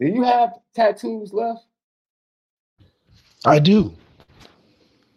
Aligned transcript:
do 0.00 0.06
you 0.06 0.22
have 0.22 0.54
tattoos 0.74 1.32
left? 1.32 1.66
I 3.44 3.58
do. 3.58 3.94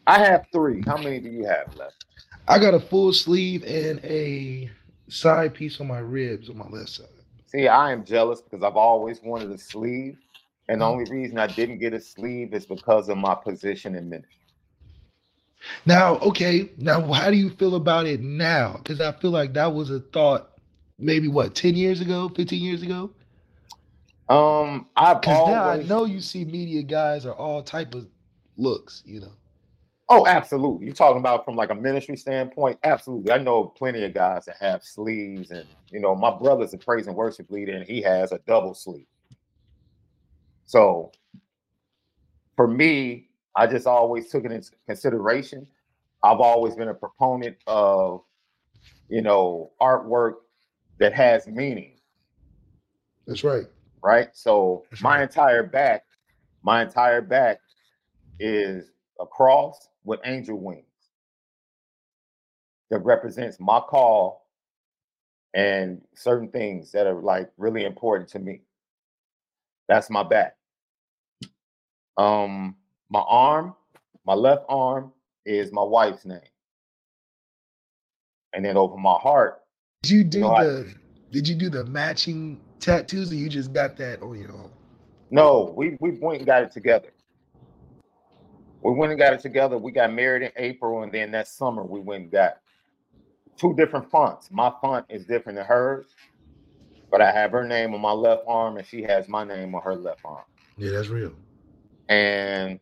I 0.05 0.19
have 0.19 0.45
three. 0.51 0.83
How 0.85 0.97
many 0.97 1.19
do 1.19 1.29
you 1.29 1.45
have 1.45 1.75
left? 1.77 2.05
I 2.47 2.59
got 2.59 2.73
a 2.73 2.79
full 2.79 3.13
sleeve 3.13 3.63
and 3.63 3.99
a 4.03 4.69
side 5.07 5.53
piece 5.53 5.79
on 5.79 5.87
my 5.87 5.99
ribs 5.99 6.49
on 6.49 6.57
my 6.57 6.67
left 6.67 6.89
side. 6.89 7.07
See, 7.45 7.67
I 7.67 7.91
am 7.91 8.03
jealous 8.03 8.41
because 8.41 8.63
I've 8.63 8.75
always 8.75 9.21
wanted 9.23 9.51
a 9.51 9.57
sleeve. 9.57 10.17
And 10.69 10.81
the 10.81 10.85
mm. 10.85 10.89
only 10.89 11.11
reason 11.11 11.37
I 11.37 11.47
didn't 11.47 11.79
get 11.79 11.93
a 11.93 11.99
sleeve 11.99 12.53
is 12.53 12.65
because 12.65 13.09
of 13.09 13.17
my 13.17 13.35
position 13.35 13.95
in 13.95 14.09
ministry. 14.09 14.39
Now, 15.85 16.17
okay, 16.17 16.69
now 16.77 17.01
how 17.11 17.29
do 17.29 17.37
you 17.37 17.49
feel 17.49 17.75
about 17.75 18.05
it 18.05 18.21
now? 18.21 18.77
Because 18.77 18.99
I 18.99 19.13
feel 19.13 19.31
like 19.31 19.53
that 19.53 19.73
was 19.73 19.89
a 19.91 19.99
thought 19.99 20.49
maybe 20.99 21.27
what 21.27 21.55
10 21.55 21.75
years 21.75 22.01
ago 22.01 22.29
15 22.35 22.61
years 22.61 22.83
ago 22.83 23.09
um 24.29 24.87
i've 24.95 25.19
because 25.21 25.37
always... 25.37 25.53
now 25.53 25.69
i 25.69 25.83
know 25.83 26.05
you 26.05 26.21
see 26.21 26.45
media 26.45 26.81
guys 26.81 27.25
are 27.25 27.35
all 27.35 27.61
type 27.61 27.93
of 27.93 28.07
looks 28.57 29.03
you 29.05 29.19
know. 29.19 29.31
Oh 30.09 30.27
absolutely. 30.27 30.85
You're 30.85 30.95
talking 30.95 31.19
about 31.19 31.45
from 31.45 31.55
like 31.55 31.71
a 31.71 31.75
ministry 31.75 32.17
standpoint? 32.17 32.77
Absolutely. 32.83 33.31
I 33.31 33.37
know 33.37 33.63
plenty 33.63 34.03
of 34.03 34.13
guys 34.13 34.45
that 34.45 34.57
have 34.59 34.83
sleeves 34.83 35.51
and 35.51 35.65
you 35.89 35.99
know 35.99 36.13
my 36.13 36.29
brother's 36.29 36.73
a 36.73 36.77
praise 36.77 37.07
and 37.07 37.15
worship 37.15 37.49
leader 37.49 37.73
and 37.73 37.87
he 37.87 38.01
has 38.01 38.31
a 38.31 38.39
double 38.45 38.73
sleeve. 38.73 39.07
So 40.65 41.11
for 42.55 42.67
me 42.67 43.29
i 43.55 43.65
just 43.65 43.87
always 43.87 44.29
took 44.29 44.45
it 44.45 44.51
into 44.51 44.71
consideration. 44.87 45.65
I've 46.23 46.39
always 46.39 46.75
been 46.75 46.89
a 46.89 46.93
proponent 46.93 47.57
of 47.65 48.21
you 49.09 49.21
know 49.21 49.71
artwork 49.81 50.33
that 50.99 51.13
has 51.13 51.47
meaning. 51.47 51.93
That's 53.25 53.43
right. 53.43 53.65
Right. 54.03 54.29
So 54.33 54.83
my 55.01 55.23
entire 55.23 55.63
back, 55.63 56.03
my 56.61 56.83
entire 56.83 57.21
back 57.21 57.59
is 58.39 58.91
a 59.19 59.25
cross 59.25 59.87
with 60.03 60.19
angel 60.25 60.59
wings 60.59 60.85
that 62.89 62.99
represents 62.99 63.59
my 63.59 63.79
call 63.79 64.47
and 65.53 66.01
certain 66.15 66.49
things 66.49 66.91
that 66.91 67.07
are 67.07 67.21
like 67.21 67.49
really 67.57 67.85
important 67.85 68.29
to 68.31 68.39
me. 68.39 68.61
That's 69.87 70.09
my 70.09 70.23
back. 70.23 70.57
Um, 72.17 72.75
my 73.09 73.21
arm, 73.21 73.75
my 74.25 74.33
left 74.33 74.65
arm 74.67 75.13
is 75.45 75.71
my 75.71 75.83
wife's 75.83 76.25
name. 76.25 76.39
And 78.53 78.65
then 78.65 78.75
over 78.75 78.97
my 78.97 79.15
heart 79.17 79.63
did 80.03 80.11
you 80.11 80.23
do 80.25 80.39
no, 80.41 80.49
the 80.49 80.85
I, 80.89 81.31
did 81.31 81.47
you 81.47 81.55
do 81.55 81.69
the 81.69 81.85
matching 81.85 82.59
tattoos 82.83 83.31
or 83.31 83.35
you 83.35 83.49
just 83.49 83.73
got 83.73 83.97
that 83.97 84.21
on 84.21 84.39
your 84.39 84.51
own? 84.51 84.69
No, 85.31 85.73
we 85.75 85.97
we 85.99 86.11
went 86.11 86.39
and 86.39 86.45
got 86.45 86.63
it 86.63 86.71
together. 86.71 87.09
We 88.83 88.91
went 88.91 89.11
and 89.11 89.19
got 89.19 89.33
it 89.33 89.39
together. 89.39 89.77
We 89.77 89.91
got 89.91 90.13
married 90.13 90.43
in 90.43 90.51
April, 90.57 91.03
and 91.03 91.11
then 91.11 91.31
that 91.31 91.47
summer 91.47 91.83
we 91.83 92.01
went 92.01 92.23
and 92.23 92.31
got 92.31 92.57
two 93.57 93.73
different 93.75 94.11
fonts. 94.11 94.49
My 94.51 94.71
font 94.81 95.05
is 95.09 95.25
different 95.25 95.57
than 95.57 95.65
hers, 95.65 96.07
but 97.09 97.21
I 97.21 97.31
have 97.31 97.51
her 97.51 97.65
name 97.65 97.93
on 97.93 98.01
my 98.01 98.11
left 98.11 98.43
arm, 98.47 98.77
and 98.77 98.85
she 98.85 99.01
has 99.03 99.29
my 99.29 99.43
name 99.43 99.73
on 99.73 99.81
her 99.81 99.95
left 99.95 100.21
arm. 100.25 100.43
Yeah, 100.77 100.91
that's 100.91 101.07
real. 101.07 101.33
And 102.09 102.79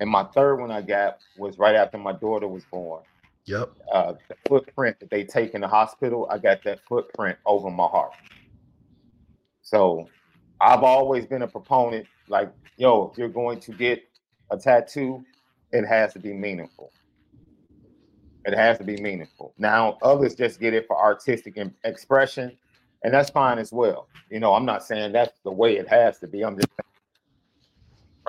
and 0.00 0.10
my 0.10 0.24
third 0.24 0.56
one 0.56 0.70
I 0.70 0.80
got 0.82 1.18
was 1.38 1.58
right 1.58 1.74
after 1.74 1.98
my 1.98 2.12
daughter 2.12 2.48
was 2.48 2.64
born. 2.64 3.02
Yep. 3.44 3.70
Uh, 3.92 4.14
the 4.28 4.34
footprint 4.48 4.98
that 5.00 5.10
they 5.10 5.22
take 5.22 5.54
in 5.54 5.60
the 5.60 5.68
hospital, 5.68 6.26
I 6.30 6.38
got 6.38 6.64
that 6.64 6.80
footprint 6.88 7.38
over 7.46 7.70
my 7.70 7.86
heart. 7.86 8.12
So 9.66 10.08
I've 10.60 10.84
always 10.84 11.26
been 11.26 11.42
a 11.42 11.48
proponent, 11.48 12.06
like, 12.28 12.52
yo, 12.76 13.10
if 13.10 13.18
you're 13.18 13.28
going 13.28 13.58
to 13.58 13.72
get 13.72 14.00
a 14.52 14.56
tattoo, 14.56 15.24
it 15.72 15.84
has 15.84 16.12
to 16.12 16.20
be 16.20 16.32
meaningful. 16.32 16.92
It 18.44 18.54
has 18.54 18.78
to 18.78 18.84
be 18.84 18.96
meaningful. 18.98 19.54
Now, 19.58 19.98
others 20.02 20.36
just 20.36 20.60
get 20.60 20.72
it 20.72 20.86
for 20.86 20.96
artistic 20.96 21.58
expression, 21.82 22.56
and 23.02 23.12
that's 23.12 23.28
fine 23.28 23.58
as 23.58 23.72
well. 23.72 24.06
You 24.30 24.38
know, 24.38 24.54
I'm 24.54 24.64
not 24.64 24.84
saying 24.84 25.10
that's 25.10 25.40
the 25.40 25.50
way 25.50 25.78
it 25.78 25.88
has 25.88 26.20
to 26.20 26.28
be. 26.28 26.44
I'm 26.44 26.54
just 26.54 26.68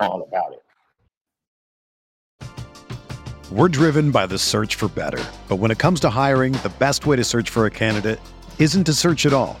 all 0.00 0.22
about 0.22 0.54
it. 0.54 0.64
We're 3.52 3.68
driven 3.68 4.10
by 4.10 4.26
the 4.26 4.38
search 4.38 4.74
for 4.74 4.88
better. 4.88 5.24
But 5.48 5.56
when 5.56 5.70
it 5.70 5.78
comes 5.78 6.00
to 6.00 6.10
hiring, 6.10 6.52
the 6.52 6.72
best 6.80 7.06
way 7.06 7.14
to 7.14 7.22
search 7.22 7.50
for 7.50 7.66
a 7.66 7.70
candidate 7.70 8.18
isn't 8.58 8.86
to 8.86 8.92
search 8.92 9.24
at 9.24 9.32
all. 9.32 9.60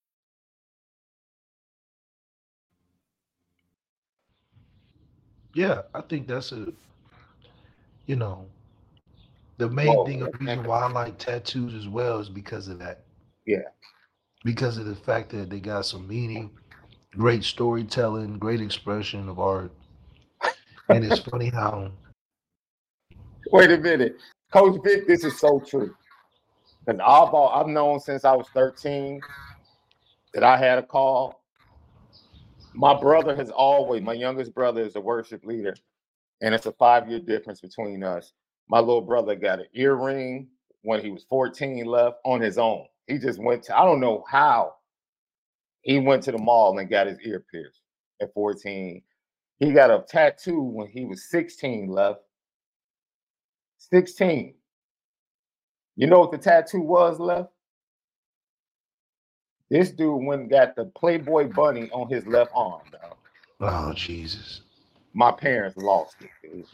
Yeah, 5.53 5.81
I 5.93 6.01
think 6.01 6.27
that's 6.27 6.51
a, 6.51 6.67
you 8.05 8.15
know, 8.15 8.47
the 9.57 9.69
main 9.69 9.87
Whoa, 9.87 10.05
thing, 10.05 10.19
the 10.19 10.25
man. 10.25 10.37
reason 10.39 10.63
why 10.63 10.81
I 10.81 10.91
like 10.91 11.17
tattoos 11.17 11.73
as 11.73 11.87
well 11.87 12.19
is 12.19 12.29
because 12.29 12.67
of 12.67 12.79
that. 12.79 13.03
Yeah. 13.45 13.63
Because 14.43 14.77
of 14.77 14.85
the 14.85 14.95
fact 14.95 15.29
that 15.31 15.49
they 15.49 15.59
got 15.59 15.85
some 15.85 16.07
meaning, 16.07 16.49
great 17.11 17.43
storytelling, 17.43 18.39
great 18.39 18.61
expression 18.61 19.29
of 19.29 19.39
art. 19.39 19.71
And 20.89 21.05
it's 21.05 21.19
funny 21.19 21.49
how, 21.49 21.91
Wait 23.51 23.71
a 23.71 23.77
minute, 23.77 24.17
Coach 24.53 24.79
Vic. 24.83 25.07
This 25.07 25.23
is 25.23 25.39
so 25.39 25.59
true. 25.59 25.93
Because 26.85 27.01
I've 27.05 27.33
I've 27.33 27.67
known 27.67 27.99
since 27.99 28.23
I 28.23 28.33
was 28.33 28.47
13 28.53 29.21
that 30.33 30.43
I 30.43 30.57
had 30.57 30.79
a 30.79 30.83
call. 30.83 31.40
My 32.73 32.99
brother 32.99 33.35
has 33.35 33.49
always, 33.49 34.01
my 34.01 34.13
youngest 34.13 34.53
brother 34.53 34.81
is 34.81 34.95
a 34.95 35.01
worship 35.01 35.43
leader, 35.45 35.75
and 36.41 36.55
it's 36.55 36.65
a 36.65 36.71
five 36.73 37.09
year 37.09 37.19
difference 37.19 37.61
between 37.61 38.03
us. 38.03 38.33
My 38.69 38.79
little 38.79 39.01
brother 39.01 39.35
got 39.35 39.59
an 39.59 39.65
earring 39.73 40.47
when 40.83 41.01
he 41.01 41.11
was 41.11 41.25
14 41.25 41.85
left 41.85 42.17
on 42.25 42.41
his 42.41 42.57
own. 42.57 42.85
He 43.07 43.17
just 43.17 43.39
went 43.41 43.63
to, 43.63 43.77
I 43.77 43.85
don't 43.85 43.99
know 43.99 44.23
how. 44.29 44.73
He 45.81 45.99
went 45.99 46.23
to 46.23 46.31
the 46.31 46.37
mall 46.37 46.77
and 46.79 46.89
got 46.89 47.07
his 47.07 47.19
ear 47.21 47.43
pierced 47.51 47.81
at 48.21 48.33
14. 48.33 49.01
He 49.59 49.71
got 49.71 49.91
a 49.91 50.03
tattoo 50.07 50.61
when 50.61 50.87
he 50.87 51.05
was 51.05 51.29
16 51.29 51.89
left. 51.89 52.21
16. 53.77 54.55
You 55.97 56.07
know 56.07 56.19
what 56.19 56.31
the 56.31 56.37
tattoo 56.37 56.81
was 56.81 57.19
left? 57.19 57.49
This 59.71 59.89
dude 59.89 60.23
went 60.25 60.41
and 60.41 60.49
got 60.49 60.75
the 60.75 60.83
Playboy 60.85 61.47
bunny 61.53 61.89
on 61.91 62.09
his 62.09 62.27
left 62.27 62.51
arm. 62.53 62.81
Dog. 62.91 63.15
oh 63.61 63.93
Jesus. 63.93 64.61
My 65.13 65.31
parents 65.31 65.77
lost 65.77 66.17
it. 66.19 66.29
dude. 66.43 66.65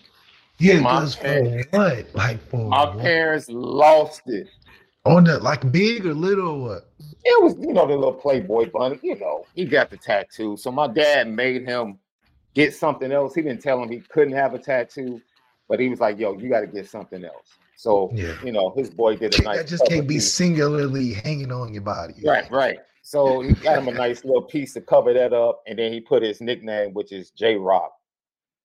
Yeah, 0.58 0.80
My 0.80 1.06
parents- 1.08 1.68
what? 1.72 2.08
Like 2.16 2.42
for 2.50 2.68
My 2.68 2.86
what? 2.86 2.98
parents 3.00 3.48
lost 3.50 4.24
it. 4.26 4.48
on 5.06 5.26
the 5.26 5.38
like 5.38 5.72
big 5.72 6.08
or 6.08 6.16
little 6.16 6.50
or 6.50 6.60
what? 6.70 6.90
It 7.24 7.44
was, 7.44 7.56
you 7.60 7.72
know, 7.72 7.86
the 7.88 7.96
little 7.96 8.14
Playboy 8.14 8.72
bunny. 8.72 9.00
You 9.04 9.16
know, 9.20 9.46
he 9.54 9.66
got 9.66 9.92
the 9.92 9.98
tattoo. 9.98 10.58
So 10.58 10.72
my 10.72 10.88
dad 10.88 11.30
made 11.32 11.68
him 11.68 12.00
get 12.56 12.74
something 12.74 13.12
else. 13.12 13.36
He 13.36 13.44
didn't 13.44 13.62
tell 13.62 13.80
him 13.82 13.92
he 13.92 14.00
couldn't 14.00 14.34
have 14.34 14.56
a 14.56 14.60
tattoo, 14.60 15.22
but 15.70 15.80
he 15.80 15.88
was 15.88 16.00
like, 16.00 16.18
"Yo, 16.18 16.36
you 16.36 16.50
got 16.50 16.62
to 16.62 16.68
get 16.68 16.90
something 16.90 17.24
else." 17.24 17.60
So 17.78 18.10
Yeah. 18.14 18.34
you 18.44 18.52
know, 18.52 18.74
his 18.76 18.90
boy 18.90 19.16
did 19.16 19.40
a 19.40 19.44
nice. 19.44 19.58
That 19.58 19.68
just 19.68 19.86
can't 19.86 20.08
be 20.08 20.16
piece. 20.16 20.34
singularly 20.34 21.14
hanging 21.14 21.52
on 21.52 21.72
your 21.74 21.84
body. 21.84 22.16
Right, 22.26 22.50
right. 22.52 22.80
So 23.04 23.40
he 23.42 23.54
got 23.54 23.78
him 23.78 23.88
a 23.88 23.92
nice 23.92 24.26
little 24.26 24.42
piece 24.42 24.74
to 24.74 24.82
cover 24.82 25.14
that 25.14 25.32
up, 25.32 25.62
and 25.68 25.78
then 25.80 25.94
he 25.94 26.02
put 26.02 26.24
his 26.24 26.42
nickname, 26.42 26.94
which 26.94 27.12
is 27.14 27.30
J 27.32 27.56
Rock. 27.56 27.94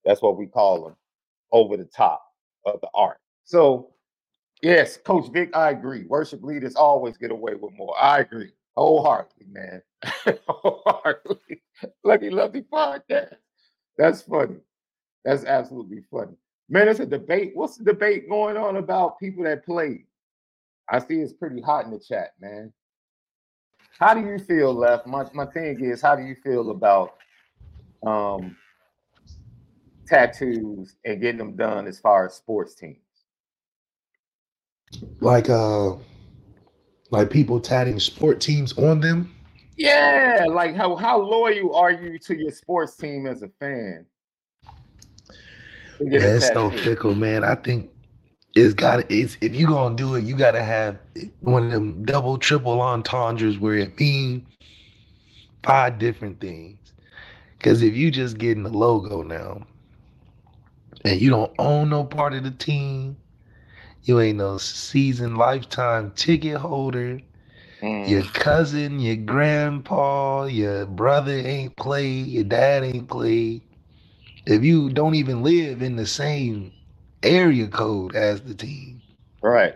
That's 0.05 0.21
what 0.23 0.37
we 0.37 0.47
call 0.47 0.89
him, 0.89 0.97
over 1.53 1.77
the 1.77 1.85
top 1.85 2.25
of 2.65 2.81
the 2.81 2.89
art. 2.95 3.19
So, 3.45 3.93
yes, 4.63 4.97
Coach 4.97 5.31
Vic, 5.31 5.55
I 5.55 5.71
agree. 5.71 6.05
Worship 6.07 6.43
leaders 6.43 6.75
always 6.75 7.17
get 7.19 7.31
away 7.31 7.55
with 7.55 7.73
more. 7.75 7.95
I 8.01 8.21
agree 8.21 8.51
wholeheartedly, 8.77 9.47
man. 9.51 9.83
wholeheartedly. 10.49 11.63
Lucky 12.03 12.31
Lefty 12.31 12.63
podcast. 12.63 13.35
That's 13.99 14.23
funny. 14.23 14.57
That's 15.25 15.45
absolutely 15.45 16.03
funny. 16.11 16.37
Man, 16.73 16.89
it's 16.89 17.01
a 17.01 17.07
debate. 17.07 17.53
What's 17.53 17.77
the 17.77 17.85
debate 17.85 18.31
going 18.31 18.57
on 18.57 18.79
about 18.79 19.21
people 19.21 19.45
that 19.45 19.63
played? 19.63 20.07
I 20.89 21.01
see 21.01 21.17
it's 21.17 21.35
pretty 21.35 21.61
hot 21.61 21.85
in 21.85 21.91
the 21.91 21.99
chat, 21.99 22.33
man. 22.41 22.73
How 23.99 24.15
do 24.15 24.21
you 24.21 24.39
feel, 24.39 24.73
Left? 24.73 25.07
My 25.07 25.27
my 25.35 25.45
thing 25.45 25.85
is, 25.85 26.01
how 26.01 26.17
do 26.17 26.23
you 26.23 26.35
feel 26.35 26.71
about 26.71 27.17
um 28.07 28.57
tattoos 30.07 30.97
and 31.05 31.21
getting 31.21 31.37
them 31.37 31.57
done 31.57 31.87
as 31.87 32.01
far 32.01 32.25
as 32.25 32.37
sports 32.37 32.75
teams? 32.75 32.97
Like 35.21 35.51
uh 35.51 35.97
like 37.11 37.29
people 37.29 37.61
tatting 37.61 38.01
sport 38.01 38.41
teams 38.41 38.73
on 38.79 38.99
them. 38.99 39.35
Yeah, 39.77 40.47
like 40.49 40.75
how 40.75 40.97
how 40.97 41.21
loyal 41.21 41.77
are 41.77 41.93
you 41.93 42.19
to 42.21 42.35
your 42.35 42.51
sports 42.51 42.97
team 42.97 43.27
as 43.27 43.43
a 43.43 43.51
fan? 43.61 44.07
A 46.11 46.41
so 46.41 46.71
fickle, 46.71 47.15
man. 47.15 47.45
I 47.45 47.57
think 47.57 47.91
it's 48.55 48.75
got 48.75 49.11
it's 49.11 49.39
if 49.43 49.55
you 49.55 49.67
gonna 49.69 49.97
do 49.97 50.17
it, 50.17 50.25
you 50.25 50.37
gotta 50.37 50.63
have 50.63 50.99
one 51.41 51.67
of 51.67 51.73
them 51.73 52.05
double, 52.05 52.39
triple 52.39 52.81
entendres 52.81 53.59
where 53.59 53.77
it 53.77 53.99
means 54.01 54.45
five 55.65 55.99
different 55.99 56.41
things. 56.41 56.79
Cause 57.61 57.83
if 57.83 57.95
you 57.97 58.11
just 58.11 58.39
getting 58.39 58.65
the 58.65 58.71
logo 58.71 59.23
now 59.23 59.67
and 61.05 61.21
you 61.21 61.31
don't 61.31 61.53
own 61.59 61.91
no 61.91 62.05
part 62.05 62.35
of 62.35 62.45
the 62.45 62.53
team, 62.53 63.19
you 64.05 64.21
ain't 64.21 64.39
no 64.39 64.59
season 64.59 65.37
lifetime 65.37 66.13
ticket 66.17 66.59
holder. 66.59 67.21
Mm, 67.83 68.09
Your 68.09 68.25
cousin, 68.25 69.01
your 69.01 69.17
grandpa, 69.17 70.45
your 70.45 70.87
brother 70.87 71.33
ain't 71.39 71.77
played, 71.77 72.29
your 72.29 72.45
dad 72.45 72.85
ain't 72.85 73.09
played. 73.09 73.63
If 74.47 74.65
you 74.65 74.91
don't 74.91 75.15
even 75.15 75.43
live 75.43 75.83
in 75.83 75.97
the 75.97 76.07
same 76.07 76.73
area 77.23 77.69
code 77.69 78.17
as 78.17 78.43
the 78.43 78.55
team, 78.55 79.03
right. 79.43 79.75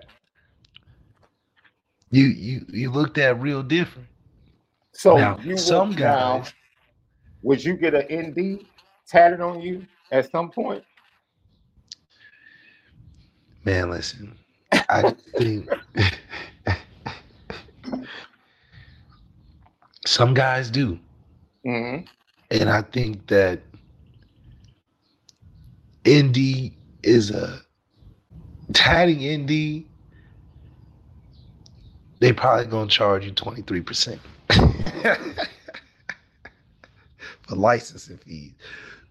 you 2.11 2.27
you 2.27 2.67
you 2.69 2.91
looked 2.91 3.19
at 3.19 3.41
real 3.41 3.63
different. 3.63 4.09
So 4.93 5.17
now, 5.17 5.39
you 5.43 5.57
some 5.57 5.95
guys, 5.95 6.53
would 7.43 7.65
you 7.65 7.77
get 7.77 7.95
an 7.95 8.31
ND 8.31 8.67
tatted 9.07 9.41
on 9.41 9.61
you 9.63 9.87
at 10.13 10.31
some 10.31 10.51
point? 10.51 10.85
man, 13.65 13.91
listen, 13.91 14.37
I 14.89 15.05
think 15.37 15.69
some 20.07 20.35
guys 20.35 20.71
do. 20.71 20.99
hmm 21.65 21.99
And 22.51 22.71
I 22.71 22.83
think 22.83 23.27
that 23.29 23.61
Indy 26.07 26.77
is 27.03 27.31
a 27.31 27.61
tatting 28.73 29.23
Indy. 29.23 29.87
They 32.21 32.33
probably 32.33 32.67
gonna 32.67 32.89
charge 32.89 33.25
you 33.25 33.33
twenty 33.33 33.63
three 33.63 33.83
percent 33.83 34.21
for 37.43 37.57
licensing 37.57 38.19
fees, 38.19 38.53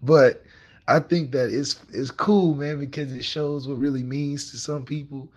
but 0.02 0.42
I 0.88 1.00
think 1.00 1.32
that 1.32 1.50
it's 1.50 1.80
it's 1.92 2.10
cool, 2.10 2.54
man, 2.54 2.80
because 2.80 3.12
it 3.12 3.24
shows 3.24 3.68
what 3.68 3.78
really 3.78 4.02
means 4.02 4.50
to 4.50 4.56
some 4.56 4.84
people. 4.84 5.28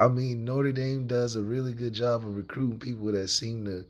I 0.00 0.06
mean, 0.06 0.44
Notre 0.44 0.70
Dame 0.70 1.08
does 1.08 1.34
a 1.34 1.42
really 1.42 1.72
good 1.72 1.92
job 1.92 2.24
of 2.24 2.36
recruiting 2.36 2.78
people 2.78 3.10
that 3.10 3.28
seem 3.28 3.64
to 3.64 3.84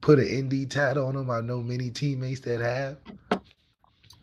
put 0.00 0.18
an 0.18 0.48
ND 0.48 0.68
tat 0.68 0.98
on 0.98 1.14
them. 1.14 1.30
I 1.30 1.40
know 1.40 1.62
many 1.62 1.90
teammates 1.90 2.40
that 2.40 2.60
have. 2.60 3.40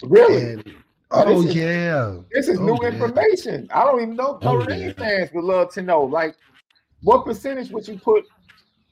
Really? 0.03 0.43
And 0.43 0.75
oh 1.13 1.41
this 1.43 1.49
is- 1.51 1.55
yeah, 1.55 2.17
This 2.31 2.47
is 2.47 2.59
Oh, 2.59 2.63
new 2.65 2.77
yeah. 2.81 2.89
information. 2.89 3.67
I 3.73 3.83
don't 3.85 4.01
even 4.01 4.15
know. 4.15 4.39
Oh, 4.41 4.57
Notre 4.57 4.65
Dame 4.71 4.87
yeah. 4.87 4.93
fans 4.93 5.29
would 5.33 5.43
love 5.45 5.71
to 5.73 5.81
know. 5.81 6.01
Like, 6.03 6.35
what 7.01 7.25
percentage 7.25 7.69
would 7.71 7.87
you 7.87 7.97
put 7.99 8.25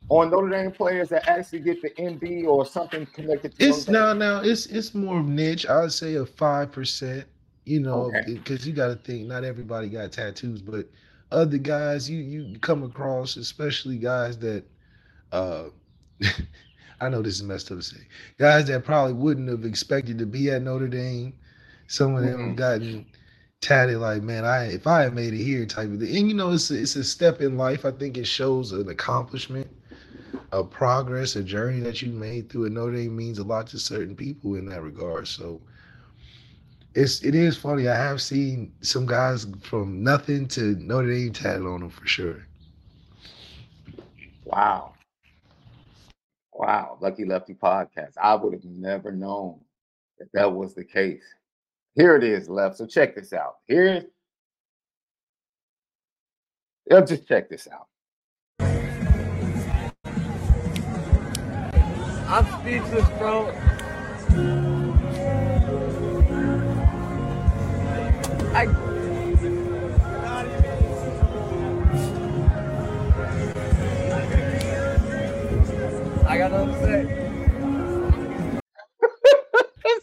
on 0.09 0.29
Notre 0.31 0.49
Dame 0.49 0.71
players 0.71 1.09
that 1.09 1.27
actually 1.27 1.59
get 1.59 1.81
the 1.81 1.91
ND 2.01 2.45
or 2.45 2.65
something 2.65 3.05
connected 3.07 3.57
to 3.57 3.65
it's 3.65 3.87
now 3.87 4.13
now 4.13 4.41
it's 4.41 4.65
it's 4.67 4.93
more 4.93 5.21
niche. 5.23 5.65
I 5.65 5.81
would 5.81 5.93
say 5.93 6.15
a 6.15 6.25
five 6.25 6.71
percent. 6.71 7.25
You 7.65 7.79
know, 7.79 8.05
Okay. 8.05 8.23
because 8.33 8.65
you 8.65 8.73
got 8.73 8.87
to 8.87 8.95
think 8.95 9.27
not 9.27 9.43
everybody 9.43 9.87
got 9.87 10.11
tattoos, 10.11 10.61
but 10.63 10.89
other 11.31 11.59
guys 11.59 12.09
you 12.09 12.17
you 12.19 12.59
come 12.59 12.83
across, 12.83 13.37
especially 13.37 13.97
guys 13.99 14.37
that, 14.39 14.63
uh, 15.31 15.65
I 17.01 17.09
know 17.09 17.21
this 17.21 17.35
is 17.35 17.43
messed 17.43 17.71
up 17.71 17.77
to 17.77 17.83
say, 17.83 18.01
guys 18.39 18.65
that 18.67 18.83
probably 18.83 19.13
wouldn't 19.13 19.47
have 19.47 19.63
expected 19.63 20.17
to 20.19 20.25
be 20.25 20.49
at 20.49 20.63
Notre 20.63 20.87
Dame. 20.87 21.33
Some 21.91 22.15
of 22.15 22.23
them 22.23 22.55
Mhm. 22.55 22.55
gotten 22.55 23.05
tatted 23.61 23.97
like, 23.99 24.23
man, 24.23 24.45
I 24.45 24.65
if 24.71 24.87
I 24.87 25.03
had 25.03 25.13
made 25.15 25.33
it 25.33 25.43
here 25.43 25.65
type 25.65 25.89
of 25.91 25.99
thing. 25.99 26.15
And 26.17 26.29
you 26.29 26.35
know, 26.35 26.51
it's 26.51 26.71
a, 26.71 26.79
it's 26.81 26.95
a 26.95 27.03
step 27.03 27.41
in 27.41 27.57
life. 27.57 27.85
I 27.85 27.91
think 27.91 28.17
it 28.17 28.27
shows 28.27 28.71
an 28.73 28.89
accomplishment. 28.89 29.67
a 30.53 30.63
progress, 30.63 31.35
a 31.35 31.43
journey 31.43 31.81
that 31.81 32.01
you 32.01 32.11
made 32.11 32.49
through 32.49 32.65
And 32.65 32.75
Notre 32.75 32.95
Dame 32.95 33.15
means 33.15 33.39
a 33.39 33.43
lot 33.43 33.67
to 33.67 33.79
certain 33.79 34.15
people 34.15 34.55
in 34.55 34.65
that 34.67 34.81
regard. 34.83 35.27
So 35.27 35.61
it's 36.95 37.23
it 37.23 37.35
is 37.35 37.57
funny. 37.57 37.87
I 37.87 37.95
have 37.95 38.21
seen 38.21 38.73
some 38.81 39.05
guys 39.05 39.47
from 39.61 40.03
nothing 40.03 40.47
to 40.49 40.75
Notre 40.77 41.11
Dame 41.13 41.33
tatted 41.33 41.65
on 41.65 41.81
them 41.81 41.89
for 41.89 42.07
sure. 42.07 42.45
Wow. 44.45 44.95
Wow. 46.53 46.97
Lucky 47.01 47.25
Lefty 47.25 47.53
podcast. 47.55 48.17
I 48.21 48.35
would 48.35 48.53
have 48.53 48.65
never 48.65 49.11
known 49.11 49.61
that 50.19 50.31
that 50.33 50.53
was 50.53 50.73
the 50.75 50.83
case. 50.85 51.23
Here 51.95 52.15
it 52.15 52.23
is, 52.23 52.49
left. 52.49 52.77
So 52.77 52.85
check 52.87 53.15
this 53.15 53.33
out. 53.33 53.55
Here, 53.67 54.05
yeah, 56.89 57.01
just 57.01 57.27
check 57.27 57.49
this 57.49 57.67
out. 57.67 57.87
I'm 62.27 62.45
speechless, 62.61 63.09
bro. 63.17 63.49
I. 68.53 68.67
I 76.25 76.37
got 76.37 76.51
nothing 76.51 76.80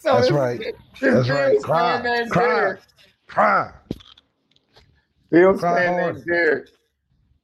So 0.08 0.14
That's 0.14 0.30
right. 0.30 0.58
this 0.58 0.74
That's 1.00 1.28
right. 1.28 1.50
Bills 1.52 1.64
Cry, 1.64 2.26
cry, 2.30 2.74
cry. 3.26 3.72
Bills 5.30 5.60
Cry 5.60 5.84
fan 5.84 6.00
hard. 6.00 6.14
named 6.14 6.26
Derek 6.26 6.68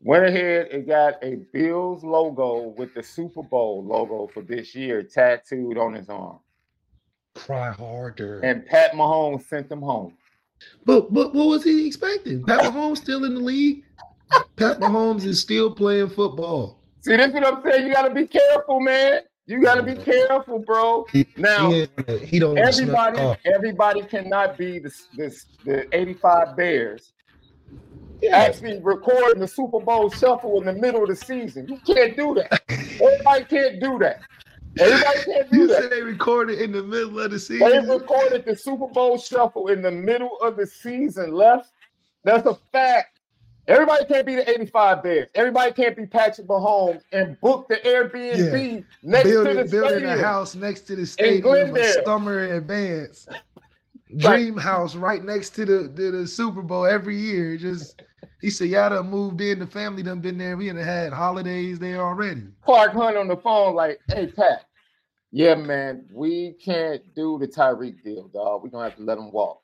went 0.01 0.25
ahead 0.25 0.69
and 0.69 0.87
got 0.87 1.23
a 1.23 1.37
Bills 1.53 2.03
logo 2.03 2.75
with 2.79 2.95
the 2.95 3.03
Super 3.03 3.43
Bowl 3.43 3.85
logo 3.85 4.31
for 4.33 4.43
this 4.43 4.75
year 4.75 5.03
tattooed 5.03 5.77
on 5.77 5.93
his 5.93 6.09
arm. 6.09 6.39
Cry 7.35 7.71
harder. 7.71 8.41
And 8.41 8.65
Pat 8.65 8.93
Mahomes 8.93 9.47
sent 9.47 9.71
him 9.71 9.83
home. 9.83 10.17
But 10.87 11.13
but 11.13 11.35
what 11.35 11.49
was 11.49 11.65
he 11.65 11.87
expecting? 11.87 12.45
Pat 12.45 12.61
Mahomes 12.73 12.97
still 12.97 13.27
in 13.27 13.35
the 13.35 13.41
league. 13.41 13.85
Pat 14.57 14.81
Mahomes 14.81 15.27
is 15.27 15.39
still 15.39 15.71
playing 15.71 16.09
football. 16.09 16.81
See, 17.03 17.15
this 17.15 17.29
is 17.29 17.35
what 17.35 17.47
I'm 17.47 17.63
saying. 17.63 17.87
You 17.89 17.93
got 17.93 18.09
to 18.09 18.15
be 18.15 18.27
careful, 18.27 18.81
man. 18.81 19.21
You 19.47 19.61
got 19.63 19.75
to 19.75 19.83
be 19.83 19.95
careful, 19.95 20.59
bro. 20.59 21.07
Now, 21.37 21.71
he, 21.71 21.87
he 22.23 22.39
don't 22.39 22.57
Everybody, 22.59 23.19
everybody 23.45 24.03
cannot 24.03 24.57
be 24.57 24.79
the 24.79 24.93
this 25.15 25.47
the 25.65 25.87
85 25.97 26.57
Bears 26.57 27.13
Yeah. 28.23 28.39
actually 28.39 28.81
recording 28.83 29.41
the 29.41 29.49
Super 29.49 29.81
Bowl 29.81 30.09
shuffle 30.09 30.61
in 30.61 30.67
the 30.67 30.73
middle 30.81 31.03
of 31.03 31.09
the 31.09 31.17
season. 31.17 31.67
You 31.69 31.79
can't 31.95 32.17
do 32.17 32.35
that. 32.35 32.63
Everybody 32.71 33.45
can't 33.45 33.81
do 33.81 33.99
that. 33.99 34.23
Everybody 34.79 35.19
can't 35.25 35.51
do 35.51 35.57
You 35.61 35.67
that. 35.69 35.83
said 35.83 35.93
they 35.93 36.03
recorded 36.03 36.61
in 36.61 36.73
the 36.73 36.83
middle 36.83 37.21
of 37.21 37.31
the 37.31 37.39
season. 37.39 37.69
They 37.69 37.93
recorded 37.93 38.45
the 38.47 38.57
Super 38.57 38.87
Bowl 38.89 39.19
shuffle 39.19 39.69
in 39.69 39.83
the 39.83 39.91
middle 39.91 40.39
of 40.41 40.57
the 40.57 40.67
season. 40.67 41.33
Left. 41.33 41.71
That's 42.25 42.47
a 42.47 42.55
fact. 42.73 43.14
Everybody 43.67 44.05
can't 44.05 44.27
be 44.27 44.37
the 44.37 44.49
85 44.51 45.03
Bears. 45.03 45.29
Everybody 45.35 45.73
can't 45.73 45.97
be 45.97 46.07
Patrick 46.07 46.47
Mahomes 46.47 47.03
and 47.13 47.41
book 47.41 47.67
the 47.69 47.77
Airbnb 47.77 48.85
next 49.03 49.25
building, 49.25 49.57
to 49.57 49.63
the 49.63 49.71
building 49.71 49.99
stadium. 50.01 50.19
a 50.19 50.23
house 50.23 50.55
next 50.55 50.83
to 50.83 50.97
the 50.97 51.07
stadium 51.07 51.75
a 51.75 51.93
summer 52.05 52.45
in 52.45 52.57
advance. 52.57 53.27
Dream 54.19 54.57
house 54.57 54.95
right 54.95 55.25
next 55.25 55.51
to 55.51 55.65
the, 55.65 55.89
to 55.89 56.11
the 56.11 56.27
Super 56.27 56.63
Bowl 56.63 56.85
every 56.85 57.17
year. 57.17 57.57
Just 57.57 58.03
he 58.41 58.51
said, 58.51 58.69
y'all 58.69 58.91
done 58.91 59.09
moved 59.09 59.41
in, 59.41 59.59
the 59.59 59.67
family 59.67 60.03
done 60.03 60.21
been 60.21 60.37
there. 60.37 60.57
We 60.57 60.67
done 60.67 60.77
had 60.77 61.13
holidays 61.13 61.79
there 61.79 62.03
already. 62.03 62.43
Clark 62.65 62.93
Hunt 62.93 63.17
on 63.17 63.27
the 63.27 63.39
phone, 63.39 63.75
like, 63.75 63.99
hey, 64.09 64.27
Pat, 64.27 64.67
yeah, 65.33 65.55
man, 65.55 66.05
we 66.13 66.53
can't 66.63 67.03
do 67.15 67.39
the 67.41 67.49
Tyreek 67.49 68.05
deal, 68.05 68.29
dog. 68.29 68.63
We're 68.63 68.69
gonna 68.69 68.85
have 68.85 68.97
to 68.97 69.03
let 69.03 69.19
him 69.19 69.33
walk. 69.33 69.63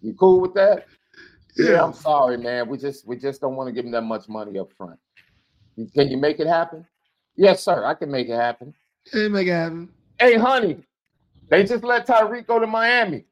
You 0.00 0.14
cool 0.14 0.40
with 0.40 0.54
that? 0.54 0.86
Yeah, 1.56 1.84
I'm 1.84 1.92
sorry, 1.92 2.38
man. 2.38 2.68
We 2.68 2.78
just 2.78 3.06
we 3.06 3.16
just 3.16 3.40
don't 3.40 3.56
want 3.56 3.68
to 3.68 3.72
give 3.72 3.84
him 3.84 3.92
that 3.92 4.02
much 4.02 4.28
money 4.28 4.58
up 4.58 4.72
front. 4.72 4.98
Can 5.94 6.08
you 6.08 6.16
make 6.16 6.40
it 6.40 6.46
happen? 6.46 6.86
Yes, 7.36 7.62
sir. 7.62 7.84
I 7.84 7.94
can 7.94 8.10
make 8.10 8.28
it 8.28 8.36
happen. 8.36 8.74
Hey, 9.10 9.28
make 9.28 9.48
it 9.48 9.52
happen. 9.52 9.88
Hey, 10.18 10.36
honey, 10.36 10.78
they 11.48 11.64
just 11.64 11.84
let 11.84 12.06
Tyreek 12.06 12.46
go 12.46 12.58
to 12.58 12.66
Miami. 12.66 13.24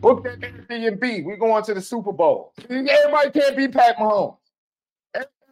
Book 0.00 0.24
that 0.24 0.40
Airbnb. 0.40 1.24
We 1.24 1.36
going 1.36 1.64
to 1.64 1.74
the 1.74 1.80
Super 1.82 2.12
Bowl. 2.12 2.52
Everybody 2.68 3.30
can't 3.30 3.56
be 3.56 3.68
Pat 3.68 3.96
Mahomes. 3.96 4.36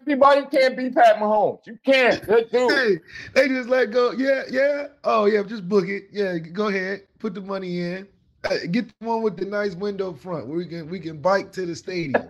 Everybody 0.03 0.47
can't 0.47 0.77
be 0.77 0.91
Pat 0.91 1.17
Mahomes. 1.17 1.67
You 1.67 1.79
can't. 1.85 2.25
Just 2.27 2.53
do. 2.53 2.69
Hey, 3.35 3.49
they 3.49 3.49
just 3.49 3.69
let 3.69 3.91
go. 3.91 4.13
Yeah, 4.13 4.43
yeah. 4.51 4.87
Oh, 5.03 5.25
yeah. 5.25 5.43
Just 5.43 5.69
book 5.69 5.89
it. 5.89 6.05
Yeah, 6.13 6.39
go 6.39 6.69
ahead. 6.69 7.03
Put 7.19 7.35
the 7.35 7.41
money 7.41 7.81
in. 7.81 8.07
Uh, 8.51 8.67
get 8.71 8.89
the 8.89 9.07
one 9.07 9.23
with 9.23 9.37
the 9.37 9.45
nice 9.45 9.75
window 9.75 10.13
front 10.13 10.47
where 10.47 10.57
we 10.59 10.67
can 10.67 10.89
we 10.89 11.01
can 11.01 11.21
bike 11.21 11.53
to 11.53 11.67
the 11.67 11.75
stadium. 11.75 12.29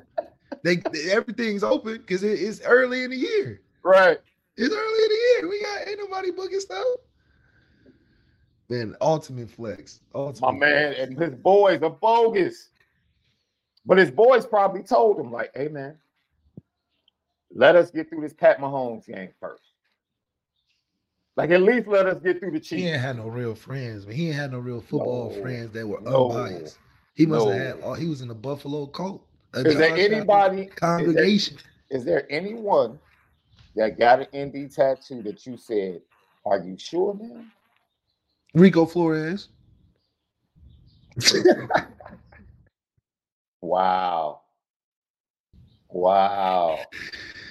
they 0.64 0.80
everything's 1.10 1.62
open 1.62 1.98
because 1.98 2.22
it, 2.22 2.40
it's 2.40 2.60
early 2.62 3.04
in 3.04 3.10
the 3.10 3.16
year. 3.16 3.60
Right. 3.82 4.18
It's 4.56 4.74
early 4.74 5.02
in 5.02 5.08
the 5.08 5.20
year. 5.34 5.48
We 5.48 5.60
got 5.62 5.88
ain't 5.88 5.98
nobody 5.98 6.30
booking 6.30 6.60
stuff. 6.60 6.84
Man, 8.68 8.96
ultimate 9.00 9.50
flex. 9.50 10.00
Ultimate 10.14 10.52
My 10.52 10.58
man 10.58 10.94
flex. 10.94 11.08
and 11.10 11.18
his 11.18 11.34
boys 11.34 11.82
are 11.82 11.90
bogus. 11.90 12.70
But 13.84 13.98
his 13.98 14.10
boys 14.10 14.44
probably 14.44 14.82
told 14.82 15.20
him, 15.20 15.30
like, 15.30 15.52
hey 15.54 15.68
man, 15.68 15.96
let 17.54 17.76
us 17.76 17.90
get 17.92 18.08
through 18.08 18.22
this 18.22 18.32
Pat 18.32 18.58
Mahomes 18.58 19.06
game 19.06 19.30
first. 19.38 19.62
Like 21.36 21.50
at 21.50 21.62
least 21.62 21.86
let 21.86 22.06
us 22.06 22.18
get 22.22 22.40
through 22.40 22.52
the 22.52 22.60
Chiefs. 22.60 22.82
He 22.82 22.88
ain't 22.88 23.00
had 23.00 23.16
no 23.16 23.26
real 23.26 23.54
friends, 23.54 24.06
man. 24.06 24.16
He 24.16 24.28
ain't 24.28 24.36
had 24.36 24.52
no 24.52 24.58
real 24.58 24.80
football 24.80 25.30
No. 25.30 25.42
friends 25.42 25.70
that 25.72 25.86
were 25.86 26.00
No. 26.00 26.30
unbiased. 26.32 26.78
He 27.14 27.26
must 27.26 27.46
No. 27.46 27.52
have 27.52 27.60
had. 27.76 27.82
all 27.82 27.94
he 27.94 28.06
was 28.06 28.22
in 28.22 28.28
the 28.28 28.34
Buffalo 28.34 28.86
cult. 28.86 29.26
Uh, 29.54 29.60
is 29.60 29.76
there 29.78 29.96
anybody? 29.96 30.66
Congregation? 30.66 31.58
is 31.90 32.04
there 32.04 32.26
anyone 32.30 32.98
that 33.74 33.98
got 33.98 34.26
an 34.32 34.48
ND 34.48 34.70
tattoo 34.72 35.22
that 35.22 35.46
you 35.46 35.56
said, 35.56 36.00
"Are 36.44 36.58
you 36.58 36.76
sure, 36.78 37.14
man?" 37.14 37.50
Rico 38.54 38.86
Flores. 38.86 39.48
Wow. 43.62 44.42
Wow. 45.88 46.78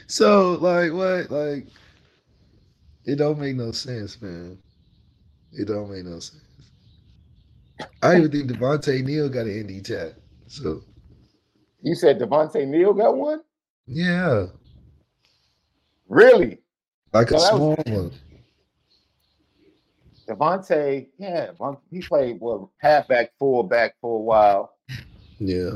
So 0.08 0.54
like 0.54 0.94
what? 0.94 1.30
Like 1.32 1.68
it 3.06 3.16
don't 3.16 3.40
make 3.40 3.56
no 3.56 3.72
sense, 3.72 4.22
man. 4.22 4.58
It 5.52 5.66
don't 5.68 5.90
make 5.92 6.06
no 6.06 6.20
sense. 6.20 6.42
I 8.02 8.18
even 8.18 8.32
think 8.32 8.50
Devonte 8.52 9.04
Neal 9.04 9.30
got 9.30 9.46
an 9.48 9.68
ND 9.68 9.86
tat. 9.86 10.14
So 10.48 10.82
You 11.82 11.96
said 11.96 12.20
Devonte 12.20 12.66
Neal 12.68 12.94
got 12.94 13.16
one? 13.18 13.42
yeah, 13.88 14.48
Really? 16.08 16.60
like 17.14 17.32
a 17.32 17.40
small 17.40 17.76
was- 17.76 17.86
one. 17.86 18.12
Devonte, 20.28 21.08
yeah, 21.20 21.52
he 21.92 22.02
played 22.02 22.40
what 22.40 22.68
halfback, 22.80 23.32
fullback 23.38 23.96
for 24.02 24.18
a 24.18 24.22
while. 24.22 24.74
Yeah. 25.40 25.72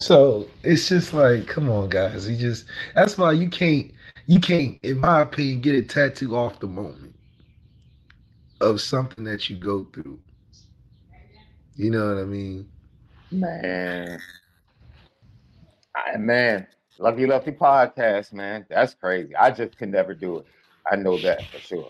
So 0.00 0.48
it's 0.64 0.88
just 0.88 1.12
like, 1.14 1.46
come 1.46 1.70
on, 1.70 1.88
guys. 1.88 2.28
You 2.28 2.36
just 2.36 2.64
that's 2.94 3.16
why 3.16 3.32
you 3.32 3.48
can't 3.48 3.92
you 4.26 4.40
can't, 4.40 4.78
in 4.82 4.98
my 4.98 5.22
opinion, 5.22 5.60
get 5.60 5.74
a 5.74 5.82
tattoo 5.82 6.36
off 6.36 6.60
the 6.60 6.66
moment 6.66 7.14
of 8.60 8.80
something 8.80 9.24
that 9.24 9.50
you 9.50 9.56
go 9.56 9.84
through. 9.92 10.18
You 11.74 11.90
know 11.90 12.14
what 12.14 12.20
I 12.20 12.24
mean? 12.24 12.68
Man. 13.30 14.20
I, 15.94 16.16
man, 16.16 16.66
Lucky 16.98 17.26
Lefty 17.26 17.52
podcast, 17.52 18.32
man. 18.32 18.66
That's 18.68 18.94
crazy. 18.94 19.34
I 19.36 19.50
just 19.50 19.76
could 19.76 19.90
never 19.90 20.14
do 20.14 20.38
it. 20.38 20.46
I 20.90 20.96
know 20.96 21.18
that 21.18 21.44
for 21.46 21.58
sure. 21.58 21.88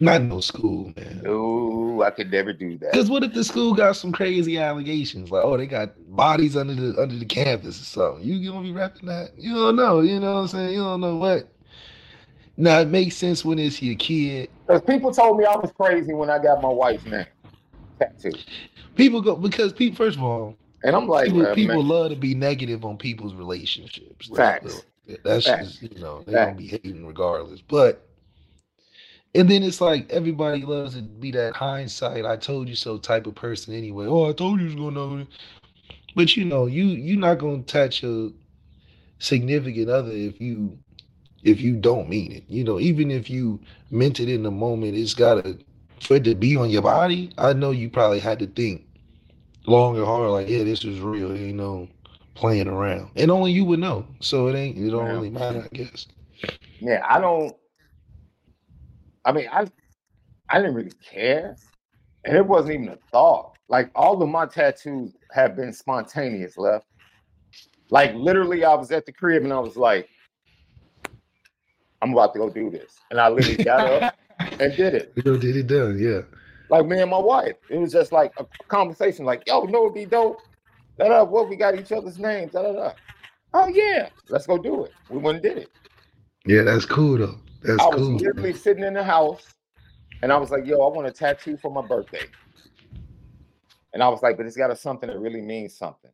Not 0.00 0.22
no 0.22 0.40
school, 0.40 0.92
man. 0.96 1.20
No, 1.22 2.02
I 2.02 2.10
could 2.10 2.30
never 2.30 2.52
do 2.52 2.76
that. 2.78 2.92
Because 2.92 3.08
what 3.08 3.22
if 3.22 3.34
the 3.34 3.44
school 3.44 3.72
got 3.72 3.94
some 3.94 4.10
crazy 4.10 4.58
allegations? 4.58 5.30
Like, 5.30 5.44
oh, 5.44 5.56
they 5.56 5.66
got 5.66 5.92
bodies 6.16 6.56
under 6.56 6.74
the 6.74 7.00
under 7.00 7.14
the 7.14 7.24
campus 7.24 7.80
or 7.80 7.84
something. 7.84 8.24
You 8.24 8.50
gonna 8.50 8.62
be 8.62 8.72
rapping 8.72 9.06
that? 9.06 9.30
You 9.38 9.54
don't 9.54 9.76
know. 9.76 10.00
You 10.00 10.18
know 10.18 10.34
what 10.34 10.40
I'm 10.40 10.48
saying? 10.48 10.72
You 10.72 10.80
don't 10.80 11.00
know 11.00 11.16
what. 11.16 11.48
Now 12.56 12.80
it 12.80 12.88
makes 12.88 13.16
sense 13.16 13.44
when 13.44 13.58
it's 13.58 13.80
your 13.82 13.96
kid. 13.96 14.50
Because 14.66 14.82
people 14.82 15.12
told 15.12 15.38
me 15.38 15.44
I 15.44 15.56
was 15.56 15.72
crazy 15.72 16.12
when 16.12 16.30
I 16.30 16.38
got 16.38 16.62
my 16.62 16.68
wife's 16.68 17.04
name 17.06 17.26
tattoo. 17.98 18.32
People 18.96 19.20
go 19.20 19.36
because 19.36 19.72
people. 19.72 19.96
First 19.96 20.18
of 20.18 20.24
all, 20.24 20.56
And 20.84 20.94
I'm 20.94 21.08
like, 21.08 21.26
people, 21.26 21.46
uh, 21.46 21.54
people 21.54 21.82
love 21.82 22.10
to 22.10 22.16
be 22.16 22.34
negative 22.34 22.84
on 22.84 22.96
people's 22.96 23.34
relationships. 23.34 24.30
Facts. 24.34 24.84
That's 25.24 25.46
Facts. 25.46 25.78
just 25.78 25.82
you 25.82 26.00
know 26.00 26.22
they 26.26 26.32
gonna 26.32 26.54
be 26.54 26.68
hating 26.68 27.06
regardless. 27.06 27.60
But 27.62 28.06
and 29.34 29.48
then 29.48 29.62
it's 29.62 29.80
like 29.80 30.10
everybody 30.10 30.62
loves 30.62 30.94
to 30.94 31.02
be 31.02 31.30
that 31.32 31.54
hindsight. 31.56 32.26
I 32.26 32.36
told 32.36 32.68
you 32.68 32.74
so 32.76 32.98
type 32.98 33.26
of 33.26 33.34
person 33.34 33.74
anyway. 33.74 34.06
Oh, 34.06 34.28
I 34.28 34.32
told 34.32 34.60
you 34.60 34.68
you 34.68 34.76
was 34.76 34.94
gonna 34.94 35.18
know. 35.18 35.26
But 36.14 36.36
you 36.36 36.44
know, 36.44 36.66
you 36.66 36.84
you're 36.84 37.18
not 37.18 37.38
gonna 37.38 37.62
touch 37.62 38.04
a 38.04 38.30
significant 39.18 39.88
other 39.88 40.10
if 40.12 40.40
you 40.40 40.78
if 41.42 41.60
you 41.60 41.76
don't 41.76 42.08
mean 42.08 42.32
it. 42.32 42.44
You 42.48 42.64
know, 42.64 42.78
even 42.80 43.10
if 43.10 43.30
you 43.30 43.60
meant 43.90 44.20
it 44.20 44.28
in 44.28 44.42
the 44.42 44.50
moment, 44.50 44.96
it's 44.96 45.14
gotta 45.14 45.58
for 46.00 46.16
it 46.16 46.24
to 46.24 46.34
be 46.34 46.56
on 46.56 46.70
your 46.70 46.82
body. 46.82 47.32
I 47.38 47.52
know 47.52 47.70
you 47.70 47.90
probably 47.90 48.20
had 48.20 48.38
to 48.40 48.46
think 48.46 48.86
long 49.66 49.96
and 49.96 50.04
hard, 50.06 50.30
like, 50.30 50.48
yeah, 50.48 50.64
this 50.64 50.84
is 50.84 51.00
real. 51.00 51.36
You 51.36 51.52
know, 51.52 51.88
playing 52.34 52.68
around, 52.68 53.10
and 53.16 53.30
only 53.30 53.52
you 53.52 53.64
would 53.64 53.80
know. 53.80 54.06
So 54.20 54.48
it 54.48 54.56
ain't. 54.56 54.78
It 54.78 54.90
don't 54.90 55.08
Yeah. 55.08 55.12
really 55.12 55.30
matter, 55.30 55.62
I 55.70 55.74
guess. 55.76 56.06
Yeah, 56.80 57.04
I 57.08 57.20
don't. 57.20 57.54
I 59.24 59.32
mean, 59.32 59.48
I 59.50 59.66
I 60.48 60.58
didn't 60.58 60.74
really 60.74 60.92
care, 61.04 61.58
and 62.24 62.36
it 62.36 62.46
wasn't 62.46 62.74
even 62.74 62.88
a 62.90 62.98
thought. 63.12 63.52
Like 63.68 63.90
all 63.94 64.22
of 64.22 64.28
my 64.28 64.46
tattoos 64.46 65.16
have 65.32 65.56
been 65.56 65.72
spontaneous. 65.72 66.56
Left, 66.58 66.86
like 67.90 68.14
literally, 68.14 68.64
I 68.64 68.74
was 68.74 68.90
at 68.92 69.06
the 69.06 69.12
crib 69.12 69.44
and 69.44 69.52
I 69.52 69.60
was 69.60 69.76
like, 69.76 70.08
"I'm 72.02 72.12
about 72.12 72.34
to 72.34 72.38
go 72.38 72.50
do 72.50 72.70
this," 72.70 72.98
and 73.10 73.18
I 73.18 73.28
literally 73.28 73.64
got 73.64 74.02
up 74.02 74.16
and 74.38 74.76
did 74.76 74.94
it. 74.94 75.12
You 75.16 75.22
know, 75.24 75.38
did 75.38 75.56
it 75.56 75.66
done, 75.66 75.98
yeah. 75.98 76.20
Like 76.68 76.86
me 76.86 77.00
and 77.00 77.10
my 77.10 77.18
wife, 77.18 77.56
it 77.70 77.78
was 77.78 77.92
just 77.92 78.12
like 78.12 78.32
a 78.38 78.46
conversation. 78.68 79.24
Like, 79.24 79.46
"Yo, 79.46 79.62
no, 79.62 79.84
it'd 79.84 79.94
be 79.94 80.04
dope." 80.04 80.40
Da 80.98 81.08
da. 81.08 81.24
What 81.24 81.48
we 81.48 81.56
got 81.56 81.78
each 81.78 81.92
other's 81.92 82.18
names. 82.18 82.52
Da 82.52 82.62
da 82.62 82.72
da. 82.72 82.92
Oh 83.54 83.68
yeah, 83.68 84.08
let's 84.28 84.46
go 84.46 84.58
do 84.58 84.84
it. 84.84 84.92
We 85.08 85.18
went 85.18 85.36
and 85.36 85.42
did 85.42 85.58
it. 85.58 85.70
Yeah, 86.44 86.62
that's 86.62 86.84
cool 86.84 87.18
though. 87.18 87.38
That's 87.62 87.80
I 87.80 87.86
was 87.86 87.98
cool. 87.98 88.16
literally 88.16 88.52
sitting 88.52 88.82
in 88.82 88.94
the 88.94 89.04
house 89.04 89.54
and 90.22 90.32
I 90.32 90.36
was 90.36 90.50
like, 90.50 90.66
yo, 90.66 90.80
I 90.80 90.94
want 90.94 91.08
a 91.08 91.10
tattoo 91.12 91.56
for 91.56 91.70
my 91.70 91.82
birthday. 91.82 92.26
And 93.92 94.02
I 94.02 94.08
was 94.08 94.22
like, 94.22 94.36
but 94.36 94.46
it's 94.46 94.56
got 94.56 94.68
to 94.68 94.76
something 94.76 95.08
that 95.08 95.18
really 95.18 95.42
means 95.42 95.74
something. 95.74 96.10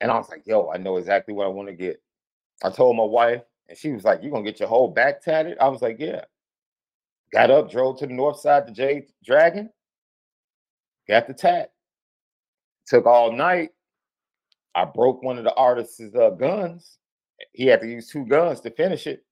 And 0.00 0.10
I 0.10 0.18
was 0.18 0.28
like, 0.28 0.42
yo, 0.44 0.70
I 0.70 0.76
know 0.76 0.96
exactly 0.96 1.34
what 1.34 1.46
I 1.46 1.48
want 1.48 1.68
to 1.68 1.74
get. 1.74 2.02
I 2.62 2.70
told 2.70 2.96
my 2.96 3.04
wife, 3.04 3.42
and 3.68 3.76
she 3.76 3.92
was 3.92 4.04
like, 4.04 4.22
you 4.22 4.30
to 4.30 4.42
get 4.42 4.60
your 4.60 4.68
whole 4.68 4.88
back 4.88 5.22
tatted? 5.22 5.58
I 5.58 5.68
was 5.68 5.82
like, 5.82 5.96
yeah. 5.98 6.24
Got 7.32 7.50
up, 7.50 7.70
drove 7.70 7.98
to 7.98 8.06
the 8.06 8.12
north 8.14 8.40
side 8.40 8.66
to 8.66 8.72
Jade 8.72 9.06
Dragon, 9.24 9.70
got 11.06 11.26
the 11.26 11.34
tat. 11.34 11.72
Took 12.86 13.04
all 13.04 13.32
night. 13.32 13.70
I 14.74 14.86
broke 14.86 15.22
one 15.22 15.36
of 15.36 15.44
the 15.44 15.54
artist's 15.54 16.14
uh, 16.14 16.30
guns. 16.30 16.96
He 17.52 17.66
had 17.66 17.80
to 17.82 17.86
use 17.86 18.08
two 18.08 18.24
guns 18.24 18.60
to 18.60 18.70
finish 18.70 19.06
it. 19.06 19.24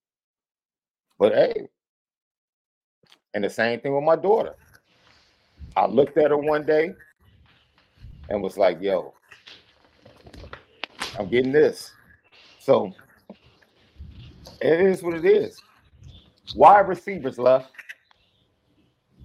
But 1.19 1.33
hey, 1.33 1.69
and 3.33 3.43
the 3.43 3.49
same 3.49 3.81
thing 3.81 3.95
with 3.95 4.05
my 4.05 4.17
daughter. 4.17 4.55
I 5.75 5.87
looked 5.87 6.19
at 6.19 6.31
her 6.31 6.37
one 6.37 6.67
day 6.67 6.93
and 8.29 8.43
was 8.43 8.59
like, 8.59 8.81
yo, 8.81 9.15
I'm 11.19 11.29
getting 11.29 11.53
this. 11.53 11.93
So 12.59 12.93
it 14.61 14.81
is 14.81 15.03
what 15.03 15.15
it 15.15 15.25
is. 15.25 15.61
Wide 16.55 16.89
receivers 16.89 17.39
left. 17.39 17.71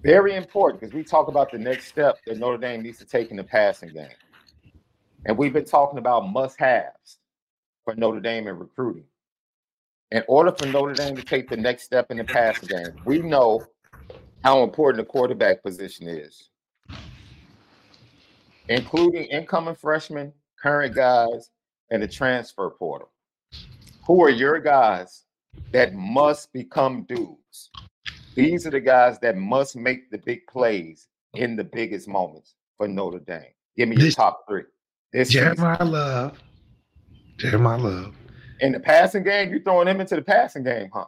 Very 0.03 0.35
important 0.35 0.81
because 0.81 0.93
we 0.93 1.03
talk 1.03 1.27
about 1.27 1.51
the 1.51 1.59
next 1.59 1.87
step 1.87 2.17
that 2.25 2.37
Notre 2.37 2.57
Dame 2.57 2.81
needs 2.81 2.97
to 2.97 3.05
take 3.05 3.29
in 3.29 3.37
the 3.37 3.43
passing 3.43 3.89
game. 3.89 4.09
And 5.25 5.37
we've 5.37 5.53
been 5.53 5.65
talking 5.65 5.99
about 5.99 6.27
must 6.31 6.59
haves 6.59 7.17
for 7.83 7.95
Notre 7.95 8.19
Dame 8.19 8.47
in 8.47 8.57
recruiting. 8.57 9.05
In 10.11 10.23
order 10.27 10.51
for 10.51 10.65
Notre 10.65 10.93
Dame 10.93 11.15
to 11.15 11.23
take 11.23 11.49
the 11.49 11.57
next 11.57 11.83
step 11.83 12.09
in 12.09 12.17
the 12.17 12.23
passing 12.23 12.67
game, 12.67 12.95
we 13.05 13.19
know 13.19 13.61
how 14.43 14.63
important 14.63 15.05
the 15.05 15.09
quarterback 15.09 15.61
position 15.61 16.07
is, 16.07 16.49
including 18.67 19.25
incoming 19.25 19.75
freshmen, 19.75 20.33
current 20.61 20.95
guys, 20.95 21.51
and 21.91 22.01
the 22.01 22.07
transfer 22.07 22.71
portal. 22.71 23.11
Who 24.07 24.23
are 24.23 24.29
your 24.29 24.59
guys 24.59 25.23
that 25.73 25.93
must 25.93 26.51
become 26.53 27.03
dudes? 27.07 27.71
These 28.35 28.65
are 28.65 28.71
the 28.71 28.79
guys 28.79 29.19
that 29.19 29.37
must 29.37 29.75
make 29.75 30.09
the 30.09 30.17
big 30.17 30.47
plays 30.47 31.07
in 31.35 31.55
the 31.55 31.63
biggest 31.63 32.07
moments 32.07 32.55
for 32.77 32.87
Notre 32.87 33.19
Dame. 33.19 33.43
Give 33.77 33.89
me 33.89 33.95
your 33.95 34.05
This- 34.05 34.15
top 34.15 34.45
three. 34.47 34.63
This 35.13 35.29
season. 35.29 35.55
Jeremiyah 35.55 35.89
Love. 35.89 36.39
Jeremiyah 37.37 37.81
Love. 37.83 38.15
in 38.61 38.71
the 38.71 38.79
passing 38.79 39.23
game, 39.23 39.49
you're 39.49 39.61
throwing 39.61 39.87
him 39.87 39.99
into 39.99 40.15
the 40.15 40.21
passing 40.21 40.63
game, 40.63 40.89
huh? 40.93 41.05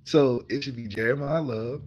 so 0.04 0.44
it 0.48 0.62
should 0.62 0.76
be 0.76 0.86
jeremiyah 0.86 1.46
love 1.46 1.82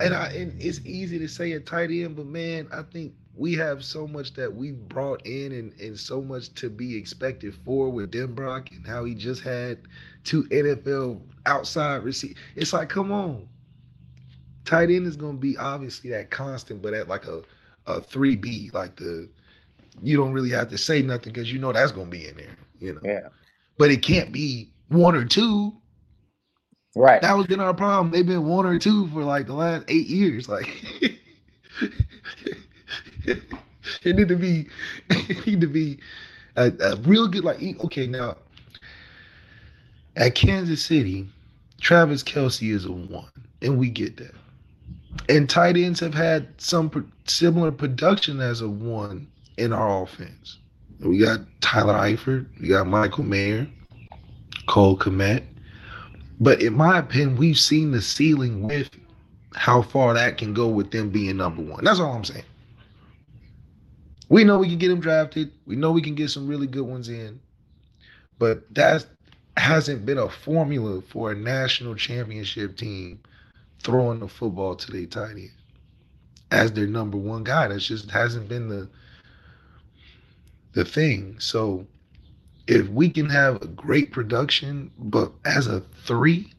and 0.00 0.14
i 0.14 0.28
and 0.28 0.60
it's 0.60 0.80
easy 0.84 1.18
to 1.18 1.28
say 1.28 1.52
a 1.52 1.60
tight 1.60 1.90
end 1.90 2.16
but 2.16 2.26
man 2.26 2.66
i 2.72 2.82
think 2.82 3.12
we 3.40 3.54
have 3.54 3.82
so 3.82 4.06
much 4.06 4.34
that 4.34 4.54
we 4.54 4.72
brought 4.72 5.24
in 5.24 5.52
and, 5.52 5.72
and 5.80 5.98
so 5.98 6.20
much 6.20 6.52
to 6.54 6.68
be 6.68 6.94
expected 6.94 7.54
for 7.64 7.88
with 7.88 8.10
Denbrock 8.12 8.70
and 8.70 8.86
how 8.86 9.04
he 9.04 9.14
just 9.14 9.42
had 9.42 9.78
two 10.24 10.42
NFL 10.44 11.22
outside 11.46 12.04
receive. 12.04 12.36
It's 12.54 12.74
like, 12.74 12.90
come 12.90 13.10
on. 13.10 13.48
Tight 14.66 14.90
end 14.90 15.06
is 15.06 15.16
gonna 15.16 15.38
be 15.38 15.56
obviously 15.56 16.10
that 16.10 16.30
constant, 16.30 16.82
but 16.82 16.92
at 16.92 17.08
like 17.08 17.26
a 17.26 17.42
a 17.86 18.02
three 18.02 18.36
B, 18.36 18.70
like 18.74 18.96
the 18.96 19.26
you 20.02 20.18
don't 20.18 20.32
really 20.32 20.50
have 20.50 20.68
to 20.68 20.78
say 20.78 21.00
nothing 21.00 21.32
because 21.32 21.50
you 21.50 21.58
know 21.58 21.72
that's 21.72 21.92
gonna 21.92 22.10
be 22.10 22.28
in 22.28 22.36
there, 22.36 22.56
you 22.78 22.92
know. 22.92 23.00
Yeah. 23.02 23.28
But 23.78 23.90
it 23.90 24.02
can't 24.02 24.32
be 24.32 24.70
one 24.88 25.14
or 25.14 25.24
two. 25.24 25.74
Right. 26.94 27.22
That 27.22 27.36
was 27.36 27.46
been 27.46 27.60
our 27.60 27.74
problem. 27.74 28.10
They've 28.10 28.26
been 28.26 28.46
one 28.46 28.66
or 28.66 28.78
two 28.78 29.08
for 29.08 29.22
like 29.22 29.46
the 29.46 29.54
last 29.54 29.84
eight 29.88 30.06
years. 30.08 30.48
Like 30.48 30.68
it 33.24 34.16
need 34.16 34.28
to 34.28 34.36
be 34.36 34.68
it 35.10 35.46
need 35.46 35.60
to 35.60 35.66
be 35.68 35.98
a, 36.56 36.72
a 36.80 36.96
real 36.96 37.28
good 37.28 37.44
like 37.44 37.60
okay 37.84 38.06
now 38.06 38.36
at 40.16 40.34
Kansas 40.34 40.84
City, 40.84 41.26
Travis 41.80 42.22
Kelce 42.22 42.72
is 42.72 42.84
a 42.84 42.92
one, 42.92 43.30
and 43.62 43.78
we 43.78 43.88
get 43.90 44.16
that. 44.18 44.34
And 45.28 45.48
tight 45.48 45.76
ends 45.76 46.00
have 46.00 46.14
had 46.14 46.48
some 46.60 46.90
pro- 46.90 47.04
similar 47.26 47.72
production 47.72 48.40
as 48.40 48.60
a 48.60 48.68
one 48.68 49.26
in 49.56 49.72
our 49.72 50.02
offense. 50.02 50.58
We 51.00 51.18
got 51.18 51.40
Tyler 51.60 51.94
Eifert, 51.94 52.46
we 52.60 52.68
got 52.68 52.86
Michael 52.86 53.24
Mayer, 53.24 53.66
Cole 54.66 54.98
Kmet. 54.98 55.44
But 56.40 56.62
in 56.62 56.72
my 56.74 56.98
opinion, 56.98 57.36
we've 57.36 57.58
seen 57.58 57.90
the 57.90 58.00
ceiling 58.00 58.62
with 58.62 58.88
how 59.54 59.82
far 59.82 60.14
that 60.14 60.38
can 60.38 60.54
go 60.54 60.68
with 60.68 60.90
them 60.90 61.10
being 61.10 61.36
number 61.36 61.62
one. 61.62 61.84
That's 61.84 62.00
all 62.00 62.14
I'm 62.14 62.24
saying. 62.24 62.44
We 64.30 64.44
know 64.44 64.58
we 64.58 64.68
can 64.68 64.78
get 64.78 64.90
him 64.90 65.00
drafted. 65.00 65.52
We 65.66 65.76
know 65.76 65.92
we 65.92 66.02
can 66.02 66.14
get 66.14 66.30
some 66.30 66.46
really 66.46 66.66
good 66.66 66.86
ones 66.86 67.08
in. 67.08 67.40
But 68.38 68.72
that 68.74 69.04
hasn't 69.56 70.06
been 70.06 70.18
a 70.18 70.30
formula 70.30 71.02
for 71.02 71.32
a 71.32 71.36
national 71.36 71.94
championship 71.96 72.76
team 72.76 73.20
throwing 73.82 74.20
the 74.20 74.28
football 74.28 74.76
to 74.76 74.92
their 74.92 75.06
tight 75.06 75.32
end 75.32 75.50
as 76.50 76.72
their 76.72 76.86
number 76.86 77.18
one 77.18 77.44
guy. 77.44 77.68
That 77.68 77.80
just 77.80 78.10
hasn't 78.10 78.48
been 78.48 78.68
the 78.68 78.88
the 80.72 80.84
thing. 80.84 81.36
So 81.38 81.86
if 82.66 82.88
we 82.88 83.10
can 83.10 83.28
have 83.28 83.62
a 83.62 83.66
great 83.66 84.12
production, 84.12 84.90
but 84.98 85.32
as 85.44 85.66
a 85.66 85.80
three, 86.04 86.52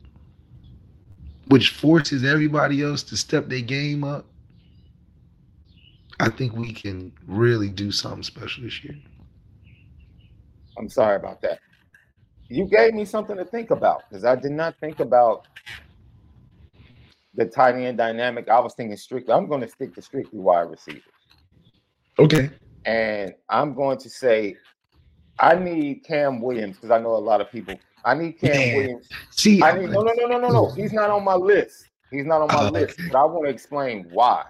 which 1.48 1.70
forces 1.72 2.24
everybody 2.24 2.82
else 2.82 3.04
to 3.04 3.18
step 3.18 3.48
their 3.48 3.62
game 3.62 4.04
up, 4.04 4.26
I 6.20 6.30
think 6.30 6.54
we 6.54 6.72
can 6.72 7.12
really 7.28 7.70
do 7.70 7.92
something 7.92 8.24
special 8.24 8.64
this 8.64 8.84
year. 8.84 8.96
I'm 10.78 10.90
sorry 10.90 11.16
about 11.16 11.42
that. 11.42 11.60
You 12.48 12.66
gave 12.66 12.94
me 12.94 13.06
something 13.06 13.38
to 13.38 13.46
think 13.46 13.72
about 13.72 14.04
because 14.10 14.26
I 14.26 14.36
did 14.36 14.52
not 14.52 14.76
think 14.80 15.00
about 15.00 15.48
the 17.34 17.46
tight 17.46 17.76
end 17.76 17.98
dynamic. 17.98 18.50
I 18.50 18.60
was 18.60 18.74
thinking 18.74 18.98
strictly, 18.98 19.34
I'm 19.34 19.48
going 19.48 19.62
to 19.62 19.70
stick 19.70 19.96
to 19.96 20.02
strictly 20.02 20.40
wide 20.40 20.70
receivers. 20.70 21.04
Okay. 22.20 22.50
And 22.86 23.34
I'm 23.50 23.74
going 23.74 23.98
to 24.00 24.10
say, 24.10 24.56
I 25.41 25.56
need 25.56 26.04
Cam 26.06 26.39
Williams 26.39 26.77
because 26.77 26.91
I 26.91 26.99
know 26.99 27.15
a 27.15 27.17
lot 27.17 27.41
of 27.41 27.51
people. 27.51 27.80
I 28.06 28.13
need 28.13 28.34
Cam 28.34 28.51
Man. 28.51 28.75
Williams. 28.77 29.10
See, 29.32 29.62
I 29.62 29.77
need 29.77 29.89
no, 29.89 30.01
no, 30.04 30.13
no, 30.13 30.27
no, 30.27 30.38
no, 30.39 30.49
no. 30.49 30.71
He's 30.71 30.93
not 30.93 31.10
on 31.10 31.23
my 31.23 31.34
list. 31.36 31.89
He's 32.12 32.25
not 32.25 32.41
on 32.41 32.47
my 32.49 32.67
Oh, 32.67 32.71
list. 32.71 32.99
But 33.12 33.17
I 33.17 33.23
want 33.23 33.45
to 33.47 33.51
explain 33.51 34.08
why. 34.12 34.45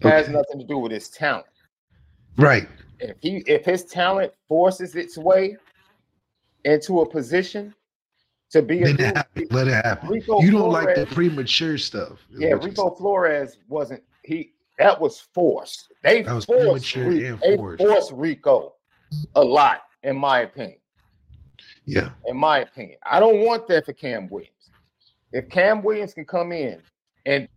It 0.00 0.08
has 0.08 0.28
nothing 0.28 0.58
to 0.58 0.64
do 0.66 0.78
with 0.78 0.92
his 0.92 1.08
talent. 1.08 1.46
right. 2.36 2.68
If 2.98 3.16
he, 3.20 3.38
if 3.46 3.64
his 3.66 3.84
talent 3.84 4.32
forces 4.48 4.94
its 4.96 5.18
way 5.18 5.56
into 6.64 7.00
a 7.02 7.08
position 7.08 7.74
to 8.50 8.62
be 8.62 8.82
a 8.82 8.88
it 8.88 9.00
happen. 9.00 9.46
Let 9.50 9.68
it 9.68 9.84
happen. 9.84 10.08
Rico 10.08 10.40
you 10.40 10.50
don't 10.50 10.70
like 10.72 10.94
the 10.94 11.06
premature 11.06 11.76
stuff. 11.78 12.18
yeah, 12.30 12.52
Rico 12.52 12.90
Flores 12.94 13.58
wasn't 13.68 14.02
he. 14.24 14.52
That 14.78 14.98
was 15.00 15.20
forced. 15.34 15.92
They 16.02 16.22
That 16.22 16.34
was 16.34 16.44
forced, 16.46 16.64
premature 16.94 17.08
Ri- 17.08 17.26
and 17.26 17.40
they 17.40 17.56
forced. 17.56 17.82
forced 17.82 18.12
Rico 18.12 18.75
a 19.34 19.42
lot, 19.42 19.82
in 20.02 20.16
my 20.16 20.40
opinion. 20.40 20.78
Yeah. 21.84 22.10
in 22.26 22.36
my 22.36 22.58
opinion. 22.60 22.98
I 23.04 23.20
don't 23.20 23.40
want 23.44 23.66
that 23.68 23.86
for 23.86 23.92
Cam 23.92 24.28
Williams. 24.28 24.50
If 25.32 25.48
Cam 25.48 25.82
Williams 25.82 26.14
can 26.14 26.24
come 26.24 26.52
in 26.52 26.80
and 27.24 27.48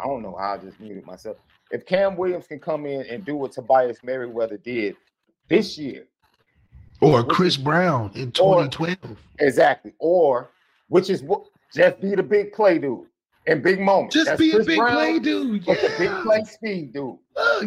I 0.00 0.04
don't 0.06 0.22
know 0.22 0.36
how 0.38 0.54
I 0.54 0.58
just 0.58 0.78
muted 0.80 1.06
myself. 1.06 1.36
If 1.70 1.86
Cam 1.86 2.16
Williams 2.16 2.46
can 2.46 2.58
come 2.58 2.86
in 2.86 3.02
and 3.06 3.24
do 3.24 3.36
what 3.36 3.52
Tobias 3.52 3.98
Merriweather 4.02 4.56
did 4.58 4.96
this 5.48 5.78
year, 5.78 6.06
Or 7.00 7.22
Chris 7.24 7.56
is- 7.56 7.62
Brown 7.62 8.10
in 8.14 8.28
or- 8.40 8.64
2012. 8.68 9.16
exactly, 9.38 9.92
or 9.98 10.50
which 10.88 11.08
is 11.08 11.22
what 11.22 11.44
just 11.72 12.00
be 12.00 12.14
the 12.14 12.22
big 12.22 12.52
play 12.52 12.78
dude 12.78 13.06
in 13.46 13.62
big 13.62 13.80
moments. 13.80 14.14
Just 14.14 14.26
That's 14.26 14.38
be 14.40 14.52
a 14.52 14.62
big 14.64 14.78
Brown, 14.78 14.92
play 14.92 15.18
dude. 15.20 15.64
the 15.64 15.94
big 15.98 16.10
play 16.24 16.42
speed 16.44 16.92
dude. 16.92 17.16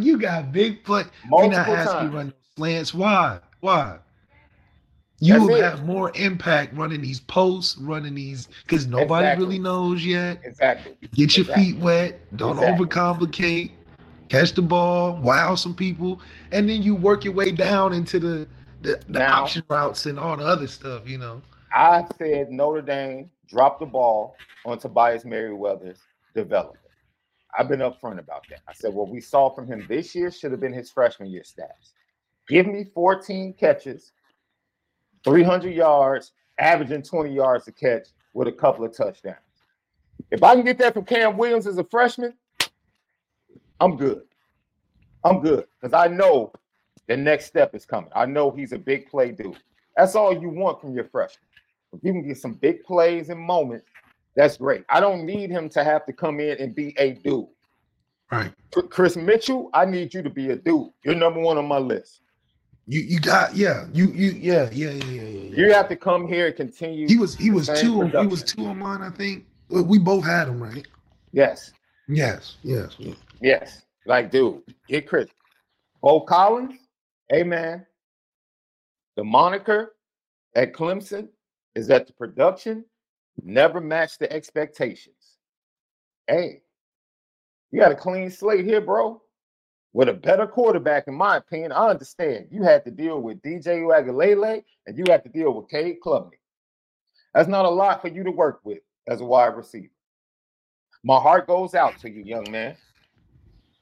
You 0.01 0.17
got 0.19 0.51
big 0.51 0.84
play. 0.84 1.03
We're 1.32 1.47
not 1.47 1.67
Multiple 1.67 1.75
asking 1.75 2.12
you 2.12 2.15
run 2.17 2.34
slants. 2.56 2.93
Why? 2.93 3.39
Why? 3.62 3.97
You 5.19 5.34
That's 5.36 5.45
will 5.45 5.56
it. 5.56 5.63
have 5.63 5.86
more 5.86 6.12
impact 6.15 6.75
running 6.75 7.01
these 7.01 7.21
posts, 7.21 7.77
running 7.77 8.15
these, 8.15 8.49
because 8.63 8.88
nobody 8.88 9.25
Exactly. 9.27 9.45
really 9.45 9.60
knows 9.60 10.06
yet. 10.06 10.41
Exactly. 10.43 10.97
Get 11.13 11.38
your 11.38 11.45
Exactly. 11.45 11.63
feet 11.71 11.77
wet. 11.79 12.19
Don't 12.38 12.58
Exactly. 12.58 12.86
overcomplicate. 12.86 13.71
Catch 14.29 14.53
the 14.53 14.62
ball, 14.63 15.17
wow 15.21 15.56
some 15.56 15.75
people, 15.75 16.19
and 16.51 16.67
then 16.67 16.82
you 16.82 16.95
work 16.95 17.23
your 17.23 17.34
way 17.34 17.51
down 17.51 17.93
into 17.93 18.19
the 18.19 18.47
the, 18.82 18.99
the 19.08 19.19
Now- 19.19 19.43
option 19.43 19.63
routes 19.69 20.06
and 20.08 20.19
all 20.19 20.36
the 20.36 20.43
other 20.45 20.67
stuff. 20.67 21.08
You 21.08 21.17
know. 21.19 21.41
I 21.73 22.06
said 22.17 22.51
Notre 22.51 22.82
Dame 22.82 23.29
dropped 23.47 23.79
the 23.79 23.86
ball 23.86 24.36
on 24.65 24.77
Tobias 24.77 25.23
Merriweather's 25.23 25.99
development. 26.36 26.82
I've 27.57 27.67
been 27.67 27.79
upfront 27.79 28.19
about 28.19 28.45
that. 28.49 28.61
I 28.67 28.73
said 28.73 28.93
what 28.93 29.09
we 29.09 29.21
saw 29.21 29.49
from 29.49 29.67
him 29.67 29.85
this 29.87 30.15
year 30.15 30.31
should 30.31 30.51
have 30.51 30.59
been 30.59 30.73
his 30.73 30.89
freshman 30.89 31.29
year 31.29 31.43
stats. 31.43 31.91
Give 32.47 32.65
me 32.65 32.85
14 32.93 33.53
catches, 33.53 34.11
300 35.23 35.73
yards, 35.73 36.31
averaging 36.59 37.03
20 37.03 37.33
yards 37.33 37.67
a 37.67 37.71
catch 37.71 38.07
with 38.33 38.47
a 38.47 38.51
couple 38.51 38.85
of 38.85 38.95
touchdowns. 38.95 39.37
If 40.31 40.43
I 40.43 40.55
can 40.55 40.65
get 40.65 40.77
that 40.79 40.93
from 40.93 41.05
Cam 41.05 41.37
Williams 41.37 41.67
as 41.67 41.77
a 41.77 41.83
freshman, 41.83 42.33
I'm 43.79 43.97
good. 43.97 44.23
I'm 45.23 45.41
good 45.41 45.65
because 45.79 45.93
I 45.93 46.07
know 46.07 46.51
the 47.07 47.17
next 47.17 47.45
step 47.45 47.75
is 47.75 47.85
coming. 47.85 48.09
I 48.15 48.25
know 48.25 48.51
he's 48.51 48.71
a 48.71 48.77
big 48.77 49.07
play 49.09 49.31
dude. 49.31 49.57
That's 49.95 50.15
all 50.15 50.33
you 50.33 50.49
want 50.49 50.81
from 50.81 50.93
your 50.93 51.05
freshman. 51.05 51.47
If 51.93 51.99
you 52.03 52.11
can 52.11 52.27
get 52.27 52.37
some 52.37 52.53
big 52.53 52.83
plays 52.83 53.29
and 53.29 53.39
moments, 53.39 53.85
that's 54.35 54.57
great. 54.57 54.83
I 54.89 54.99
don't 54.99 55.25
need 55.25 55.49
him 55.49 55.69
to 55.69 55.83
have 55.83 56.05
to 56.05 56.13
come 56.13 56.39
in 56.39 56.57
and 56.57 56.73
be 56.73 56.95
a 56.97 57.13
dude. 57.13 57.47
Right. 58.31 58.51
Kris 58.89 59.15
Mitchell, 59.15 59.69
I 59.73 59.85
need 59.85 60.13
you 60.13 60.23
to 60.23 60.29
be 60.29 60.49
a 60.49 60.55
dude. 60.55 60.89
You're 61.03 61.15
number 61.15 61.39
one 61.39 61.57
on 61.57 61.67
my 61.67 61.77
list. 61.77 62.21
You 62.87 63.01
you 63.01 63.19
got 63.19 63.55
yeah. 63.55 63.85
You 63.93 64.07
you 64.07 64.31
yeah 64.31 64.69
yeah 64.71 64.89
yeah 64.89 65.03
yeah 65.03 65.21
yeah. 65.21 65.55
You 65.55 65.73
have 65.73 65.87
to 65.89 65.95
come 65.95 66.27
here 66.27 66.47
and 66.47 66.55
continue. 66.55 67.07
He 67.07 67.17
was 67.17 67.35
he 67.35 67.51
was 67.51 67.67
two. 67.67 68.07
He 68.07 68.27
was 68.27 68.43
two 68.43 68.65
on 68.65 68.79
mine. 68.79 69.01
I 69.01 69.09
think 69.09 69.45
Well, 69.69 69.83
we 69.83 69.99
both 69.99 70.25
had 70.25 70.47
him 70.47 70.61
right. 70.61 70.85
Yes, 71.31 71.71
Yes. 72.07 72.57
Yes. 72.63 72.95
yes. 72.99 73.15
yes. 73.41 73.81
Like, 74.05 74.31
dude, 74.31 74.61
get 74.89 75.07
Kris. 75.07 75.29
Beaux 76.01 76.21
Collins, 76.21 76.73
hey 77.29 77.43
man. 77.43 77.85
The 79.15 79.23
moniker 79.23 79.95
at 80.55 80.73
Clemson 80.73 81.29
is 81.75 81.87
that 81.87 82.07
the 82.07 82.13
production 82.13 82.83
never 83.41 83.81
matched 83.81 84.19
the 84.19 84.31
expectations. 84.31 85.37
Hey, 86.27 86.61
you 87.71 87.79
got 87.79 87.91
a 87.91 87.95
clean 87.95 88.29
slate 88.29 88.65
here, 88.65 88.81
bro. 88.81 89.21
With 89.93 90.09
a 90.09 90.13
better 90.13 90.47
quarterback, 90.47 91.07
in 91.07 91.13
my 91.13 91.37
opinion, 91.37 91.71
I 91.71 91.89
understand. 91.89 92.47
You 92.51 92.63
had 92.63 92.83
to 92.85 92.91
deal 92.91 93.21
with 93.21 93.41
DJ 93.41 93.81
Uiagalelei 93.81 94.63
and 94.87 94.97
you 94.97 95.03
had 95.07 95.23
to 95.23 95.29
deal 95.29 95.53
with 95.53 95.69
Cade 95.69 95.97
Klubnik. 96.03 96.39
That's 97.33 97.47
not 97.49 97.65
a 97.65 97.69
lot 97.69 98.01
for 98.01 98.07
you 98.07 98.23
to 98.23 98.31
work 98.31 98.59
with 98.63 98.79
as 99.07 99.21
a 99.21 99.25
wide 99.25 99.55
receiver. 99.55 99.91
My 101.03 101.19
heart 101.19 101.47
goes 101.47 101.75
out 101.75 101.99
to 101.99 102.09
you, 102.09 102.23
young 102.23 102.49
man. 102.49 102.75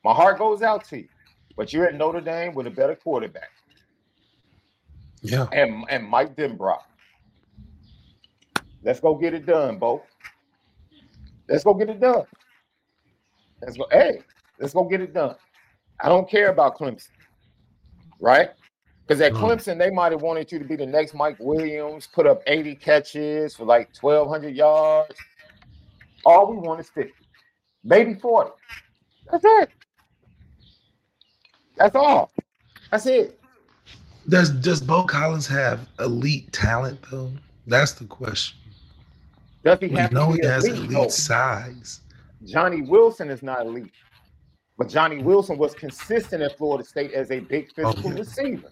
My 0.03 0.13
heart 0.13 0.37
goes 0.39 0.61
out 0.61 0.83
to 0.85 0.97
you. 0.97 1.07
But 1.55 1.71
you're 1.71 1.85
at 1.85 1.95
Notre 1.95 2.21
Dame 2.21 2.55
with 2.55 2.65
a 2.67 2.71
better 2.71 2.95
quarterback 2.95 3.51
Yeah. 5.21 5.47
and, 5.53 5.85
and 5.89 6.07
Mike 6.07 6.35
Denbrock. 6.35 6.79
Let's 8.83 8.99
go 8.99 9.15
get 9.15 9.33
it 9.33 9.45
done, 9.45 9.77
Beaux. 9.77 10.03
Let's 11.47 11.63
go 11.63 11.73
get 11.73 11.89
it 11.89 11.99
done. 11.99 12.23
Let's 13.61 13.77
go. 13.77 13.85
Hey, 13.91 14.21
let's 14.59 14.73
go 14.73 14.83
get 14.85 15.01
it 15.01 15.13
done. 15.13 15.35
I 15.99 16.09
don't 16.09 16.29
care 16.29 16.49
about 16.49 16.77
Clemson, 16.77 17.09
right? 18.19 18.49
Because 19.05 19.21
at 19.21 19.33
mm. 19.33 19.39
Clemson, 19.39 19.77
they 19.77 19.89
might 19.91 20.11
have 20.11 20.21
wanted 20.21 20.51
you 20.51 20.57
to 20.57 20.65
be 20.65 20.75
the 20.75 20.85
next 20.85 21.13
Mike 21.13 21.35
Williams, 21.39 22.07
put 22.07 22.25
up 22.25 22.41
80 22.47 22.75
catches 22.75 23.55
for 23.55 23.65
like 23.65 23.89
1,200 23.99 24.55
yards. 24.55 25.15
All 26.25 26.49
we 26.49 26.57
want 26.57 26.79
is 26.79 26.89
50, 26.89 27.11
maybe 27.83 28.13
40. 28.15 28.51
That's 29.29 29.43
it. 29.45 29.69
That's 31.77 31.95
all. 31.95 32.31
That's 32.89 33.05
it. 33.05 33.39
Does 34.29 34.51
does 34.51 34.81
Beaux 34.81 35.03
Collins 35.03 35.47
have 35.47 35.87
elite 35.99 36.51
talent 36.51 36.99
though? 37.09 37.31
That's 37.65 37.93
the 37.93 38.05
question. 38.05 38.60
Does 39.63 39.79
he 39.79 39.87
We 39.87 39.97
have 39.97 40.11
know 40.11 40.35
to 40.35 40.41
he 40.41 40.47
has 40.47 40.65
elite? 40.67 40.91
elite 40.91 41.11
size. 41.11 42.01
Johnny 42.45 42.81
Wilson 42.81 43.29
is 43.29 43.43
not 43.43 43.65
elite, 43.65 43.91
but 44.77 44.89
Johnny 44.89 45.21
Wilson 45.21 45.57
was 45.57 45.73
consistent 45.75 46.41
at 46.41 46.57
Florida 46.57 46.83
State 46.83 47.11
as 47.13 47.29
a 47.31 47.39
big 47.39 47.69
oh, 47.79 47.91
physical 47.91 48.11
Okay. 48.11 48.19
receiver. 48.19 48.71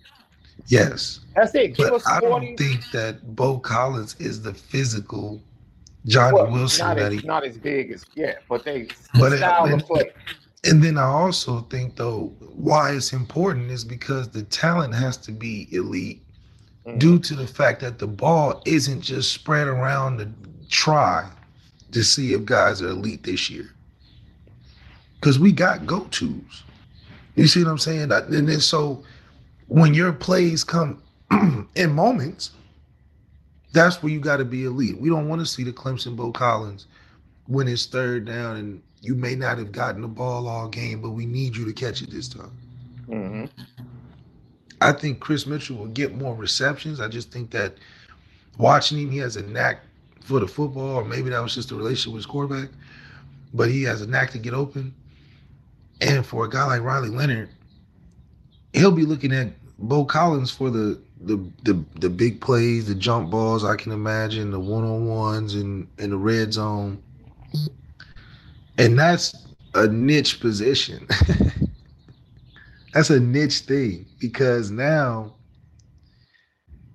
Yes. 0.67 1.21
That's 1.35 1.53
it. 1.55 1.75
Give 1.77 1.89
But 1.89 2.07
I 2.07 2.19
don't 2.19 2.57
think 2.57 2.81
that 2.91 3.35
Beaux 3.35 3.59
Collins 3.59 4.15
is 4.19 4.41
the 4.41 4.53
physical 4.53 5.41
Johnny 6.05 6.33
well, 6.35 6.51
Wilson 6.51 6.87
not, 6.87 6.97
that 6.97 7.13
as, 7.13 7.21
he 7.21 7.27
not 7.27 7.45
as 7.45 7.57
big 7.57 7.91
as 7.91 8.05
yeah, 8.15 8.35
but 8.49 8.63
they 8.65 8.87
But 9.19 9.33
it- 9.33 9.37
style 9.37 9.65
but- 9.69 9.73
of 9.81 9.85
play. 9.87 10.11
And 10.65 10.83
then 10.83 10.97
I 10.97 11.03
also 11.03 11.61
think 11.69 11.95
though 11.95 12.33
why 12.41 12.91
it's 12.91 13.13
important 13.13 13.71
is 13.71 13.85
because 13.85 14.27
the 14.27 14.43
talent 14.43 14.93
has 14.93 15.15
to 15.17 15.31
be 15.31 15.69
elite 15.73 16.21
Mhm. 16.95 16.99
due 16.99 17.19
to 17.19 17.35
the 17.35 17.47
fact 17.47 17.81
that 17.81 17.99
the 17.99 18.07
ball 18.07 18.61
isn't 18.65 19.01
just 19.01 19.31
spread 19.31 19.67
around 19.67 20.17
to 20.19 20.29
try 20.69 21.29
to 21.91 22.03
see 22.03 22.33
if 22.33 22.45
guys 22.45 22.81
are 22.81 22.89
elite 22.89 23.23
this 23.23 23.49
year. 23.49 23.71
Cause 25.21 25.39
we 25.39 25.51
got 25.51 25.85
go-tos. 25.85 26.63
You 27.35 27.47
see 27.47 27.63
what 27.63 27.71
I'm 27.71 27.77
saying? 27.77 28.11
And 28.11 28.47
then 28.49 28.59
so 28.61 29.03
when 29.67 29.93
your 29.93 30.13
plays 30.13 30.63
come 30.63 31.01
in 31.75 31.91
moments, 31.91 32.51
that's 33.73 34.01
where 34.01 34.11
you 34.11 34.19
got 34.19 34.37
to 34.37 34.45
be 34.45 34.65
elite. 34.65 34.99
We 34.99 35.09
don't 35.09 35.27
want 35.27 35.41
to 35.41 35.45
see 35.45 35.63
the 35.63 35.73
Clemson 35.73 36.15
Beaux 36.15 36.31
Collins 36.31 36.87
when 37.47 37.67
it's 37.67 37.85
third 37.85 38.25
down 38.25 38.57
and 38.57 38.81
you 39.01 39.15
may 39.15 39.35
not 39.35 39.57
have 39.57 39.71
gotten 39.71 40.01
the 40.01 40.07
ball 40.07 40.47
all 40.47 40.67
game, 40.69 41.01
but 41.01 41.11
we 41.11 41.25
need 41.25 41.55
you 41.55 41.65
to 41.65 41.73
catch 41.73 42.01
it 42.01 42.11
this 42.11 42.27
time. 42.29 42.51
hmm 43.07 43.45
I 44.81 44.91
think 44.93 45.19
Kris 45.19 45.45
Mitchell 45.45 45.77
will 45.77 45.87
get 45.87 46.15
more 46.15 46.35
receptions. 46.35 46.99
I 46.99 47.07
just 47.07 47.31
think 47.31 47.51
that 47.51 47.75
watching 48.57 48.97
him, 48.99 49.11
he 49.11 49.17
has 49.19 49.35
a 49.35 49.43
knack 49.43 49.81
for 50.21 50.39
the 50.39 50.47
football, 50.47 50.95
or 50.97 51.05
maybe 51.05 51.29
that 51.29 51.41
was 51.41 51.55
just 51.55 51.71
a 51.71 51.75
relationship 51.75 52.13
with 52.13 52.19
his 52.19 52.25
quarterback, 52.25 52.69
but 53.53 53.69
he 53.69 53.83
has 53.83 54.01
a 54.01 54.07
knack 54.07 54.31
to 54.31 54.39
get 54.39 54.53
open. 54.53 54.93
And 56.01 56.25
for 56.25 56.45
a 56.45 56.49
guy 56.49 56.65
like 56.65 56.81
Riley 56.81 57.09
Leonard, 57.09 57.49
he'll 58.73 58.91
be 58.91 59.05
looking 59.05 59.33
at 59.33 59.49
Beaux 59.79 60.05
Collins 60.05 60.51
for 60.51 60.69
the 60.69 60.99
the 61.21 61.37
the, 61.63 61.83
the 61.99 62.09
big 62.09 62.39
plays, 62.39 62.87
the 62.87 62.95
jump 62.95 63.29
balls. 63.29 63.65
I 63.65 63.75
can 63.75 63.91
imagine 63.91 64.51
the 64.51 64.59
one 64.59 64.83
on 64.85 65.07
ones 65.07 65.55
and 65.55 65.87
in 65.97 66.11
the 66.11 66.17
red 66.17 66.53
zone, 66.53 67.01
and 68.77 68.97
that's 68.97 69.35
a 69.75 69.87
niche 69.87 70.39
position. 70.39 71.07
that's 72.93 73.09
a 73.09 73.19
niche 73.19 73.59
thing 73.59 74.05
because 74.19 74.71
now 74.71 75.33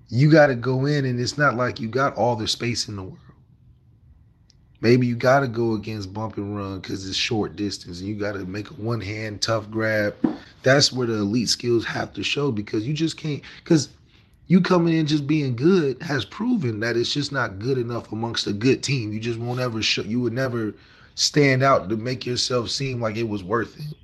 you 0.09 0.31
got 0.31 0.47
to 0.47 0.55
go 0.55 0.85
in 0.85 1.05
and 1.05 1.19
it's 1.19 1.37
not 1.37 1.55
like 1.55 1.79
you 1.79 1.87
got 1.87 2.15
all 2.15 2.35
the 2.35 2.47
space 2.47 2.87
in 2.87 2.95
the 2.95 3.03
world. 3.03 3.19
Maybe 4.81 5.07
you 5.07 5.15
got 5.15 5.39
to 5.39 5.47
go 5.47 5.73
against 5.73 6.13
bump 6.13 6.37
and 6.37 6.55
run 6.55 6.79
because 6.79 7.07
it's 7.07 7.17
short 7.17 7.55
distance 7.55 7.99
and 7.99 8.09
you 8.09 8.15
got 8.15 8.33
to 8.33 8.45
make 8.45 8.69
a 8.69 8.73
one 8.73 9.01
hand 9.01 9.41
tough 9.41 9.69
grab. 9.71 10.15
That's 10.63 10.91
where 10.91 11.07
the 11.07 11.15
elite 11.15 11.49
skills 11.49 11.85
have 11.85 12.13
to 12.13 12.23
show 12.23 12.51
because 12.51 12.85
you 12.85 12.93
just 12.93 13.17
can't. 13.17 13.41
Because 13.63 13.89
you 14.47 14.61
coming 14.61 14.93
in 14.93 15.07
just 15.07 15.25
being 15.25 15.55
good 15.55 16.01
has 16.03 16.23
proven 16.25 16.79
that 16.81 16.97
it's 16.97 17.13
just 17.13 17.31
not 17.31 17.57
good 17.57 17.77
enough 17.77 18.11
amongst 18.11 18.47
a 18.47 18.53
good 18.53 18.83
team. 18.83 19.11
You 19.11 19.19
just 19.19 19.39
won't 19.39 19.59
ever 19.59 19.81
show. 19.81 20.03
You 20.03 20.21
would 20.21 20.33
never 20.33 20.75
stand 21.15 21.63
out 21.63 21.89
to 21.89 21.97
make 21.97 22.25
yourself 22.25 22.69
seem 22.69 23.01
like 23.01 23.15
it 23.15 23.27
was 23.27 23.43
worth 23.43 23.79
it. 23.79 23.95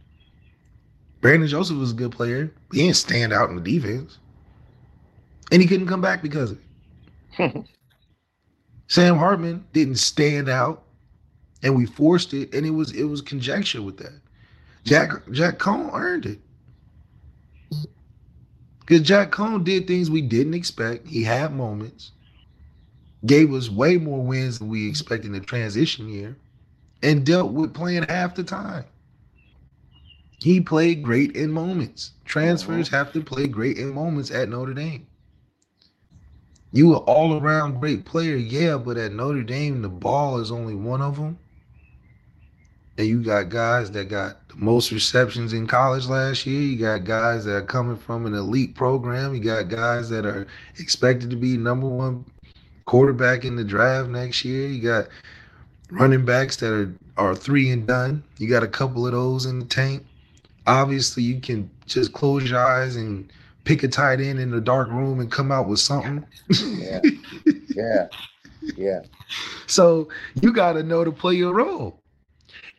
Brandon 1.22 1.48
Joseph 1.48 1.78
was 1.78 1.92
a 1.92 1.96
good 1.96 2.12
player. 2.12 2.52
He 2.72 2.80
didn't 2.80 2.98
stand 2.98 3.32
out 3.32 3.50
in 3.50 3.56
the 3.56 3.62
defense. 3.62 4.18
And 5.52 5.62
he 5.62 5.68
couldn't 5.68 5.88
come 5.88 6.02
back 6.02 6.22
because 6.22 6.52
of 6.52 6.60
it. 7.38 7.66
Sam 8.88 9.18
Hartman 9.18 9.64
didn't 9.72 9.96
stand 9.96 10.50
out, 10.50 10.84
and 11.64 11.78
we 11.78 11.86
forced 11.86 12.34
it, 12.34 12.54
and 12.54 12.66
it 12.66 12.72
was 12.72 12.92
it 12.92 13.06
was 13.06 13.22
conjecture 13.22 13.82
with 13.82 13.98
that. 13.98 14.20
Jack 14.84 15.12
Jack 15.32 15.60
Coan 15.60 15.94
earned 15.94 16.26
it. 16.26 16.40
Because 18.82 19.02
Jack 19.02 19.32
Coan 19.32 19.64
did 19.64 19.88
things 19.88 20.10
we 20.10 20.22
didn't 20.22 20.56
expect. 20.56 21.08
He 21.08 21.24
had 21.24 21.54
moments, 21.54 22.12
gave 23.26 23.54
us 23.54 23.70
way 23.70 23.96
more 23.96 24.22
wins 24.22 24.60
than 24.60 24.68
we 24.68 24.90
expected 24.90 25.28
in 25.28 25.34
the 25.34 25.40
transition 25.40 26.10
year, 26.10 26.36
and 27.02 27.26
dealt 27.26 27.54
with 27.54 27.74
playing 27.74 28.04
half 28.04 28.36
the 28.36 28.44
time. 28.44 28.84
He 30.42 30.60
played 30.60 31.04
great 31.04 31.36
in 31.36 31.52
moments. 31.52 32.12
Transfers 32.26 32.88
uh-huh. 32.88 32.98
have 32.98 33.14
to 33.14 33.22
play 33.22 33.48
great 33.48 33.78
in 33.78 33.94
moments 33.94 34.32
at 34.32 34.50
Notre 34.50 34.74
Dame. 34.74 35.06
You 36.72 36.94
an 36.94 37.04
all 37.06 37.40
around 37.40 37.80
great 37.80 38.06
player, 38.06 38.38
yeah, 38.38 38.78
but 38.78 38.98
at 38.98 39.12
Notre 39.12 39.44
Dame, 39.44 39.82
the 39.82 39.90
ball 39.90 40.40
is 40.40 40.52
only 40.52 40.74
one 40.74 41.02
of 41.02 41.18
them. 41.18 41.38
And 42.98 43.08
you 43.08 43.24
got 43.24 43.50
guys 43.50 43.92
that 43.92 44.10
got 44.10 44.48
the 44.48 44.56
most 44.56 44.92
receptions 44.92 45.54
in 45.54 45.68
college 45.68 46.08
last 46.08 46.46
year. 46.46 46.62
You 46.62 46.78
got 46.78 47.04
guys 47.04 47.46
that 47.46 47.56
are 47.56 47.66
coming 47.66 47.98
from 47.98 48.26
an 48.26 48.34
elite 48.34 48.74
program. 48.74 49.36
You 49.36 49.42
got 49.42 49.70
guys 49.70 50.10
that 50.10 50.26
are 50.26 50.48
expected 50.78 51.30
to 51.30 51.36
be 51.36 51.58
number 51.58 51.88
one 51.88 52.26
quarterback 52.86 53.46
in 53.46 53.56
the 53.56 53.64
draft 53.64 54.10
next 54.10 54.44
year. 54.44 54.68
You 54.68 54.82
got 54.82 55.08
running 55.92 56.26
backs 56.26 56.56
that 56.58 56.74
are, 56.74 56.94
are 57.18 57.36
three 57.36 57.70
and 57.70 57.86
done. 57.86 58.24
You 58.38 58.50
got 58.50 58.64
a 58.64 58.68
couple 58.68 59.06
of 59.06 59.14
those 59.14 59.46
in 59.46 59.60
the 59.60 59.66
tank. 59.66 60.06
Obviously, 60.72 61.24
you 61.24 61.42
can 61.42 61.70
just 61.86 62.14
close 62.14 62.50
your 62.50 62.66
eyes 62.66 62.96
and 62.96 63.32
pick 63.66 63.84
a 63.84 63.90
tight 63.90 64.22
end 64.22 64.40
in 64.40 64.52
the 64.52 64.62
dark 64.62 64.90
room 64.90 65.20
and 65.20 65.30
come 65.30 65.52
out 65.52 65.68
with 65.68 65.80
something. 65.80 66.26
Yeah. 66.50 67.02
yeah. 67.76 68.08
Yeah. 68.78 69.02
So 69.68 70.10
you 70.42 70.52
got 70.52 70.74
to 70.74 70.84
know 70.84 71.06
to 71.06 71.12
play 71.14 71.36
your 71.36 71.54
role. 71.54 72.02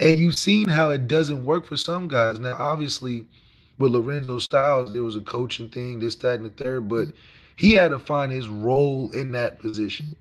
And 0.00 0.18
you've 0.18 0.38
seen 0.38 0.68
how 0.68 0.90
it 0.90 1.09
doesn't 1.09 1.44
work 1.46 1.66
for 1.66 1.78
some 1.78 2.09
guys. 2.09 2.38
Now, 2.38 2.57
obviously, 2.59 3.26
with 3.78 3.92
Lorenzo 3.92 4.38
Styles, 4.38 4.92
there 4.92 5.02
was 5.02 5.16
a 5.16 5.22
coaching 5.22 5.70
thing, 5.70 5.98
this, 6.00 6.16
that, 6.16 6.40
and 6.40 6.44
the 6.44 6.50
third, 6.50 6.88
but 6.90 7.09
he 7.57 7.72
had 7.72 7.92
to 7.92 7.98
find 7.98 8.31
his 8.33 8.48
role 8.48 9.11
in 9.12 9.33
that 9.33 9.61
position. 9.61 10.14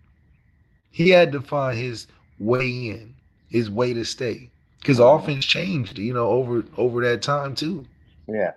He 0.92 1.10
had 1.10 1.34
to 1.34 1.42
find 1.42 1.78
his 1.78 2.08
way 2.40 2.70
in, 2.70 3.16
his 3.50 3.70
way 3.70 3.94
to 3.94 4.06
stay. 4.06 4.51
Because 4.82 5.00
offense 5.00 5.46
changed, 5.46 6.00
you 6.00 6.14
know, 6.14 6.28
over 6.30 6.66
over 6.78 7.02
that 7.04 7.22
time 7.22 7.56
too. 7.56 7.86
Yeah. 8.28 8.54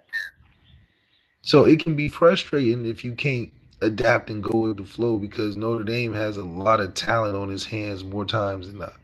So 1.42 1.64
it 1.66 1.82
can 1.82 1.94
be 1.94 2.08
frustrating 2.08 2.86
if 2.86 3.04
you 3.04 3.12
can't 3.12 3.52
adapt 3.82 4.30
and 4.30 4.42
go 4.42 4.60
with 4.60 4.78
the 4.78 4.84
flow 4.84 5.18
because 5.18 5.56
Notre 5.56 5.84
Dame 5.84 6.14
has 6.14 6.38
a 6.38 6.44
lot 6.44 6.80
of 6.80 6.94
talent 6.94 7.36
on 7.36 7.50
his 7.50 7.66
hands 7.66 8.02
more 8.02 8.24
times 8.24 8.68
than 8.68 8.78
not. 8.78 8.94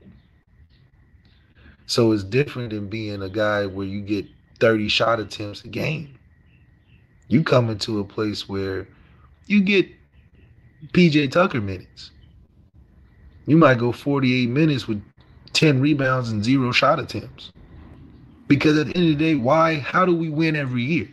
So 1.87 2.13
it's 2.13 2.25
different 2.25 2.71
than 2.71 2.89
being 2.89 3.23
a 3.23 3.29
guy 3.29 3.67
where 3.67 3.87
you 3.87 4.01
get 4.01 4.27
30 4.61 4.89
shot 4.89 5.21
attempts 5.21 5.65
a 5.65 5.69
game. 5.69 6.19
You 7.29 7.45
come 7.45 7.69
into 7.69 8.01
a 8.01 8.05
place 8.05 8.49
where 8.49 8.89
you 9.47 9.61
get 9.61 9.89
PJ 10.93 11.33
Tucker 11.33 11.61
minutes. 11.61 12.13
You 13.47 13.57
might 13.57 13.79
go 13.79 13.93
48 13.93 14.49
minutes 14.49 14.89
with 14.89 15.03
10 15.53 15.81
rebounds 15.81 16.31
and 16.31 16.45
zero 16.45 16.73
shot 16.73 16.99
attempts. 16.99 17.53
Because 18.49 18.79
at 18.79 18.87
the 18.89 18.97
end 18.97 19.13
of 19.13 19.19
the 19.19 19.25
day, 19.25 19.35
why? 19.37 19.77
How 19.79 20.05
do 20.05 20.15
we 20.15 20.29
win 20.29 20.57
every 20.57 20.83
year? 20.83 21.09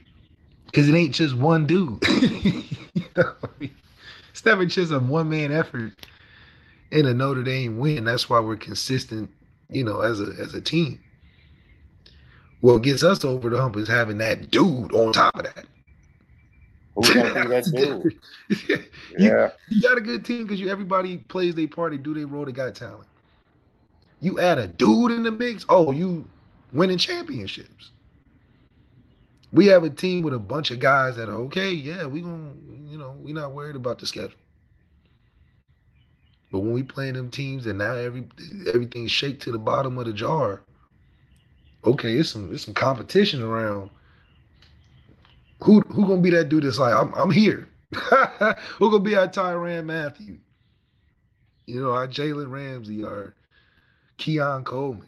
Because 0.65 0.89
it 0.89 0.95
ain't 0.95 1.13
just 1.13 1.35
one 1.35 1.65
dude. 1.65 1.99
You 2.93 3.05
know, 3.15 3.33
it's 4.31 4.43
never 4.45 4.65
just 4.65 4.91
a 4.91 4.99
one 4.99 5.29
man 5.29 5.51
effort 5.51 5.93
in 6.91 7.05
a 7.05 7.13
Notre 7.13 7.43
Dame 7.43 7.77
win. 7.77 8.05
That's 8.05 8.27
why 8.29 8.39
we're 8.39 8.55
consistent, 8.57 9.29
you 9.69 9.83
know, 9.83 10.01
as 10.01 10.19
a 10.19 10.33
as 10.39 10.53
a 10.55 10.61
team. 10.61 10.99
What 12.61 12.79
gets 12.79 13.03
us 13.03 13.23
over 13.23 13.49
the 13.49 13.61
hump 13.61 13.75
is 13.77 13.87
having 13.87 14.17
that 14.17 14.49
dude 14.49 14.93
on 14.93 15.13
top 15.13 15.35
of 15.35 15.43
that. 15.43 15.65
Who's 16.95 17.09
gonna 17.13 17.33
be 17.33 17.47
that 17.49 17.65
dude? 17.75 18.19
you, 18.69 18.83
Yeah. 19.17 19.51
you 19.69 19.81
got 19.81 19.97
a 19.97 20.01
good 20.01 20.25
team 20.25 20.43
because 20.43 20.59
you 20.59 20.69
everybody 20.69 21.17
plays 21.17 21.53
their 21.53 21.67
part, 21.67 21.91
they 21.91 21.97
do 21.97 22.13
their 22.15 22.27
role, 22.27 22.45
they 22.45 22.51
got 22.51 22.73
talent. 22.75 23.07
You 24.19 24.39
add 24.39 24.57
a 24.57 24.67
dude 24.67 25.11
in 25.11 25.23
the 25.23 25.31
mix, 25.31 25.65
oh, 25.69 25.91
you 25.91 26.27
winning 26.73 26.97
championships. 26.97 27.91
We 29.51 29.67
have 29.67 29.83
a 29.83 29.89
team 29.89 30.23
with 30.23 30.33
a 30.33 30.39
bunch 30.39 30.71
of 30.71 30.79
guys 30.79 31.15
that 31.15 31.29
are 31.29 31.35
okay, 31.45 31.71
yeah, 31.71 32.05
we 32.05 32.21
gonna, 32.21 32.51
you 32.85 32.97
know, 32.97 33.15
we 33.21 33.31
not 33.31 33.53
worried 33.53 33.75
about 33.75 33.99
the 33.99 34.05
schedule. 34.05 34.37
But 36.51 36.59
when 36.59 36.73
we 36.73 36.83
play 36.83 37.11
them 37.11 37.29
teams 37.29 37.65
and 37.65 37.79
now 37.79 37.93
every 37.93 38.27
everything's 38.67 39.11
shake 39.11 39.39
to 39.41 39.51
the 39.51 39.59
bottom 39.59 39.97
of 39.97 40.05
the 40.05 40.13
jar, 40.13 40.61
okay, 41.85 42.13
it's 42.13 42.29
some 42.29 42.53
it's 42.53 42.65
some 42.65 42.73
competition 42.73 43.41
around. 43.41 43.89
Who 45.63 45.81
who 45.81 46.07
gonna 46.07 46.21
be 46.21 46.29
that 46.31 46.49
dude 46.49 46.63
that's 46.63 46.79
like, 46.79 46.95
I'm 46.95 47.13
I'm 47.13 47.31
here. 47.31 47.67
who 47.93 48.91
gonna 48.91 48.99
be 48.99 49.15
our 49.15 49.27
Tyrann 49.27 49.85
Mathieu? 49.85 50.37
You 51.65 51.81
know, 51.81 51.91
our 51.91 52.07
Jalen 52.07 52.49
Ramsey, 52.49 53.03
our 53.03 53.33
Keon 54.17 54.63
Coleman. 54.63 55.07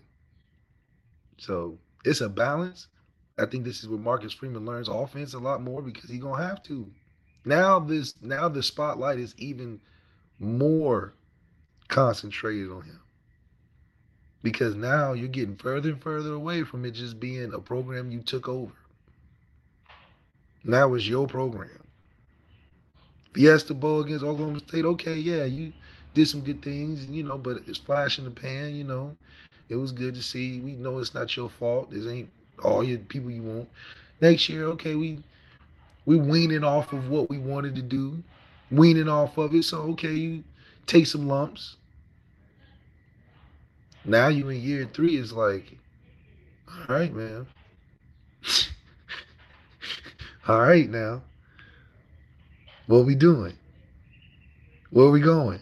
So 1.38 1.78
it's 2.06 2.22
a 2.22 2.30
balance. 2.30 2.88
I 3.38 3.46
think 3.46 3.64
this 3.64 3.80
is 3.80 3.88
where 3.88 4.00
Marcus 4.00 4.34
Freeman 4.34 4.66
learns 4.66 4.90
offense 4.90 5.34
a 5.34 5.40
lot 5.40 5.62
more 5.62 5.82
because 5.82 6.10
he's 6.10 6.22
gonna 6.22 6.44
have 6.44 6.62
to. 6.64 6.90
Now 7.46 7.80
this 7.80 8.16
now 8.22 8.50
the 8.50 8.62
spotlight 8.62 9.20
is 9.20 9.34
even 9.38 9.80
more 10.40 11.14
concentrated 11.88 12.72
on 12.72 12.84
him. 12.84 13.02
Because 14.42 14.76
now 14.76 15.14
you're 15.14 15.28
getting 15.28 15.58
further 15.58 15.90
and 15.90 16.02
further 16.02 16.34
away 16.34 16.64
from 16.64 16.86
it 16.86 16.92
just 16.92 17.20
being 17.20 17.54
a 17.54 17.60
program 17.60 18.12
you 18.12 18.22
took 18.22 18.48
over. 18.48 18.74
Now 20.64 20.94
it's 20.94 21.08
your 21.08 21.28
program. 21.28 21.72
Fiesta 23.34 23.74
Bowl 23.74 24.02
against 24.02 24.24
Oklahoma 24.24 24.60
State, 24.60 24.86
okay, 24.86 25.16
yeah, 25.16 25.44
you 25.44 25.72
did 26.14 26.28
some 26.28 26.42
good 26.42 26.62
things, 26.62 27.06
you 27.06 27.24
know, 27.24 27.38
but 27.38 27.62
it's 27.68 27.78
flash 27.78 28.18
in 28.18 28.26
the 28.26 28.32
pan, 28.32 28.76
you 28.76 28.84
know. 28.84 29.16
It 29.70 29.76
was 29.76 29.92
good 29.92 30.16
to 30.16 30.24
see. 30.24 30.60
We 30.60 30.74
know 30.74 30.98
it's 30.98 31.14
not 31.14 31.36
your 31.36 31.50
fault. 31.50 31.92
This 31.92 32.08
ain't 32.08 32.30
all 32.64 32.84
your 32.84 33.00
people 33.00 33.30
you 33.30 33.44
want. 33.44 33.70
Next 34.22 34.50
year, 34.50 34.66
okay, 34.66 34.96
we 34.96 35.20
we 36.06 36.18
weaning 36.18 36.64
off 36.64 36.92
of 36.92 37.10
what 37.10 37.30
we 37.30 37.38
wanted 37.38 37.76
to 37.76 37.82
do, 37.82 38.22
weaning 38.72 39.08
off 39.08 39.38
of 39.38 39.54
it. 39.54 39.64
So 39.64 39.78
okay, 39.92 40.12
you 40.12 40.44
take 40.88 41.06
some 41.06 41.28
lumps. 41.28 41.78
Now 44.06 44.30
you 44.30 44.50
in 44.50 44.62
year 44.62 44.90
three 44.92 45.18
is 45.18 45.32
like, 45.32 45.78
all 46.68 46.96
right, 46.96 47.14
man. 47.14 47.46
all 50.48 50.62
right 50.62 50.90
now. 50.90 51.22
What 52.88 53.06
we 53.06 53.14
doing? 53.14 53.54
Where 54.90 55.12
we 55.12 55.22
going? 55.22 55.62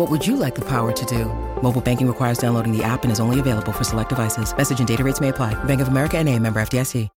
What 0.00 0.10
would 0.10 0.26
you 0.26 0.36
like 0.36 0.54
the 0.54 0.64
power 0.64 0.92
to 0.92 1.04
do? 1.04 1.26
Mobile 1.60 1.82
banking 1.82 2.08
requires 2.08 2.38
downloading 2.38 2.74
the 2.74 2.82
app 2.82 3.02
and 3.02 3.12
is 3.12 3.20
only 3.20 3.38
available 3.38 3.70
for 3.70 3.84
select 3.84 4.08
devices. 4.08 4.56
Message 4.56 4.78
and 4.78 4.88
data 4.88 5.04
rates 5.04 5.20
may 5.20 5.28
apply. 5.28 5.52
Bank 5.64 5.82
of 5.82 5.88
America 5.88 6.16
and 6.16 6.26
a 6.26 6.38
member 6.38 6.58
FDIC. 6.58 7.10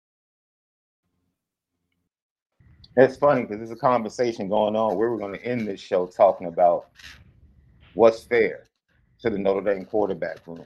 It's 2.97 3.17
funny 3.17 3.43
because 3.43 3.59
there's 3.59 3.71
a 3.71 3.77
conversation 3.77 4.49
going 4.49 4.75
on 4.75 4.97
where 4.99 5.13
we're 5.13 5.19
going 5.19 5.33
to 5.33 5.45
end 5.45 5.69
this 5.69 5.79
show 5.79 6.09
talking 6.09 6.49
about 6.49 6.89
what's 7.95 8.25
fair 8.25 8.65
to 9.21 9.31
the 9.31 9.39
Notre 9.39 9.61
Dame 9.61 9.85
quarterback 9.85 10.45
room 10.45 10.65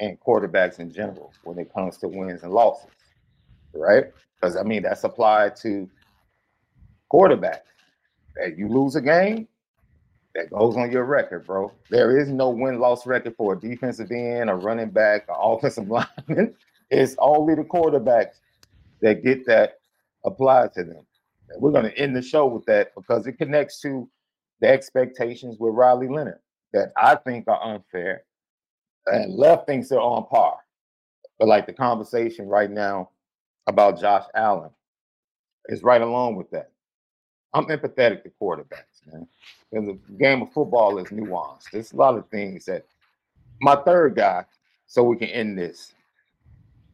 and 0.00 0.20
quarterbacks 0.20 0.80
in 0.80 0.92
general 0.92 1.32
when 1.44 1.58
it 1.58 1.72
comes 1.72 1.96
to 1.96 2.08
wins 2.08 2.42
and 2.42 2.52
losses, 2.52 2.90
right? 3.72 4.04
Because 4.38 4.54
I 4.54 4.64
mean 4.64 4.82
that's 4.82 5.02
applied 5.02 5.56
to 5.62 5.88
quarterbacks. 7.10 7.62
That 8.36 8.58
you 8.58 8.68
lose 8.68 8.96
a 8.96 9.00
game, 9.00 9.48
that 10.34 10.50
goes 10.50 10.76
on 10.76 10.90
your 10.90 11.04
record, 11.04 11.46
bro. 11.46 11.72
There 11.90 12.18
is 12.18 12.28
no 12.30 12.50
win-loss 12.50 13.06
record 13.06 13.34
for 13.36 13.54
a 13.54 13.60
defensive 13.60 14.10
end, 14.10 14.50
a 14.50 14.54
running 14.54 14.90
back, 14.90 15.26
an 15.28 15.34
offensive 15.38 15.88
lineman. 16.28 16.54
It's 16.90 17.16
only 17.18 17.54
the 17.54 17.64
quarterbacks 17.64 18.40
that 19.00 19.22
get 19.22 19.46
that 19.46 19.78
applied 20.24 20.72
to 20.74 20.84
them. 20.84 21.04
And 21.50 21.60
we're 21.60 21.72
going 21.72 21.84
to 21.84 21.98
end 21.98 22.16
the 22.16 22.22
show 22.22 22.46
with 22.46 22.64
that 22.66 22.94
because 22.94 23.26
it 23.26 23.32
connects 23.38 23.80
to 23.80 24.08
the 24.60 24.68
expectations 24.68 25.56
with 25.58 25.74
Riley 25.74 26.08
Leonard 26.08 26.38
that 26.72 26.92
I 26.96 27.16
think 27.16 27.48
are 27.48 27.62
unfair, 27.62 28.22
and 29.06 29.34
Left 29.34 29.66
thinks 29.66 29.88
they're 29.88 30.00
on 30.00 30.26
par. 30.26 30.58
But 31.38 31.48
like 31.48 31.66
the 31.66 31.72
conversation 31.72 32.46
right 32.46 32.70
now 32.70 33.10
about 33.66 34.00
Josh 34.00 34.24
Allen 34.34 34.70
is 35.66 35.82
right 35.82 36.00
along 36.00 36.36
with 36.36 36.50
that. 36.50 36.70
I'm 37.52 37.66
empathetic 37.66 38.22
to 38.22 38.32
quarterbacks, 38.40 38.91
man. 39.10 39.26
And 39.72 39.88
the 39.88 39.98
game 40.16 40.42
of 40.42 40.52
football 40.52 40.98
is 40.98 41.06
nuanced. 41.08 41.70
There's 41.72 41.92
a 41.92 41.96
lot 41.96 42.16
of 42.16 42.28
things 42.28 42.66
that 42.66 42.84
my 43.60 43.76
third 43.76 44.16
guy, 44.16 44.44
so 44.86 45.02
we 45.02 45.16
can 45.16 45.28
end 45.28 45.56
this. 45.58 45.94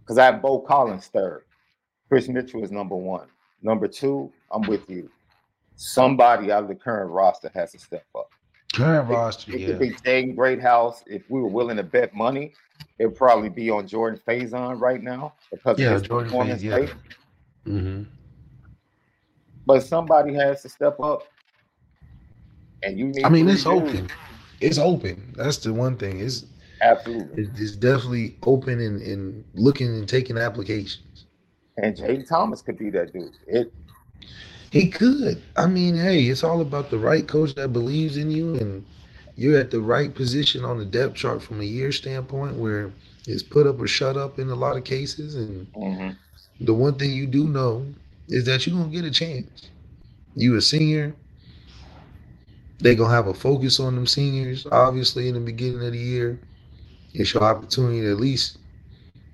Because 0.02 0.18
I 0.18 0.26
have 0.26 0.40
Beaux 0.42 0.60
Collins 0.60 1.08
third. 1.08 1.42
Kris 2.08 2.28
Mitchell 2.28 2.62
is 2.62 2.70
number 2.70 2.96
one. 2.96 3.26
Number 3.62 3.88
two, 3.88 4.32
I'm 4.50 4.62
with 4.62 4.88
you. 4.88 5.10
Somebody 5.76 6.50
out 6.50 6.62
of 6.62 6.68
the 6.68 6.74
current 6.74 7.10
roster 7.10 7.50
has 7.54 7.72
to 7.72 7.78
step 7.78 8.06
up. 8.16 8.30
Current 8.74 9.10
It, 9.10 9.14
roster, 9.14 9.52
it 9.52 9.60
yeah. 9.60 9.66
could 9.66 9.78
be 9.78 9.90
Jaden 9.90 10.34
Greathouse. 10.36 11.02
If 11.06 11.28
we 11.28 11.40
were 11.40 11.48
willing 11.48 11.76
to 11.76 11.82
bet 11.82 12.14
money, 12.14 12.52
it'd 12.98 13.16
probably 13.16 13.48
be 13.48 13.70
on 13.70 13.86
Jordan 13.86 14.20
Faison 14.26 14.80
right 14.80 15.02
now 15.02 15.34
because 15.50 15.78
Yeah, 15.78 15.88
of 15.88 15.92
his 15.94 16.02
Jordan 16.02 16.26
performance 16.28 16.62
Faison, 16.62 16.64
yeah. 16.64 16.74
rate. 16.76 16.94
hmm 17.64 18.02
But 19.66 19.80
somebody 19.82 20.34
has 20.34 20.62
to 20.62 20.68
step 20.68 20.98
up. 21.00 21.22
And 22.82 22.98
you 22.98 23.06
need 23.08 23.24
I 23.24 23.28
mean, 23.28 23.48
it's 23.48 23.66
open. 23.66 24.08
It's 24.60 24.78
open. 24.78 25.34
That's 25.36 25.58
the 25.58 25.72
one 25.72 25.96
thing. 25.96 26.20
It's 26.20 26.44
Absolutely. 26.80 27.48
it's 27.56 27.76
definitely 27.76 28.36
open 28.44 28.80
and, 28.80 29.02
and 29.02 29.44
looking 29.54 29.88
and 29.88 30.08
taking 30.08 30.38
applications. 30.38 31.26
And 31.76 31.96
Jayden 31.96 32.28
Thomas 32.28 32.62
could 32.62 32.78
be 32.78 32.90
that 32.90 33.12
dude. 33.12 33.32
It 33.46 33.72
He 34.70 34.88
could. 34.90 35.42
I 35.56 35.66
mean, 35.66 35.96
hey, 35.96 36.24
it's 36.24 36.44
all 36.44 36.60
about 36.60 36.90
the 36.90 36.98
right 36.98 37.26
coach 37.26 37.54
that 37.54 37.72
believes 37.72 38.16
in 38.16 38.30
you, 38.30 38.56
and 38.56 38.84
you're 39.36 39.58
at 39.58 39.70
the 39.70 39.80
right 39.80 40.14
position 40.14 40.64
on 40.64 40.78
the 40.78 40.84
depth 40.84 41.14
chart 41.16 41.42
from 41.42 41.60
a 41.60 41.64
year 41.64 41.92
standpoint, 41.92 42.56
where 42.56 42.92
it's 43.26 43.42
put 43.42 43.66
up 43.66 43.80
or 43.80 43.88
shut 43.88 44.16
up 44.16 44.38
in 44.38 44.50
a 44.50 44.54
lot 44.54 44.76
of 44.76 44.84
cases. 44.84 45.36
And 45.36 45.72
mhm. 45.74 46.16
the 46.60 46.74
one 46.74 46.94
thing 46.94 47.12
you 47.12 47.26
do 47.26 47.48
know 47.48 47.86
is 48.28 48.44
that 48.46 48.66
you're 48.66 48.76
gonna 48.76 48.92
get 48.92 49.04
a 49.04 49.10
chance. 49.10 49.70
You 50.34 50.56
a 50.56 50.62
senior. 50.62 51.14
They 52.80 52.94
gonna 52.94 53.14
have 53.14 53.26
a 53.26 53.34
focus 53.34 53.80
on 53.80 53.94
them 53.94 54.06
seniors, 54.06 54.66
obviously 54.70 55.28
in 55.28 55.34
the 55.34 55.40
beginning 55.40 55.84
of 55.84 55.92
the 55.92 55.98
year. 55.98 56.38
It's 57.14 57.34
your 57.34 57.42
opportunity 57.42 58.02
to 58.02 58.12
at 58.12 58.20
least 58.20 58.58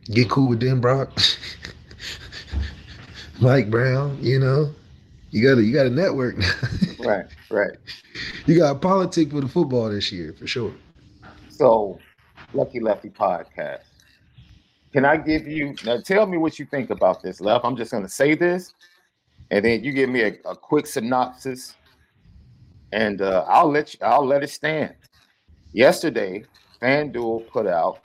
get 0.07 0.30
cool 0.30 0.48
with 0.48 0.61
them, 0.61 0.80
Brock. 0.80 1.11
Mike 3.40 3.70
Brown, 3.70 4.18
you 4.22 4.38
know. 4.38 4.72
You 5.30 5.48
got 5.48 5.57
to 5.57 5.64
you 5.64 5.74
got 5.74 5.87
a 5.87 5.90
network 5.90 6.38
now. 6.38 6.52
right, 7.00 7.26
right. 7.50 7.76
you 8.46 8.57
got 8.57 8.80
politics 8.80 9.33
with 9.33 9.42
the 9.42 9.50
football 9.50 9.90
this 9.90 10.12
year 10.12 10.33
for 10.33 10.46
sure. 10.46 10.72
So, 11.48 11.98
Lucky 12.52 12.78
Lefty 12.78 13.11
podcast. 13.11 13.80
Can 14.92 15.04
I 15.04 15.16
give 15.16 15.48
you 15.48 15.74
now? 15.85 16.00
Tell 16.00 16.26
me 16.26 16.38
what 16.38 16.61
you 16.61 16.66
think 16.66 16.90
about 16.90 17.20
this, 17.20 17.40
Left. 17.40 17.64
I'm 17.64 17.76
just 17.76 17.90
going 17.90 18.04
to 18.04 18.09
say 18.09 18.37
this, 18.37 18.74
and 19.50 19.64
then 19.64 19.83
you 19.83 19.92
give 19.92 20.09
me 20.09 20.22
a, 20.22 20.37
a 20.44 20.54
quick 20.54 20.87
synopsis, 20.87 21.74
and 22.94 23.20
uh, 23.20 23.44
I'll 23.48 23.70
let 23.70 23.92
you. 23.92 24.00
I'll 24.02 24.24
let 24.24 24.42
it 24.42 24.50
stand. 24.50 24.94
Yesterday, 25.72 26.44
FanDuel 26.80 27.48
put 27.48 27.66
out 27.66 27.98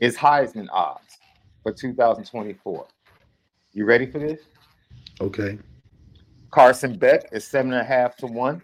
its 0.00 0.16
Heisman 0.16 0.68
odds 0.72 1.18
for 1.62 1.72
2024. 1.72 2.86
You 3.72 3.84
ready 3.84 4.06
for 4.06 4.18
this? 4.18 4.40
Okay. 5.20 5.58
Carson 6.50 6.96
Beck 6.96 7.28
is 7.32 7.46
seven 7.46 7.72
and 7.72 7.82
a 7.82 7.84
half 7.84 8.16
to 8.16 8.26
one. 8.26 8.62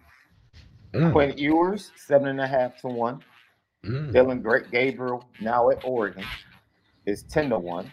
Mm, 0.95 1.13
Quinn 1.13 1.37
Ewers 1.37 1.93
seven 1.97 2.29
and 2.29 2.41
a 2.41 2.47
half 2.47 2.81
to 2.81 2.89
one. 2.89 3.21
mm. 3.85 4.11
Dillon 4.13 4.41
Great 4.41 4.71
Gabriel, 4.71 5.29
now 5.41 5.69
at 5.71 5.85
Oregon, 5.85 6.25
is 7.07 7.25
10 7.25 7.51
to 7.51 7.59
1. 7.59 7.91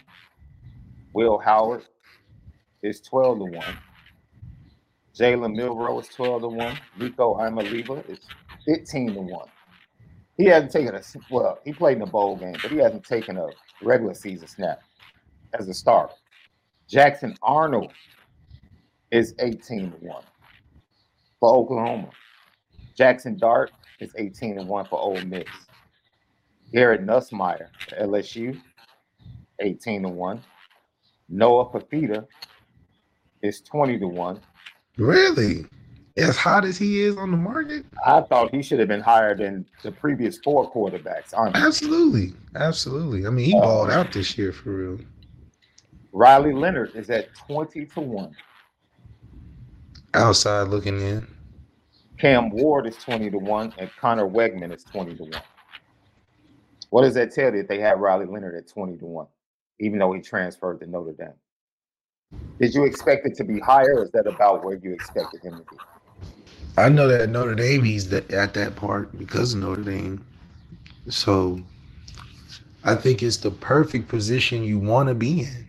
Will 1.12 1.38
Howard 1.38 1.82
is 2.82 3.00
12 3.00 3.38
to 3.38 3.44
1. 3.44 3.64
Jalen 5.18 5.54
Milroe 5.54 5.98
is 6.00 6.08
12 6.08 6.42
to 6.42 6.48
1. 6.48 6.78
Nico 6.98 7.34
Iamaleava 7.34 8.08
is 8.08 8.20
15 8.66 9.14
to 9.14 9.20
1. 9.20 9.48
He 10.36 10.46
hasn't 10.46 10.72
taken 10.72 10.94
a 10.94 11.02
well, 11.30 11.58
he 11.64 11.72
played 11.72 11.96
in 11.96 12.02
a 12.02 12.06
bowl 12.06 12.36
game, 12.36 12.54
but 12.62 12.70
he 12.70 12.78
hasn't 12.78 13.04
taken 13.04 13.36
a 13.36 13.48
regular 13.82 14.14
season 14.14 14.48
snap 14.48 14.80
as 15.58 15.68
a 15.68 15.74
starter. 15.74 16.14
Jackson 16.88 17.36
Arnold 17.42 17.92
is 19.10 19.34
18 19.38 19.92
to 19.92 19.96
1 19.98 20.22
for 21.40 21.54
Oklahoma. 21.54 22.10
Jackson 22.96 23.36
Dart 23.36 23.70
is 24.00 24.12
18 24.16 24.56
to 24.56 24.62
1 24.62 24.84
for 24.86 24.98
Ole 24.98 25.22
Miss. 25.24 25.44
Garrett 26.72 27.04
Nussmeier, 27.04 27.66
LSU, 28.00 28.60
18 29.60 30.02
to 30.02 30.08
1. 30.08 30.42
Noah 31.28 31.70
Fifita 31.70 32.26
is 33.42 33.60
20 33.60 33.98
to 33.98 34.08
1. 34.08 34.40
Really? 34.96 35.66
As 36.16 36.36
hot 36.36 36.64
as 36.64 36.76
he 36.76 37.00
is 37.00 37.16
on 37.16 37.30
the 37.30 37.36
market? 37.36 37.86
I 38.04 38.20
thought 38.22 38.54
he 38.54 38.62
should 38.62 38.78
have 38.80 38.88
been 38.88 39.00
higher 39.00 39.34
than 39.36 39.64
the 39.82 39.92
previous 39.92 40.38
four 40.38 40.70
quarterbacks. 40.70 41.32
Honestly. 41.34 41.62
Absolutely. 41.66 42.32
Absolutely. 42.54 43.26
I 43.26 43.30
mean, 43.30 43.46
he 43.46 43.56
Uh, 43.56 43.60
balled 43.60 43.90
out 43.90 44.12
this 44.12 44.36
year 44.36 44.52
for 44.52 44.70
real. 44.70 44.98
Riley 46.12 46.52
Leonard 46.52 46.94
is 46.96 47.08
at 47.10 47.32
20 47.34 47.86
to 47.86 48.00
1. 48.00 48.34
Outside 50.14 50.68
looking 50.68 51.00
in. 51.00 51.26
Cam 52.18 52.50
Ward 52.50 52.86
is 52.86 52.96
20 52.96 53.30
to 53.30 53.38
1, 53.38 53.72
and 53.78 53.90
Conner 53.98 54.28
Weigman 54.28 54.74
is 54.74 54.82
20 54.84 55.14
to 55.16 55.22
1. 55.22 55.32
What 56.90 57.02
does 57.02 57.14
that 57.14 57.32
tell 57.32 57.54
you 57.54 57.60
if 57.60 57.68
they 57.68 57.78
had 57.78 58.00
Riley 58.00 58.26
Leonard 58.26 58.56
at 58.56 58.66
20 58.66 58.98
to 58.98 59.06
1, 59.06 59.26
even 59.78 60.00
though 60.00 60.12
he 60.12 60.20
transferred 60.20 60.80
to 60.80 60.86
Notre 60.86 61.12
Dame? 61.12 61.28
Did 62.60 62.74
you 62.74 62.84
expect 62.84 63.26
it 63.26 63.34
to 63.36 63.44
be 63.44 63.58
higher, 63.58 63.94
or 63.94 64.04
is 64.04 64.10
that 64.10 64.26
about 64.26 64.62
where 64.62 64.76
you 64.76 64.92
expected 64.92 65.40
him 65.40 65.56
to 65.56 65.64
be? 65.70 65.78
I 66.76 66.90
know 66.90 67.08
that 67.08 67.30
Notre 67.30 67.54
Dame 67.54 67.82
he's 67.82 68.10
the, 68.10 68.22
at 68.30 68.52
that 68.52 68.76
part 68.76 69.18
because 69.18 69.54
of 69.54 69.60
Notre 69.60 69.82
Dame. 69.82 70.22
So 71.08 71.58
I 72.84 72.94
think 72.96 73.22
it's 73.22 73.38
the 73.38 73.50
perfect 73.50 74.08
position 74.08 74.62
you 74.62 74.78
want 74.78 75.08
to 75.08 75.14
be 75.14 75.40
in 75.40 75.66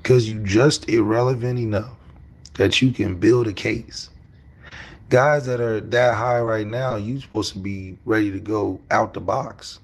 because 0.00 0.28
you 0.28 0.38
just 0.44 0.88
irrelevant 0.88 1.58
enough 1.58 1.90
that 2.54 2.80
you 2.80 2.92
can 2.92 3.16
build 3.16 3.48
a 3.48 3.52
case. 3.52 4.08
Guys 5.10 5.44
that 5.46 5.60
are 5.60 5.80
that 5.80 6.14
high 6.14 6.40
right 6.40 6.66
now, 6.68 6.94
you're 6.94 7.20
supposed 7.20 7.52
to 7.54 7.58
be 7.58 7.98
ready 8.04 8.30
to 8.30 8.38
go 8.38 8.80
out 8.92 9.12
the 9.12 9.20
box. 9.20 9.80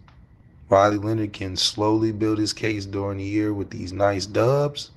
Riley 0.68 0.98
Leonard 0.98 1.32
can 1.32 1.56
slowly 1.56 2.12
build 2.12 2.38
his 2.38 2.52
case 2.52 2.86
during 2.86 3.18
the 3.18 3.24
year 3.24 3.52
with 3.52 3.70
these 3.70 3.92
nice 3.92 4.24
dubs 4.24 4.92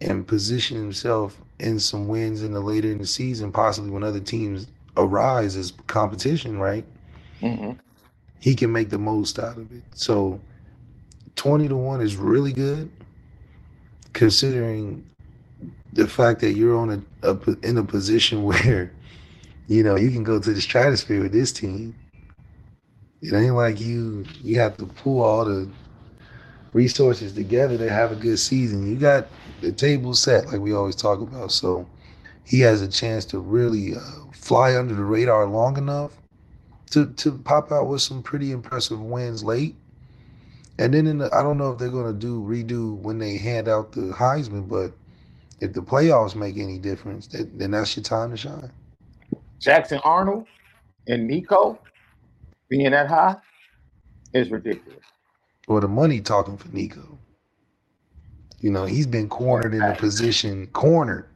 and 0.00 0.26
position 0.26 0.76
himself 0.78 1.40
in 1.60 1.80
some 1.80 2.08
wins 2.08 2.42
in 2.42 2.52
the 2.52 2.60
later 2.60 2.90
in 2.90 2.98
the 2.98 3.06
season, 3.06 3.52
possibly 3.52 3.90
when 3.90 4.04
other 4.04 4.20
teams 4.20 4.66
arise 4.96 5.56
as 5.56 5.72
competition, 5.88 6.58
right? 6.58 6.84
Mm-hmm. 7.42 7.72
He 8.40 8.54
can 8.54 8.72
make 8.72 8.90
the 8.90 8.98
most 8.98 9.38
out 9.38 9.58
of 9.58 9.72
it. 9.72 9.82
So 9.94 10.40
20 11.36 11.68
to 11.68 11.76
1 11.76 12.00
is 12.02 12.16
really 12.16 12.52
good. 12.52 12.90
considering 14.12 15.04
the 15.92 16.08
fact 16.08 16.40
that 16.40 16.52
you're 16.52 16.76
on 16.76 17.04
a, 17.22 17.30
a 17.32 17.38
in 17.62 17.78
a 17.78 17.84
position 17.84 18.42
where 18.44 18.92
you 19.68 19.82
know 19.82 19.96
you 19.96 20.10
can 20.10 20.24
go 20.24 20.40
to 20.40 20.52
the 20.52 20.60
stratosphere 20.60 21.22
with 21.22 21.32
this 21.32 21.52
team. 21.52 21.94
It 23.22 23.34
ain't 23.34 23.54
like 23.56 23.80
you 23.80 24.26
you 24.42 24.60
have 24.60 24.76
to 24.78 24.86
pull 24.86 25.22
all 25.22 25.44
the 25.44 25.68
resources 26.72 27.32
together 27.34 27.78
to 27.78 27.90
have 27.90 28.12
a 28.12 28.16
good 28.16 28.38
season. 28.38 28.90
You 28.90 28.96
got 28.96 29.28
the 29.60 29.72
table 29.72 30.14
set, 30.14 30.46
like 30.46 30.60
we 30.60 30.72
always 30.72 30.96
talk 30.96 31.20
about. 31.20 31.52
So 31.52 31.86
he 32.44 32.60
has 32.60 32.82
a 32.82 32.88
chance 32.88 33.24
to 33.26 33.38
really 33.38 33.94
uh, 33.94 34.00
fly 34.32 34.76
under 34.76 34.94
the 34.94 35.04
radar 35.04 35.46
long 35.46 35.76
enough 35.76 36.12
to 36.90 37.06
to 37.06 37.32
pop 37.38 37.72
out 37.72 37.86
with 37.86 38.02
some 38.02 38.22
pretty 38.22 38.52
impressive 38.52 39.00
wins 39.00 39.44
late. 39.44 39.76
And 40.78 40.94
then 40.94 41.06
in 41.06 41.18
the, 41.18 41.34
I 41.34 41.42
don't 41.42 41.58
know 41.58 41.72
if 41.72 41.78
they're 41.78 41.90
gonna 41.90 42.12
do 42.12 42.40
redo 42.40 42.96
when 42.96 43.18
they 43.18 43.36
hand 43.36 43.68
out 43.68 43.92
the 43.92 44.12
Heisman, 44.12 44.68
but 44.68 44.92
if 45.60 45.72
the 45.74 45.82
playoffs 45.82 46.34
make 46.34 46.56
any 46.56 46.78
difference, 46.78 47.26
then 47.28 47.72
that's 47.72 47.96
your 47.96 48.02
time 48.02 48.30
to 48.30 48.36
shine. 48.36 48.72
Jackson 49.58 50.00
Arnold 50.04 50.46
and 51.06 51.26
Nico 51.26 51.78
being 52.68 52.90
that 52.92 53.08
high 53.08 53.36
is 54.32 54.50
ridiculous. 54.50 55.04
Well, 55.68 55.80
the 55.80 55.88
money 55.88 56.20
talking 56.20 56.56
for 56.56 56.68
Nico. 56.68 57.18
You 58.60 58.70
know, 58.70 58.84
he's 58.84 59.06
been 59.06 59.28
cornered 59.28 59.74
in 59.74 59.82
a 59.82 59.94
position, 59.94 60.66
cornered 60.68 61.28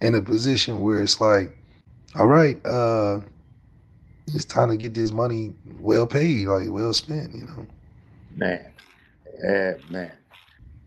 in 0.00 0.14
a 0.14 0.22
position 0.22 0.80
where 0.80 1.02
it's 1.02 1.20
like, 1.20 1.56
all 2.14 2.26
right, 2.26 2.64
uh, 2.64 3.20
it's 4.34 4.44
time 4.44 4.70
to 4.70 4.76
get 4.76 4.94
this 4.94 5.12
money 5.12 5.52
well 5.78 6.06
paid, 6.06 6.46
like 6.46 6.68
well 6.70 6.92
spent, 6.92 7.34
you 7.34 7.44
know. 7.44 7.66
Man, 8.34 8.66
yeah, 9.42 9.74
man. 9.90 10.12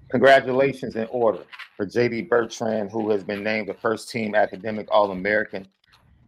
Congratulations 0.10 0.96
in 0.96 1.08
order 1.12 1.44
for 1.76 1.86
JD 1.86 2.30
Bertrand, 2.30 2.92
who 2.92 3.10
has 3.12 3.24
been 3.24 3.44
named 3.44 3.68
the 3.68 3.74
first 3.74 4.10
team 4.10 4.36
academic 4.36 4.88
All 4.92 5.12
American 5.12 5.68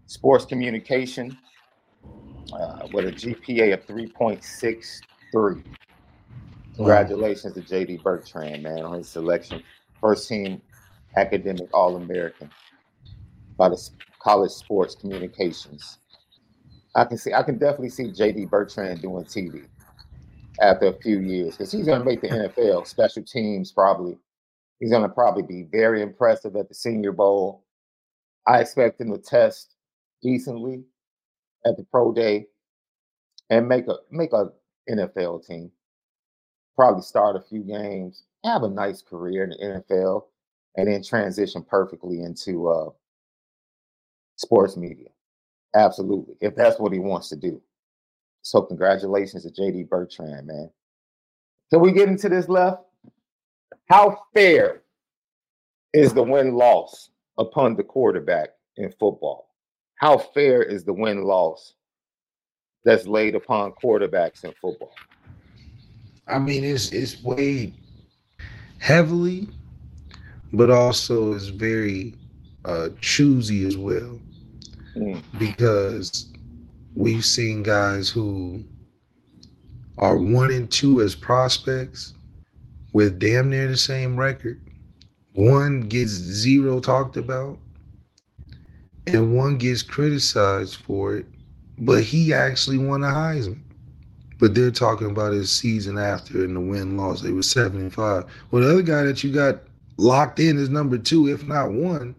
sports 0.07 0.45
communication 0.45 1.37
uh, 2.53 2.87
with 2.93 3.05
a 3.05 3.11
GPA 3.11 3.73
of 3.73 3.85
3.63. 3.85 5.63
Congratulations 6.75 7.53
to 7.53 7.61
JD 7.61 8.03
Bertrand, 8.03 8.63
man, 8.63 8.83
on 8.83 8.97
his 8.97 9.07
selection. 9.07 9.63
First 10.01 10.27
team 10.27 10.61
academic 11.15 11.69
All 11.73 11.95
American 11.95 12.49
by 13.57 13.69
the 13.69 13.89
College 14.19 14.51
Sports 14.51 14.95
Communications. 14.95 15.99
I 16.95 17.05
can 17.05 17.17
see, 17.17 17.33
I 17.33 17.43
can 17.43 17.57
definitely 17.57 17.89
see 17.89 18.05
JD 18.05 18.49
Bertrand 18.49 19.01
doing 19.01 19.23
TV 19.25 19.65
after 20.61 20.87
a 20.87 20.93
few 21.01 21.19
years 21.19 21.51
because 21.51 21.71
he's 21.71 21.85
going 21.85 21.99
to 21.99 22.05
make 22.05 22.21
the 22.21 22.27
NFL 22.27 22.87
special 22.87 23.23
teams 23.23 23.71
probably. 23.71 24.17
He's 24.79 24.91
going 24.91 25.03
to 25.03 25.09
probably 25.09 25.43
be 25.43 25.63
very 25.71 26.01
impressive 26.01 26.55
at 26.57 26.67
the 26.67 26.75
Senior 26.75 27.13
Bowl. 27.13 27.63
I 28.45 28.59
expect 28.59 28.99
him 28.99 29.11
to 29.13 29.17
test 29.17 29.75
decently 30.21 30.83
at 31.65 31.77
the 31.77 31.83
pro 31.83 32.11
day 32.11 32.47
and 33.49 33.67
make 33.67 33.87
a 33.87 33.95
make 34.11 34.33
a 34.33 34.51
NFL 34.89 35.45
team 35.45 35.71
probably 36.75 37.01
start 37.01 37.35
a 37.35 37.41
few 37.41 37.61
games, 37.61 38.23
have 38.43 38.63
a 38.63 38.69
nice 38.69 39.01
career 39.01 39.43
in 39.43 39.49
the 39.51 39.83
NFL, 39.89 40.23
and 40.75 40.87
then 40.87 41.03
transition 41.03 41.63
perfectly 41.63 42.21
into 42.21 42.67
uh, 42.67 42.89
sports 44.35 44.77
media. 44.77 45.09
Absolutely, 45.75 46.35
if 46.41 46.55
that's 46.55 46.79
what 46.79 46.93
he 46.93 46.99
wants 46.99 47.29
to 47.29 47.35
do. 47.35 47.61
So, 48.41 48.61
congratulations 48.61 49.43
to 49.43 49.61
JD 49.61 49.89
Bertrand, 49.89 50.47
man. 50.47 50.69
Can 51.71 51.81
we 51.81 51.91
get 51.91 52.07
into 52.07 52.29
this 52.29 52.47
left? 52.47 52.83
How 53.89 54.19
fair 54.33 54.83
is 55.93 56.13
the 56.13 56.23
win 56.23 56.53
loss 56.53 57.09
upon 57.37 57.75
the 57.75 57.83
quarterback 57.83 58.49
in 58.77 58.91
football? 58.99 59.49
How 59.99 60.17
fair 60.17 60.61
is 60.61 60.83
the 60.83 60.93
win 60.93 61.23
loss 61.23 61.73
that's 62.83 63.07
laid 63.07 63.35
upon 63.35 63.73
quarterbacks 63.83 64.43
in 64.43 64.53
football? 64.61 64.93
I 66.27 66.39
mean, 66.39 66.63
it's 66.63 66.91
it's 66.91 67.21
weighed 67.23 67.73
heavily, 68.79 69.47
but 70.53 70.71
also 70.71 71.33
is 71.33 71.49
very 71.49 72.15
uh, 72.65 72.89
choosy 72.99 73.65
as 73.65 73.77
well, 73.77 74.19
mm. 74.95 75.21
because 75.37 76.33
we've 76.95 77.25
seen 77.25 77.61
guys 77.61 78.09
who 78.09 78.63
are 79.97 80.17
one 80.17 80.51
and 80.51 80.69
two 80.71 81.01
as 81.01 81.15
prospects 81.15 82.13
with 82.91 83.19
damn 83.19 83.49
near 83.49 83.67
the 83.67 83.77
same 83.77 84.17
record. 84.17 84.61
One 85.33 85.81
gets 85.81 86.11
zero 86.11 86.79
talked 86.79 87.17
about, 87.17 87.59
and 89.05 89.35
one 89.35 89.57
gets 89.57 89.83
criticized 89.83 90.77
for 90.77 91.17
it, 91.17 91.25
but 91.77 92.03
he 92.03 92.33
actually 92.33 92.77
won 92.77 93.03
a 93.03 93.07
Heisman. 93.07 93.64
But 94.45 94.53
they're 94.53 94.69
talking 94.69 95.09
about 95.09 95.33
his 95.33 95.51
season 95.51 95.97
after 95.97 96.45
and 96.45 96.55
the 96.55 96.59
win 96.59 96.97
loss. 96.97 97.19
They 97.19 97.31
were 97.31 97.41
75. 97.41 98.25
Well, 98.51 98.61
the 98.61 98.69
other 98.69 98.83
guy 98.83 99.01
that 99.01 99.23
you 99.23 99.31
got 99.31 99.63
locked 99.97 100.39
in 100.39 100.59
is 100.59 100.69
number 100.69 100.99
two, 100.99 101.27
if 101.29 101.47
not 101.47 101.71
one, 101.71 102.13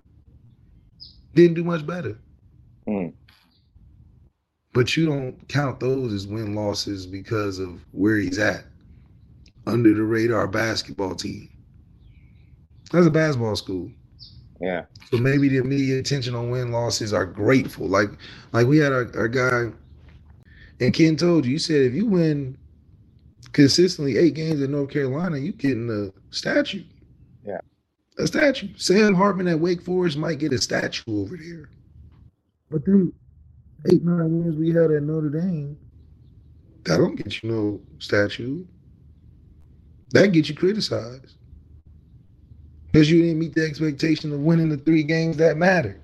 didn't 1.34 1.54
do 1.54 1.62
much 1.62 1.86
better. 1.86 2.18
Mm. 2.88 3.12
But 4.72 4.96
you 4.96 5.06
don't 5.06 5.48
count 5.48 5.78
those 5.78 6.12
as 6.12 6.26
win 6.26 6.56
losses 6.56 7.06
because 7.06 7.60
of 7.60 7.80
where 7.92 8.16
he's 8.16 8.40
at 8.40 8.64
under 9.64 9.94
the 9.94 10.02
radar 10.02 10.48
basketball 10.48 11.14
team. 11.14 11.48
That's 12.90 13.06
a 13.06 13.10
basketball 13.10 13.54
school. 13.54 13.88
Yeah. 14.60 14.86
So 15.12 15.18
maybe 15.18 15.48
the 15.48 15.62
media 15.62 16.00
attention 16.00 16.34
on 16.34 16.50
win 16.50 16.72
losses 16.72 17.12
are 17.12 17.24
grateful. 17.24 17.86
Like 17.86 18.10
like 18.50 18.66
we 18.66 18.78
had 18.78 18.92
our, 18.92 19.08
our 19.16 19.28
guy 19.28 19.70
and 20.80 20.92
Ken 20.92 21.16
told 21.16 21.44
you, 21.46 21.52
you 21.52 21.58
said 21.58 21.82
if 21.82 21.94
you 21.94 22.06
win 22.06 22.56
consistently 23.52 24.18
eight 24.18 24.34
games 24.34 24.60
in 24.60 24.72
North 24.72 24.90
Carolina, 24.90 25.38
you 25.38 25.52
getting 25.52 25.90
a 25.90 26.34
statue. 26.34 26.84
Yeah. 27.44 27.60
A 28.18 28.26
statue. 28.26 28.68
Sam 28.76 29.14
Hartman 29.14 29.48
at 29.48 29.60
Wake 29.60 29.82
Forest 29.82 30.18
might 30.18 30.38
get 30.38 30.52
a 30.52 30.58
statue 30.58 31.22
over 31.22 31.36
there. 31.36 31.70
But 32.70 32.84
them 32.84 33.12
eight, 33.90 34.04
nine 34.04 34.42
wins 34.42 34.56
we 34.56 34.70
had 34.70 34.90
at 34.90 35.02
Notre 35.02 35.30
Dame, 35.30 35.78
that 36.84 36.98
don't 36.98 37.16
get 37.16 37.42
you 37.42 37.50
no 37.50 37.80
statue. 37.98 38.64
That 40.10 40.28
gets 40.28 40.48
you 40.48 40.54
criticized. 40.54 41.36
Because 42.86 43.10
you 43.10 43.22
didn't 43.22 43.38
meet 43.38 43.54
the 43.54 43.64
expectation 43.64 44.32
of 44.32 44.40
winning 44.40 44.68
the 44.68 44.76
three 44.76 45.02
games 45.02 45.36
that 45.38 45.56
mattered. 45.56 46.00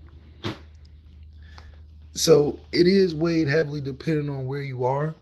So 2.14 2.58
it 2.72 2.86
is 2.86 3.14
weighed 3.14 3.48
heavily 3.48 3.80
depending 3.80 4.28
on 4.28 4.46
where 4.46 4.62
you 4.62 4.84
are. 4.84 5.14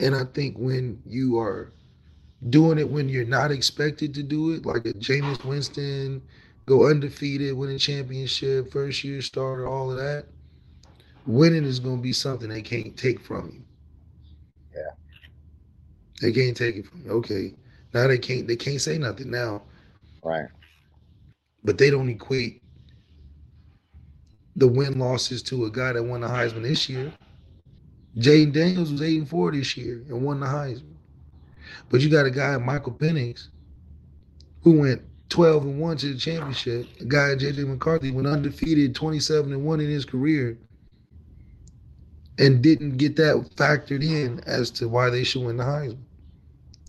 And 0.00 0.14
I 0.14 0.24
think 0.24 0.56
when 0.56 1.02
you 1.04 1.38
are 1.38 1.72
doing 2.50 2.78
it 2.78 2.88
when 2.88 3.08
you're 3.08 3.24
not 3.24 3.50
expected 3.50 4.14
to 4.14 4.22
do 4.22 4.52
it, 4.52 4.64
like 4.64 4.86
a 4.86 4.92
Jameis 4.92 5.44
Winston, 5.44 6.22
go 6.66 6.88
undefeated, 6.88 7.56
win 7.56 7.70
a 7.70 7.78
championship, 7.78 8.70
first 8.70 9.02
year 9.02 9.20
starter, 9.20 9.66
all 9.66 9.90
of 9.90 9.96
that, 9.96 10.26
winning 11.26 11.64
is 11.64 11.80
going 11.80 11.96
to 11.96 12.02
be 12.02 12.12
something 12.12 12.48
they 12.48 12.62
can't 12.62 12.96
take 12.96 13.20
from 13.20 13.50
you. 13.52 13.62
Yeah. 14.74 14.90
They 16.20 16.32
can't 16.32 16.56
take 16.56 16.76
it 16.76 16.86
from 16.86 17.02
you. 17.04 17.10
Okay. 17.12 17.54
Now 17.92 18.06
they 18.06 18.18
can't 18.18 18.46
they 18.46 18.56
can't 18.56 18.80
say 18.80 18.98
nothing 18.98 19.30
now. 19.30 19.62
Right. 20.22 20.48
But 21.64 21.78
they 21.78 21.90
don't 21.90 22.08
equate 22.08 22.62
the 24.58 24.66
win 24.66 24.98
losses 24.98 25.40
to 25.40 25.66
a 25.66 25.70
guy 25.70 25.92
that 25.92 26.02
won 26.02 26.20
the 26.20 26.26
Heisman 26.26 26.62
this 26.62 26.88
year. 26.88 27.12
Jayden 28.16 28.52
Daniels 28.52 28.90
was 28.90 29.00
eight 29.02 29.18
and 29.18 29.28
four 29.28 29.52
this 29.52 29.76
year 29.76 30.02
and 30.08 30.22
won 30.22 30.40
the 30.40 30.46
Heisman. 30.46 30.94
But 31.88 32.00
you 32.00 32.10
got 32.10 32.26
a 32.26 32.30
guy, 32.30 32.56
Michael 32.58 32.92
Penix, 32.92 33.48
who 34.62 34.80
went 34.80 35.02
12 35.28 35.62
and 35.64 35.80
1 35.80 35.96
to 35.98 36.12
the 36.12 36.18
championship. 36.18 36.86
A 37.00 37.04
guy, 37.04 37.36
JJ 37.36 37.68
McCarthy, 37.68 38.10
went 38.10 38.26
undefeated 38.26 38.94
27 38.94 39.52
and 39.52 39.64
1 39.64 39.80
in 39.80 39.88
his 39.88 40.04
career 40.04 40.58
and 42.38 42.62
didn't 42.62 42.96
get 42.96 43.14
that 43.16 43.48
factored 43.54 44.02
in 44.02 44.40
as 44.46 44.70
to 44.72 44.88
why 44.88 45.08
they 45.08 45.22
should 45.22 45.44
win 45.44 45.56
the 45.56 45.64
Heisman. 45.64 45.98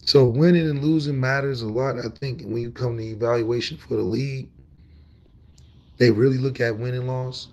So 0.01 0.25
winning 0.25 0.67
and 0.67 0.83
losing 0.83 1.19
matters 1.19 1.61
a 1.61 1.67
lot, 1.67 1.99
I 1.99 2.09
think, 2.09 2.41
when 2.41 2.63
you 2.63 2.71
come 2.71 2.97
to 2.97 3.03
evaluation 3.03 3.77
for 3.77 3.95
the 3.95 4.01
league. 4.01 4.49
They 5.97 6.09
really 6.09 6.37
look 6.37 6.59
at 6.61 6.79
win 6.79 6.95
and 6.95 7.05
loss 7.05 7.49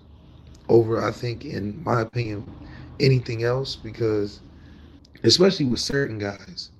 over, 0.69 1.03
I 1.03 1.11
think, 1.11 1.45
in 1.45 1.81
my 1.83 2.01
opinion, 2.01 2.49
anything 2.99 3.43
else 3.43 3.75
because, 3.75 4.41
especially 5.23 5.65
with 5.65 5.79
certain 5.79 6.17
guys. 6.17 6.71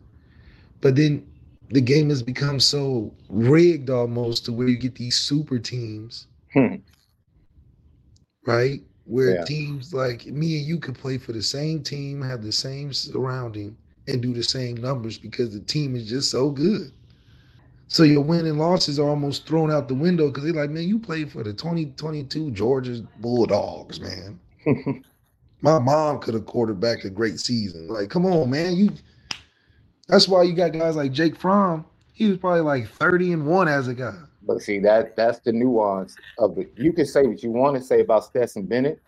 But 0.82 0.96
then 0.96 1.26
the 1.70 1.82
game 1.82 2.10
has 2.10 2.24
become 2.24 2.60
so 2.60 3.14
rigged 3.30 3.90
almost 3.90 4.46
to 4.46 4.54
where 4.54 4.68
you 4.68 4.78
get 4.78 4.96
these 4.96 5.18
super 5.18 5.60
teams, 5.60 6.28
hmm. 6.54 6.76
right? 8.46 8.82
Where 9.06 9.36
yeah. 9.36 9.46
teams 9.46 9.94
like 9.94 10.26
me 10.28 10.58
and 10.58 10.68
you 10.68 10.80
could 10.80 10.96
play 10.96 11.18
for 11.18 11.34
the 11.34 11.42
same 11.42 11.82
team, 11.82 12.22
have 12.22 12.44
the 12.44 12.52
same 12.52 12.94
surrounding, 12.94 13.76
and 14.08 14.22
do 14.22 14.34
the 14.34 14.44
same 14.44 14.76
numbers 14.76 15.18
because 15.18 15.54
the 15.54 15.60
team 15.62 15.96
is 15.96 16.08
just 16.08 16.32
so 16.32 16.50
good. 16.50 16.92
So 17.90 18.04
your 18.04 18.22
win 18.22 18.46
and 18.46 18.60
losses 18.60 19.00
are 19.00 19.08
almost 19.08 19.48
thrown 19.48 19.72
out 19.72 19.88
the 19.88 19.94
window 19.94 20.28
because 20.28 20.44
they're 20.44 20.54
like, 20.54 20.70
man, 20.70 20.84
you 20.84 21.00
played 21.00 21.32
for 21.32 21.44
the 21.44 21.54
2022 21.54 22.52
Georgia 22.52 23.02
Bulldogs, 23.20 24.00
man. 24.02 24.40
My 25.62 25.80
mom 25.80 26.20
could 26.20 26.34
have 26.34 26.46
quarterbacked 26.46 27.06
a 27.06 27.10
great 27.10 27.40
season. 27.40 27.88
Like, 27.88 28.10
come 28.10 28.26
on, 28.26 28.50
man. 28.50 28.76
You 28.76 28.92
that's 30.08 30.28
why 30.28 30.44
you 30.44 30.54
got 30.54 30.74
guys 30.74 30.96
like 30.96 31.12
Jake 31.12 31.36
Fromm. 31.36 31.86
He 32.14 32.28
was 32.28 32.38
probably 32.38 32.62
like 32.62 32.88
30 32.88 33.34
and 33.34 33.46
1 33.46 33.68
as 33.68 33.88
a 33.88 33.94
guy. 33.94 34.16
But 34.44 34.62
see, 34.62 34.80
that 34.80 35.16
that's 35.16 35.40
the 35.40 35.52
nuance 35.52 36.16
of 36.40 36.58
it. 36.58 36.72
You 36.78 36.94
can 36.94 37.06
say 37.06 37.26
what 37.26 37.44
you 37.44 37.52
want 37.52 37.76
to 37.78 37.84
say 37.84 38.02
about 38.02 38.24
Stetson 38.26 38.66
Bennett. 38.66 39.02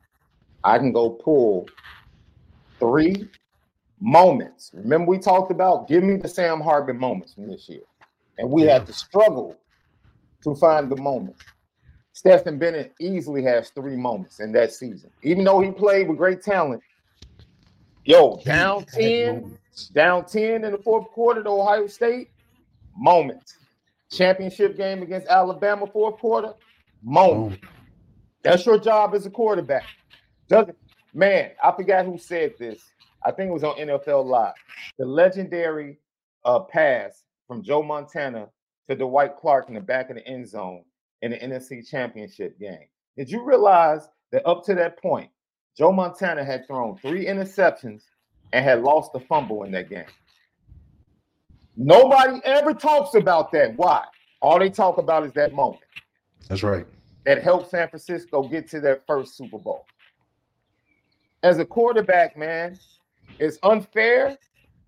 I 0.63 0.77
can 0.77 0.91
go 0.91 1.09
pull 1.09 1.67
three 2.79 3.29
moments. 4.01 4.71
Remember, 4.73 5.09
we 5.09 5.17
talked 5.17 5.51
about 5.51 5.87
give 5.87 6.03
me 6.03 6.17
the 6.17 6.27
Sam 6.27 6.59
Hartman 6.59 6.97
moments 6.97 7.33
from 7.33 7.47
this 7.47 7.69
year. 7.69 7.81
And 8.39 8.49
we 8.49 8.63
had 8.63 8.87
to 8.87 8.93
struggle 8.93 9.55
to 10.43 10.55
find 10.55 10.89
the 10.89 10.95
moments. 10.95 11.43
Stetson 12.13 12.57
Bennett 12.57 12.93
easily 12.99 13.43
has 13.43 13.69
three 13.69 13.97
moments 13.97 14.39
in 14.39 14.53
that 14.53 14.71
season. 14.71 15.11
Even 15.23 15.43
though 15.43 15.59
he 15.59 15.71
played 15.71 16.07
with 16.07 16.17
great 16.17 16.41
talent, 16.41 16.81
yo, 18.05 18.41
down 18.45 18.85
10, 18.85 19.57
down 19.93 20.25
10 20.25 20.63
in 20.63 20.71
the 20.71 20.77
fourth 20.77 21.07
quarter 21.09 21.43
to 21.43 21.49
Ohio 21.49 21.85
State, 21.87 22.29
moments. 22.97 23.57
Championship 24.09 24.77
game 24.77 25.03
against 25.03 25.27
Alabama, 25.27 25.85
fourth 25.85 26.17
quarter, 26.17 26.53
moment. 27.03 27.59
That's 28.41 28.65
your 28.65 28.79
job 28.79 29.13
as 29.15 29.25
a 29.25 29.29
quarterback. 29.29 29.83
Doesn't 30.47 30.77
man, 31.13 31.51
I 31.61 31.71
forgot 31.73 32.05
who 32.05 32.17
said 32.17 32.53
this. 32.57 32.79
I 33.25 33.31
think 33.31 33.49
it 33.49 33.53
was 33.53 33.65
on 33.65 33.75
NFL 33.77 34.25
Live. 34.25 34.53
The 34.97 35.05
legendary 35.05 35.99
uh, 36.45 36.61
pass 36.61 37.25
from 37.49 37.63
Joe 37.63 37.81
Montana 37.81 38.47
to 38.87 38.95
Dwight 38.95 39.35
Clark 39.35 39.69
in 39.69 39.73
the 39.73 39.81
back 39.81 40.11
of 40.11 40.15
the 40.15 40.25
end 40.27 40.47
zone 40.47 40.83
in 41.23 41.31
the 41.31 41.37
NFC 41.37 41.85
Championship 41.85 42.57
game. 42.59 42.85
Did 43.17 43.29
you 43.29 43.43
realize 43.43 44.07
that 44.31 44.47
up 44.47 44.63
to 44.65 44.75
that 44.75 45.01
point, 45.01 45.31
Joe 45.75 45.91
Montana 45.91 46.45
had 46.45 46.67
thrown 46.67 46.95
three 46.99 47.25
interceptions 47.25 48.03
and 48.53 48.63
had 48.63 48.83
lost 48.83 49.13
the 49.13 49.19
fumble 49.19 49.63
in 49.63 49.71
that 49.71 49.89
game? 49.89 50.05
Nobody 51.75 52.39
ever 52.45 52.73
talks 52.73 53.15
about 53.15 53.51
that. 53.53 53.75
Why? 53.75 54.05
All 54.41 54.59
they 54.59 54.69
talk 54.69 54.99
about 54.99 55.25
is 55.25 55.33
that 55.33 55.51
moment 55.51 55.81
That's 56.47 56.61
right. 56.61 56.85
that 57.25 57.41
helped 57.41 57.71
San 57.71 57.89
Francisco 57.89 58.47
get 58.47 58.69
to 58.69 58.79
their 58.79 59.01
first 59.07 59.35
Super 59.35 59.57
Bowl. 59.57 59.85
As 61.41 61.57
a 61.57 61.65
quarterback, 61.65 62.37
man, 62.37 62.77
it's 63.39 63.57
unfair 63.63 64.37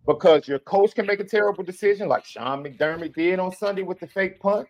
because 0.05 0.47
your 0.47 0.59
coach 0.59 0.95
can 0.95 1.05
make 1.05 1.19
a 1.19 1.23
terrible 1.23 1.63
decision, 1.63 2.07
like 2.07 2.25
Sean 2.25 2.63
McDermott 2.63 3.13
did 3.13 3.39
on 3.39 3.51
Sunday 3.55 3.83
with 3.83 3.99
the 3.99 4.07
fake 4.07 4.39
punt. 4.39 4.67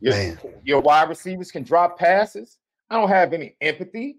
Your, 0.00 0.14
Man. 0.14 0.38
your 0.64 0.80
wide 0.80 1.08
receivers 1.08 1.50
can 1.50 1.62
drop 1.62 1.98
passes. 1.98 2.58
I 2.90 3.00
don't 3.00 3.08
have 3.08 3.32
any 3.32 3.54
empathy 3.60 4.18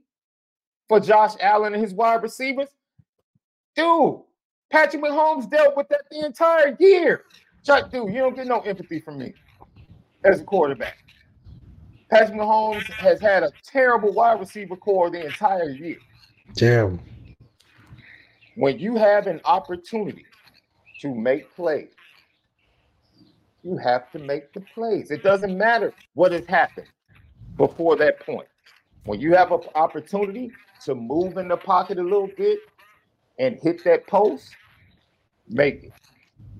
for 0.87 0.99
Josh 0.99 1.33
Allen 1.39 1.73
and 1.73 1.83
his 1.83 1.93
wide 1.93 2.23
receivers. 2.23 2.69
Dude, 3.75 4.21
Patrick 4.71 5.03
Mahomes 5.03 5.49
dealt 5.49 5.75
with 5.77 5.87
that 5.89 6.03
the 6.09 6.25
entire 6.25 6.75
year. 6.79 7.25
Chuck, 7.63 7.91
dude, 7.91 8.09
you 8.13 8.19
don't 8.19 8.35
get 8.35 8.47
no 8.47 8.61
empathy 8.61 8.99
from 8.99 9.19
me 9.19 9.33
as 10.23 10.41
a 10.41 10.43
quarterback. 10.43 11.03
Patrick 12.09 12.37
Mahomes 12.37 12.83
has 12.93 13.19
had 13.19 13.43
a 13.43 13.51
terrible 13.63 14.13
wide 14.13 14.39
receiver 14.39 14.75
corps 14.75 15.09
the 15.09 15.25
entire 15.25 15.69
year. 15.69 15.97
Terrible. 16.55 16.99
When 18.55 18.77
you 18.79 18.95
have 18.95 19.27
an 19.27 19.41
opportunity 19.45 20.25
to 21.01 21.13
make 21.13 21.53
plays, 21.55 21.89
you 23.63 23.77
have 23.77 24.11
to 24.11 24.19
make 24.19 24.53
the 24.53 24.61
plays. 24.61 25.09
It 25.09 25.23
doesn't 25.23 25.57
matter 25.57 25.93
what 26.13 26.31
has 26.31 26.45
happened 26.45 26.87
before 27.57 27.95
that 27.97 28.19
point. 28.19 28.47
When 29.05 29.19
you 29.19 29.33
have 29.33 29.51
an 29.51 29.61
opportunity 29.75 30.51
to 30.85 30.95
move 30.95 31.37
in 31.37 31.47
the 31.47 31.57
pocket 31.57 31.97
a 31.97 32.03
little 32.03 32.29
bit 32.37 32.59
and 33.39 33.57
hit 33.61 33.83
that 33.85 34.05
post, 34.07 34.55
make 35.47 35.83
it. 35.83 35.93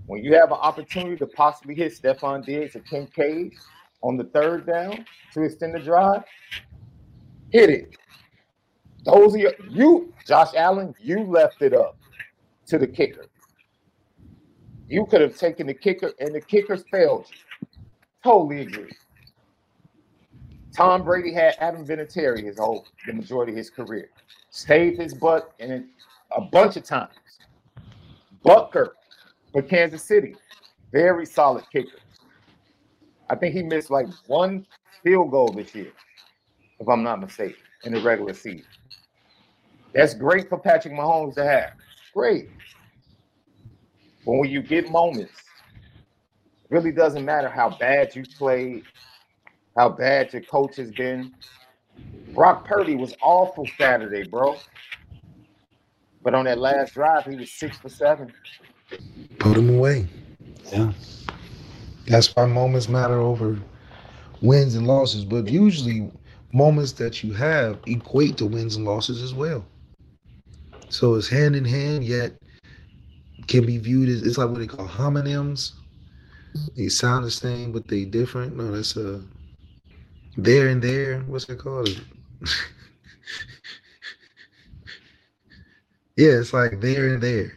When 0.08 0.24
you 0.24 0.34
have 0.34 0.52
an 0.52 0.58
opportunity 0.58 1.16
to 1.18 1.28
possibly 1.28 1.76
hit 1.76 1.94
Stefon 1.94 2.46
Diggs 2.46 2.76
or 2.76 2.80
Kincaid 2.80 3.54
on 4.02 4.18
the 4.18 4.26
third 4.26 4.66
down 4.66 5.06
to 5.34 5.44
extend 5.44 5.76
the 5.76 5.80
drive, 5.80 6.24
hit 7.52 7.70
it. 7.70 7.98
Those 9.04 9.36
are 9.36 9.38
your, 9.38 9.54
you, 9.70 10.14
Josh 10.26 10.54
Allen, 10.56 10.96
you 11.00 11.24
left 11.24 11.62
it 11.62 11.74
up 11.74 11.98
to 12.68 12.78
the 12.78 12.88
kicker. 12.88 13.26
You 14.88 15.06
could 15.06 15.22
have 15.22 15.38
taken 15.38 15.68
the 15.68 15.74
kicker, 15.74 16.12
and 16.20 16.34
the 16.34 16.42
kicker 16.42 16.78
failed 16.78 17.26
you. 17.30 17.68
Totally 18.24 18.62
agree. 18.62 18.92
Tom 20.76 21.04
Brady 21.04 21.34
had 21.34 21.56
Adam 21.60 21.86
Vinatieri 21.86 22.44
his 22.44 22.58
whole 22.58 22.86
the 23.06 23.14
majority 23.14 23.52
of 23.52 23.58
his 23.58 23.70
career. 23.70 24.10
Saved 24.50 25.00
his 25.00 25.14
butt 25.14 25.54
and 25.60 25.86
a 26.36 26.42
bunch 26.42 26.78
of 26.78 26.84
times. 26.84 27.14
Butker 28.46 28.90
for 29.52 29.62
Kansas 29.62 30.04
City, 30.04 30.36
very 30.92 31.26
solid 31.26 31.64
kicker. 31.72 32.00
I 33.30 33.36
think 33.36 33.56
he 33.56 33.64
missed 33.64 33.92
like 33.92 34.08
one 34.28 34.66
field 35.04 35.32
goal 35.32 35.50
this 35.50 35.74
year, 35.76 35.92
if 36.80 36.88
I'm 36.88 37.04
not 37.04 37.22
mistaken, 37.22 37.56
in 37.84 37.94
the 37.94 38.02
regular 38.02 38.34
season. 38.34 38.66
That's 39.94 40.14
great 40.14 40.50
for 40.50 40.58
Patrick 40.58 40.94
Mahomes 40.94 41.36
to 41.36 41.44
have. 41.44 41.74
Great. 42.14 42.50
But 44.26 44.34
when 44.34 44.50
you 44.50 44.62
get 44.62 44.90
moments, 44.90 45.34
it 45.76 46.72
really 46.72 46.92
doesn't 46.92 47.26
matter 47.26 47.50
how 47.50 47.70
bad 47.78 48.16
you 48.16 48.24
played, 48.38 48.84
how 49.78 49.90
bad 49.90 50.34
your 50.34 50.42
coach 50.44 50.78
has 50.78 50.92
been. 50.92 51.34
Brock 52.34 52.66
Purdy 52.66 52.96
was 52.96 53.14
awful 53.22 53.68
Saturday, 53.78 54.28
bro. 54.28 54.56
But 56.24 56.34
on 56.34 56.46
that 56.46 56.58
last 56.58 56.94
drive, 56.94 57.26
he 57.26 57.36
was 57.36 57.52
six 57.52 57.78
for 57.78 57.90
seven. 57.90 58.34
Put 59.40 59.58
him 59.58 59.76
away. 59.76 60.08
Yeah. 60.72 60.94
That's 62.08 62.34
why 62.36 62.46
moments 62.46 62.90
matter 62.90 63.20
over 63.20 63.60
wins 64.42 64.76
and 64.76 64.88
losses. 64.88 65.26
But 65.26 65.48
usually, 65.50 66.12
moments 66.54 66.94
that 66.94 67.24
you 67.24 67.34
have 67.34 67.80
equate 67.86 68.38
to 68.38 68.46
wins 68.46 68.76
and 68.76 68.86
losses 68.86 69.22
as 69.22 69.34
well. 69.34 69.66
So 70.94 71.16
it's 71.16 71.28
hand 71.28 71.56
in 71.56 71.66
hand, 71.66 72.04
yet 72.04 72.34
can 73.48 73.66
be 73.66 73.80
viewed 73.80 74.10
as 74.10 74.22
it's 74.22 74.38
like 74.38 74.50
what 74.50 74.60
they 74.60 74.68
call 74.68 74.88
homonyms. 74.88 75.72
They 76.78 76.88
sound 76.88 77.26
the 77.26 77.32
same, 77.32 77.72
but 77.72 77.88
they 77.88 78.06
different. 78.06 78.56
No, 78.56 78.72
that's 78.72 78.96
a 78.96 79.20
there 80.38 80.68
and 80.68 80.84
there. 80.84 81.22
What's 81.22 81.50
it 81.50 81.58
called? 81.58 81.90
yeah, 86.16 86.34
it's 86.34 86.54
like 86.54 86.80
there 86.80 87.12
and 87.12 87.24
there. 87.24 87.54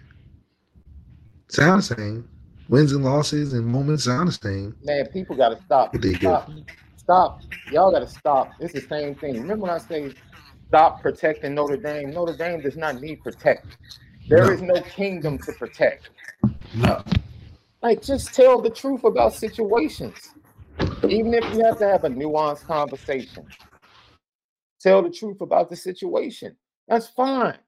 Sound 1.49 1.82
the 1.82 1.95
same. 1.95 2.26
Wins 2.70 2.93
and 2.93 3.05
losses 3.05 3.53
and 3.53 3.66
moments 3.66 4.05
sound 4.05 4.28
the 4.28 4.32
same. 4.32 4.74
Man, 4.82 5.05
people 5.09 5.37
got 5.37 5.51
to 5.51 5.62
stop. 5.62 5.93
They 5.93 6.14
Stop. 6.14 6.51
Stop. 6.97 7.43
Y'all 7.70 7.93
got 7.93 8.01
to 8.01 8.09
stop. 8.09 8.53
It's 8.61 8.72
the 8.72 8.80
same 8.80 9.14
thing. 9.14 9.34
Remember 9.34 9.64
when 9.64 9.70
I 9.70 9.76
say 9.76 10.14
stop 10.68 11.00
protecting 11.00 11.54
Notre 11.54 11.76
Dame? 11.76 12.10
Notre 12.10 12.36
Dame 12.36 12.60
does 12.60 12.76
not 12.76 13.00
need 13.00 13.22
protection. 13.22 13.70
There 14.28 14.44
No. 14.46 14.50
is 14.52 14.62
no 14.62 14.80
kingdom 14.82 15.38
to 15.38 15.52
protect. 15.52 16.10
No. 16.74 17.02
Like, 17.82 18.02
just 18.02 18.34
tell 18.34 18.60
the 18.60 18.70
truth 18.70 19.04
about 19.04 19.34
situations. 19.34 20.34
Even 21.08 21.34
if 21.34 21.44
you 21.54 21.64
have 21.64 21.78
to 21.78 21.86
have 21.88 22.04
a 22.04 22.08
nuanced 22.08 22.64
conversation, 22.66 23.46
tell 24.80 25.02
the 25.02 25.10
truth 25.10 25.40
about 25.40 25.70
the 25.70 25.76
situation. 25.76 26.56
That's 26.88 27.08
fine. 27.08 27.58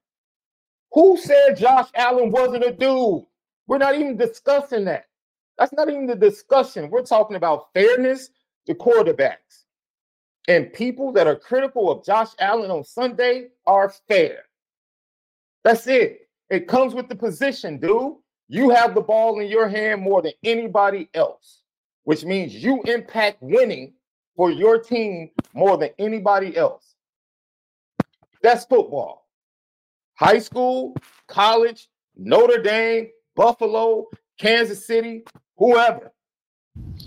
Who 0.92 1.16
said 1.16 1.56
Josh 1.56 1.88
Allen 1.94 2.30
wasn't 2.30 2.64
a 2.64 2.72
dude? 2.72 3.24
We're 3.66 3.78
not 3.78 3.94
even 3.94 4.16
discussing 4.16 4.84
that. 4.86 5.04
That's 5.58 5.72
not 5.72 5.88
even 5.88 6.06
the 6.06 6.16
discussion. 6.16 6.90
We're 6.90 7.02
talking 7.02 7.36
about 7.36 7.72
fairness 7.74 8.30
to 8.66 8.74
quarterbacks. 8.74 9.64
And 10.48 10.72
people 10.72 11.12
that 11.12 11.26
are 11.26 11.36
critical 11.36 11.90
of 11.90 12.04
Josh 12.04 12.30
Allen 12.40 12.70
on 12.70 12.82
Sunday 12.82 13.48
are 13.66 13.90
fair. 14.08 14.44
That's 15.62 15.86
it. 15.86 16.28
It 16.48 16.66
comes 16.66 16.94
with 16.94 17.08
the 17.08 17.14
position, 17.14 17.78
dude. 17.78 18.14
You 18.48 18.70
have 18.70 18.94
the 18.94 19.02
ball 19.02 19.40
in 19.40 19.48
your 19.48 19.68
hand 19.68 20.00
more 20.00 20.22
than 20.22 20.32
anybody 20.42 21.10
else, 21.12 21.60
which 22.04 22.24
means 22.24 22.54
you 22.54 22.82
impact 22.84 23.42
winning 23.42 23.92
for 24.34 24.50
your 24.50 24.78
team 24.80 25.30
more 25.52 25.76
than 25.76 25.90
anybody 25.98 26.56
else. 26.56 26.94
That's 28.42 28.64
football. 28.64 29.28
High 30.14 30.38
school, 30.38 30.96
college, 31.26 31.88
Notre 32.16 32.62
Dame, 32.62 33.08
Buffalo, 33.36 34.06
Kansas 34.38 34.86
City, 34.86 35.24
whoever, 35.58 36.10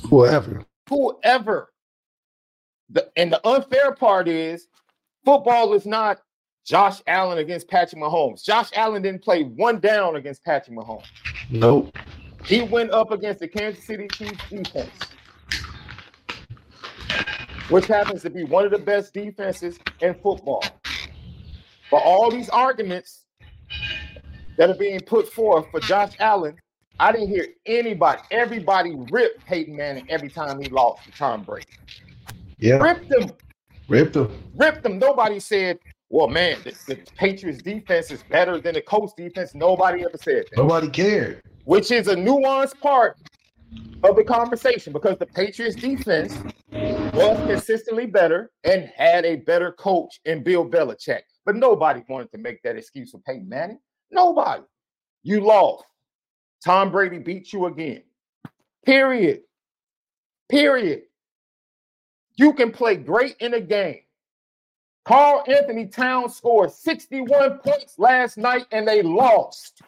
Whoever. 0.09 0.63
whoever. 0.87 1.70
The, 2.93 3.09
and 3.15 3.31
the 3.31 3.45
unfair 3.47 3.93
part 3.93 4.27
is 4.27 4.67
football 5.23 5.73
is 5.73 5.85
not 5.85 6.21
Josh 6.65 7.01
Allen 7.07 7.37
against 7.37 7.67
Patrick 7.67 8.01
Mahomes. 8.01 8.43
Josh 8.43 8.69
Allen 8.75 9.01
didn't 9.01 9.23
play 9.23 9.43
one 9.43 9.79
down 9.79 10.15
against 10.15 10.43
Patrick 10.43 10.77
Mahomes. 10.77 11.05
Nope. 11.49 11.97
He 12.45 12.61
went 12.61 12.91
up 12.91 13.11
against 13.11 13.39
the 13.39 13.47
Kansas 13.47 13.85
City 13.85 14.07
Chiefs 14.09 14.49
defense, 14.49 14.91
which 17.69 17.85
happens 17.85 18.23
to 18.23 18.29
be 18.29 18.43
one 18.43 18.65
of 18.65 18.71
the 18.71 18.79
best 18.79 19.13
defenses 19.13 19.79
in 20.01 20.13
football. 20.15 20.63
For 21.89 21.99
all 21.99 22.29
these 22.31 22.49
arguments 22.49 23.25
that 24.57 24.69
are 24.69 24.75
being 24.77 24.99
put 25.01 25.31
forth 25.31 25.65
for 25.71 25.79
Josh 25.79 26.13
Allen, 26.19 26.57
I 26.99 27.11
didn't 27.11 27.29
hear 27.29 27.47
anybody, 27.65 28.21
everybody 28.31 28.95
ripped 29.11 29.45
Peyton 29.45 29.75
Manning 29.75 30.05
every 30.09 30.29
time 30.29 30.61
he 30.61 30.69
lost 30.69 31.03
to 31.05 31.11
Tom 31.11 31.43
Brady. 31.43 31.67
Yeah, 32.61 32.75
Ripped 32.77 33.11
him, 33.11 33.31
ripped 33.89 34.15
him. 34.15 34.31
ripped 34.55 34.85
him. 34.85 34.99
Nobody 34.99 35.39
said, 35.39 35.79
well, 36.09 36.27
man, 36.27 36.57
the, 36.63 36.75
the 36.87 36.95
Patriots 37.17 37.61
defense 37.63 38.11
is 38.11 38.21
better 38.23 38.61
than 38.61 38.75
the 38.75 38.81
Colts 38.81 39.13
defense. 39.17 39.53
Nobody 39.55 40.03
ever 40.05 40.17
said 40.21 40.45
that. 40.51 40.57
Nobody 40.57 40.87
cared. 40.89 41.41
which 41.65 41.91
is 41.91 42.07
a 42.07 42.15
nuanced 42.15 42.79
part 42.79 43.17
of 44.03 44.15
the 44.15 44.23
conversation 44.23 44.93
because 44.93 45.17
the 45.17 45.25
Patriots 45.25 45.75
defense 45.75 46.37
was 46.71 47.37
consistently 47.47 48.05
better 48.05 48.51
and 48.63 48.91
had 48.95 49.25
a 49.25 49.37
better 49.37 49.71
coach 49.73 50.19
in 50.25 50.43
Bill 50.43 50.65
Belichick. 50.69 51.21
But 51.45 51.55
nobody 51.55 52.03
wanted 52.07 52.31
to 52.31 52.37
make 52.37 52.61
that 52.63 52.75
excuse 52.77 53.11
for 53.11 53.17
Peyton 53.19 53.49
Manning. 53.49 53.79
Nobody. 54.11 54.61
You 55.23 55.41
lost. 55.41 55.85
Tom 56.63 56.91
Brady 56.91 57.17
beat 57.17 57.51
you 57.53 57.65
again. 57.65 58.03
Period. 58.85 59.41
Period. 60.49 61.03
You 62.41 62.53
can 62.53 62.71
play 62.71 62.95
great 62.95 63.35
in 63.39 63.53
a 63.53 63.61
game. 63.61 63.99
Karl-Anthony 65.05 65.85
Towns 65.85 66.35
scored 66.35 66.71
61 66.71 67.59
points 67.59 67.99
last 67.99 68.35
night 68.35 68.65
and 68.71 68.87
they 68.87 69.03
lost. 69.03 69.83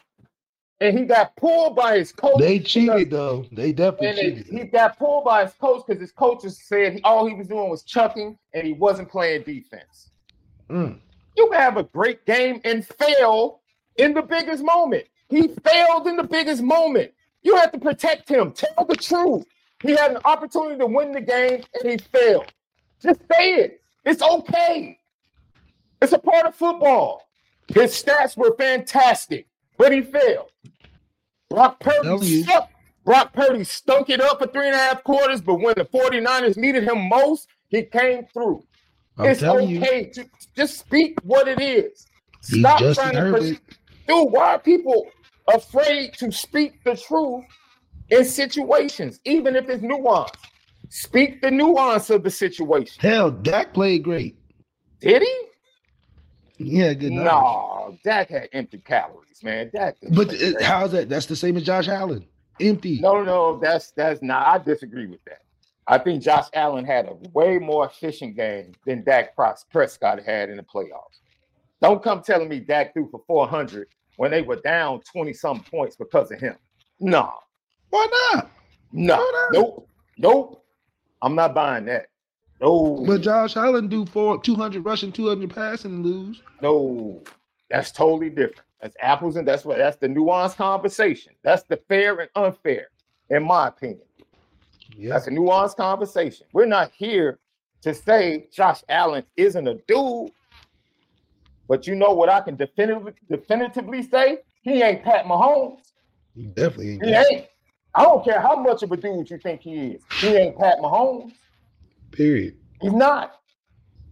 And 0.80 0.96
he 0.98 1.06
got 1.06 1.36
pulled 1.36 1.76
by 1.76 1.98
his 1.98 2.12
coach. 2.12 2.38
They 2.38 2.60
because- 2.60 2.72
cheated 2.72 3.10
though. 3.10 3.46
They 3.52 3.72
definitely 3.72 4.08
and 4.10 4.46
cheated. 4.46 4.60
he 4.60 4.66
got 4.66 5.00
pulled 5.00 5.26
by 5.26 5.46
his 5.46 5.54
coach 5.56 5.84
because 5.88 6.00
his 6.00 6.12
coaches 6.12 6.62
said 6.64 6.94
he, 6.94 7.02
all 7.02 7.26
he 7.26 7.34
was 7.34 7.48
doing 7.48 7.72
was 7.72 7.82
chucking 7.82 8.38
and 8.54 8.68
he 8.68 8.74
wasn't 8.74 9.10
playing 9.10 9.42
defense. 9.44 10.12
Mm. 10.70 11.00
You 11.36 11.50
can 11.50 11.60
have 11.60 11.78
a 11.78 11.84
great 11.84 12.24
game 12.28 12.62
and 12.66 12.86
fail 12.86 13.62
in 13.98 14.14
the 14.14 14.22
biggest 14.22 14.64
moment. 14.64 15.06
He 15.28 15.48
failed 15.48 16.06
in 16.06 16.18
the 16.18 16.24
biggest 16.24 16.62
moment. 16.62 17.14
You 17.42 17.56
have 17.56 17.72
to 17.72 17.80
protect 17.80 18.30
him. 18.30 18.52
Tell 18.52 18.86
the 18.88 18.96
truth. 18.96 19.46
He 19.84 19.92
had 19.92 20.12
an 20.12 20.18
opportunity 20.24 20.80
to 20.80 20.88
win 20.88 21.12
the 21.12 21.22
game 21.22 21.62
and 21.74 21.92
he 21.92 21.98
failed. 21.98 22.52
Just 23.02 23.20
say 23.32 23.56
it. 23.56 23.82
It's 24.06 24.22
okay. 24.22 24.98
It's 26.02 26.14
a 26.14 26.20
part 26.20 26.46
of 26.46 26.56
football. 26.56 27.28
His 27.68 27.92
stats 27.92 28.36
were 28.36 28.56
fantastic, 28.58 29.48
but 29.78 29.92
he 29.92 30.02
failed. 30.02 30.52
Brock 31.50 31.80
Purdy 31.80 32.44
sucked. 32.44 32.74
Brock 33.06 33.34
Purdy 33.34 33.66
stunk 33.66 34.10
it 34.10 34.22
up 34.22 34.40
for 34.40 34.48
three 34.48 34.68
and 34.68 34.76
a 34.76 34.80
half 34.80 35.04
quarters, 35.04 35.42
but 35.42 35.56
when 35.56 35.76
the 35.76 35.86
49ers 35.86 36.56
needed 36.56 36.86
him 36.86 37.10
most, 37.10 37.48
he 37.68 37.84
came 37.84 38.26
through. 38.34 38.64
I'm 39.18 39.26
it's 39.26 39.42
telling 39.42 39.70
you, 39.70 39.82
okay 39.82 40.10
to 40.12 40.26
just 40.56 40.80
speak 40.80 41.20
what 41.24 41.48
it 41.48 41.62
is. 41.62 42.08
he's 42.48 42.60
Stop 42.60 42.80
trying 42.96 43.16
to 43.16 43.38
push. 43.38 43.58
Dude, 44.08 44.32
why 44.32 44.56
are 44.56 44.60
people 44.60 45.08
afraid 45.54 46.14
to 46.14 46.32
speak 46.32 46.84
the 46.84 46.96
truth 46.96 47.44
in 48.10 48.26
situations, 48.26 49.20
even 49.26 49.56
if 49.56 49.70
it's 49.70 49.82
nuance? 49.82 50.32
Speak 50.90 51.42
the 51.42 51.50
nuance 51.50 52.10
of 52.10 52.24
the 52.24 52.30
situation. 52.30 53.00
Hell, 53.00 53.32
Dak 53.32 53.74
played 53.74 54.04
great. 54.04 54.38
Did 55.00 55.22
he? 55.24 55.42
Yeah, 56.58 56.94
good. 56.94 57.12
No, 57.12 57.98
Dak 58.04 58.30
had 58.30 58.50
empty 58.54 58.78
calories, 58.78 59.44
man. 59.44 59.72
Dak 59.74 59.98
But 60.12 60.34
it, 60.34 60.62
uh, 60.62 60.64
how's 60.64 60.92
that? 60.92 61.10
That's 61.10 61.26
the 61.26 61.36
same 61.36 61.58
as 61.58 61.64
Josh 61.64 61.88
Allen. 61.88 62.26
Empty. 62.60 63.00
No, 63.02 63.24
no, 63.24 63.60
that's 63.60 63.92
that's 63.92 64.22
not. 64.22 64.46
I 64.48 64.64
disagree 64.64 65.08
with 65.08 65.24
that. 65.26 65.42
I 65.88 65.98
think 65.98 66.24
Josh 66.24 66.48
Allen 66.54 66.86
had 66.86 67.08
a 67.08 67.16
way 67.34 67.58
more 67.58 67.86
efficient 67.86 68.36
game 68.36 68.74
than 68.86 69.04
Dak 69.04 69.36
Prescott 69.36 70.24
had 70.24 70.50
in 70.50 70.58
the 70.58 70.64
playoffs. 70.64 71.20
Don't 71.82 72.02
come 72.02 72.22
telling 72.22 72.48
me 72.48 72.60
Dak 72.60 72.94
threw 72.94 73.10
for 73.10 73.22
400 73.28 73.88
when 74.16 74.32
they 74.32 74.42
were 74.42 74.62
down 74.62 75.02
20 75.12 75.34
some 75.34 75.62
points 75.64 75.98
because 75.98 76.32
of 76.32 76.40
him. 76.40 76.56
No, 77.00 77.34
Why 77.94 78.08
not? 78.34 78.52
no, 78.92 79.18
Why 79.18 79.32
not? 79.52 79.54
nope, 79.54 79.88
nope. 80.18 80.66
I'm 81.22 81.36
not 81.36 81.54
buying 81.54 81.86
that. 81.86 82.08
No, 82.60 83.04
But 83.06 83.22
Josh 83.22 83.56
Allen 83.56 83.88
do 83.88 84.04
for 84.08 84.42
200 84.42 84.84
rushing, 84.84 85.12
200 85.12 85.54
passing 85.54 85.92
and 85.92 86.04
lose. 86.06 86.42
no, 86.60 87.22
that's 87.70 87.92
totally 87.92 88.30
different. 88.32 88.62
That's 88.82 88.96
apples 89.00 89.36
and 89.36 89.48
that's 89.48 89.64
what 89.64 89.78
that's 89.78 89.98
the 89.98 90.08
nuanced 90.08 90.56
conversation. 90.56 91.34
That's 91.44 91.62
the 91.64 91.78
fair 91.88 92.20
and 92.20 92.30
unfair, 92.36 92.88
in 93.30 93.44
my 93.44 93.68
opinion. 93.68 94.02
Yeah. 94.98 95.14
That's 95.14 95.28
a 95.28 95.32
nuanced 95.32 95.78
conversation. 95.78 96.48
We're 96.52 96.66
not 96.66 96.92
here 96.96 97.38
to 97.82 97.94
say 97.94 98.48
Josh 98.52 98.82
Allen 98.90 99.24
isn't 99.38 99.68
a 99.68 99.76
dude, 99.88 100.32
but 101.68 101.86
you 101.86 101.94
know 101.94 102.12
what 102.14 102.30
I 102.30 102.42
can 102.42 102.56
definitively 102.56 103.14
definitively 103.30 104.02
say? 104.02 104.40
He 104.64 104.82
ain't 104.82 105.04
Pat 105.04 105.26
Mahomes. 105.26 105.92
He 106.36 106.46
definitely 106.48 106.94
ain't. 106.94 107.06
He 107.06 107.12
ain't. 107.14 107.46
I 107.96 108.04
don't 108.04 108.24
care 108.24 108.42
how 108.42 108.56
much 108.56 108.82
of 108.84 108.92
a 108.92 108.98
dude 108.98 109.30
you 109.30 109.38
think 109.38 109.62
he 109.62 109.92
is. 109.92 110.04
He 110.20 110.36
ain't 110.36 110.58
Pat 110.58 110.80
Mahomes. 110.80 111.34
Period. 112.12 112.56
He's 112.82 112.94
not. 112.94 113.40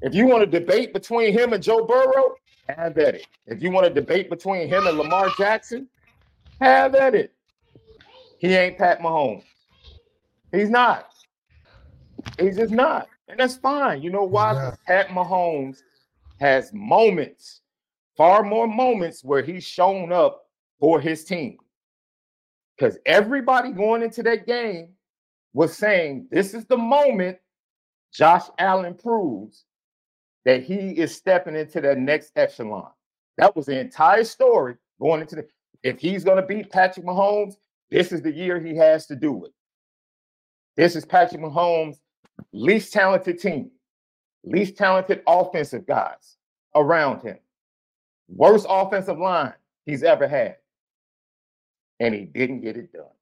If 0.02 0.14
you 0.16 0.28
want 0.28 0.50
to 0.50 0.60
debate 0.60 0.94
between 0.94 1.34
him 1.34 1.54
and 1.54 1.62
Joe 1.62 1.86
Burrow, 1.86 2.36
have 2.70 2.98
at 2.98 3.16
it. 3.16 3.28
If 3.48 3.62
you 3.62 3.72
want 3.72 3.88
to 3.88 3.94
debate 3.94 4.30
between 4.30 4.68
him 4.68 4.88
and 4.88 4.98
Lamar 4.98 5.30
Jackson, 5.38 5.88
have 6.60 6.96
at 6.96 7.16
it. 7.16 7.34
He 8.40 8.56
ain't 8.56 8.78
Pat 8.78 9.00
Mahomes. 9.00 9.44
He's 10.52 10.70
not. 10.70 11.10
He's 12.40 12.58
just 12.58 12.74
not. 12.74 13.08
And 13.28 13.40
that's 13.40 13.58
fine. 13.58 14.02
You 14.02 14.10
know 14.10 14.24
why? 14.24 14.54
Yeah. 14.54 14.76
Pat 14.88 15.08
Mahomes 15.10 15.82
has 16.40 16.72
moments, 16.74 17.62
far 18.18 18.44
more 18.44 18.68
moments 18.68 19.24
where 19.24 19.42
he's 19.44 19.64
shown 19.64 20.12
up 20.12 20.48
for 20.80 21.00
his 21.00 21.24
team. 21.24 21.58
Because 22.82 22.98
everybody 23.06 23.72
going 23.72 24.02
into 24.02 24.24
that 24.24 24.48
game 24.48 24.90
was 25.54 25.78
saying, 25.78 26.26
this 26.32 26.56
is 26.56 26.66
the 26.66 26.78
moment 26.78 27.38
Josh 28.12 28.46
Allen 28.58 28.96
proves 28.96 29.66
that 30.46 30.64
he 30.64 30.90
is 30.90 31.14
stepping 31.16 31.56
into 31.56 31.80
that 31.82 32.00
next 32.00 32.32
echelon. 32.36 32.90
That 33.38 33.56
was 33.56 33.68
the 33.68 33.80
entire 33.80 34.24
story 34.24 34.78
going 35.00 35.22
into 35.22 35.36
the. 35.36 35.48
If 35.84 36.00
he's 36.00 36.24
going 36.24 36.38
to 36.38 36.42
beat 36.42 36.72
Patrick 36.72 37.06
Mahomes, 37.06 37.54
this 37.92 38.12
is 38.12 38.24
the 38.24 38.32
year 38.32 38.60
he 38.60 38.76
has 38.78 39.06
to 39.08 39.16
do 39.16 39.46
it. 39.46 39.52
This 40.76 40.96
is 40.96 41.06
Patrick 41.06 41.40
Mahomes' 41.42 42.00
least 42.52 42.94
talented 42.94 43.38
team, 43.38 43.70
least 44.44 44.76
talented 44.76 45.22
offensive 45.28 45.86
guys 45.86 46.38
around 46.74 47.22
him, 47.22 47.38
worst 48.28 48.66
offensive 48.68 49.20
line 49.20 49.54
he's 49.86 50.02
ever 50.02 50.28
had. 50.28 50.56
And 52.02 52.16
he 52.16 52.22
didn't 52.26 52.62
get 52.62 52.78
it 52.78 52.92
done. 52.92 53.14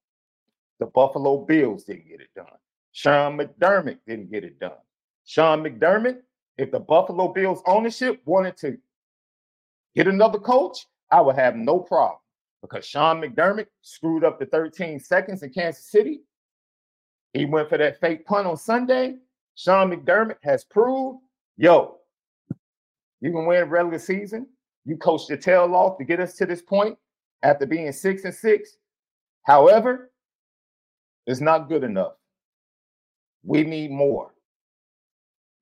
The 0.79 0.85
Buffalo 0.85 1.43
Bills 1.43 1.83
didn't 1.83 2.07
get 2.07 2.21
it 2.21 2.29
done. 2.33 2.45
Sean 2.93 3.37
McDermott 3.37 3.97
didn't 4.07 4.31
get 4.31 4.45
it 4.45 4.57
done. 4.57 4.71
Sean 5.25 5.61
McDermott, 5.61 6.19
if 6.57 6.71
the 6.71 6.79
Buffalo 6.79 7.27
Bills 7.27 7.61
ownership 7.67 8.21
wanted 8.23 8.55
to 8.57 8.77
get 9.97 10.07
another 10.07 10.39
coach, 10.39 10.87
I 11.11 11.19
would 11.19 11.35
have 11.35 11.57
no 11.57 11.79
problem 11.79 12.19
because 12.61 12.85
Sean 12.85 13.21
McDermott 13.21 13.67
screwed 13.81 14.23
up 14.23 14.39
the 14.39 14.45
13 14.45 14.97
seconds 15.01 15.43
in 15.43 15.49
Kansas 15.49 15.91
City. 15.91 16.21
He 17.33 17.43
went 17.43 17.67
for 17.67 17.77
that 17.77 17.99
fake 17.99 18.25
punt 18.25 18.47
on 18.47 18.55
Sunday. 18.55 19.17
Sean 19.55 19.91
McDermott 19.91 20.37
has 20.43 20.63
proved, 20.63 21.19
yo, 21.57 21.97
you 23.19 23.31
can 23.33 23.45
win 23.45 23.69
regular 23.69 23.99
season. 23.99 24.47
You 24.85 24.95
coached 24.95 25.27
your 25.27 25.37
tail 25.37 25.75
off 25.75 25.97
to 25.97 26.05
get 26.05 26.21
us 26.21 26.35
to 26.35 26.45
this 26.45 26.61
point 26.61 26.97
after 27.43 27.65
being 27.65 27.91
six 27.91 28.23
and 28.25 28.33
six. 28.33 28.77
However, 29.43 30.11
it's 31.25 31.41
not 31.41 31.69
good 31.69 31.83
enough. 31.83 32.13
We 33.43 33.63
need 33.63 33.91
more. 33.91 34.31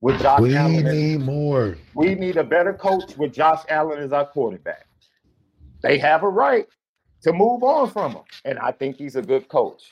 With 0.01 0.21
Josh 0.21 0.41
We 0.41 0.55
Allen, 0.55 0.83
need 0.85 1.21
more. 1.21 1.75
we 1.95 2.13
need 2.15 2.37
a 2.37 2.43
better 2.43 2.73
coach 2.73 3.17
with 3.17 3.33
Josh 3.33 3.61
Allen 3.69 3.99
as 3.99 4.13
our 4.13 4.25
quarterback. 4.27 4.87
They 5.81 5.97
have 5.97 6.23
a 6.23 6.29
right 6.29 6.67
to 7.23 7.33
move 7.33 7.63
on 7.63 7.89
from 7.89 8.11
him, 8.13 8.21
and 8.45 8.59
I 8.59 8.71
think 8.71 8.97
he's 8.97 9.15
a 9.15 9.21
good 9.21 9.47
coach. 9.49 9.91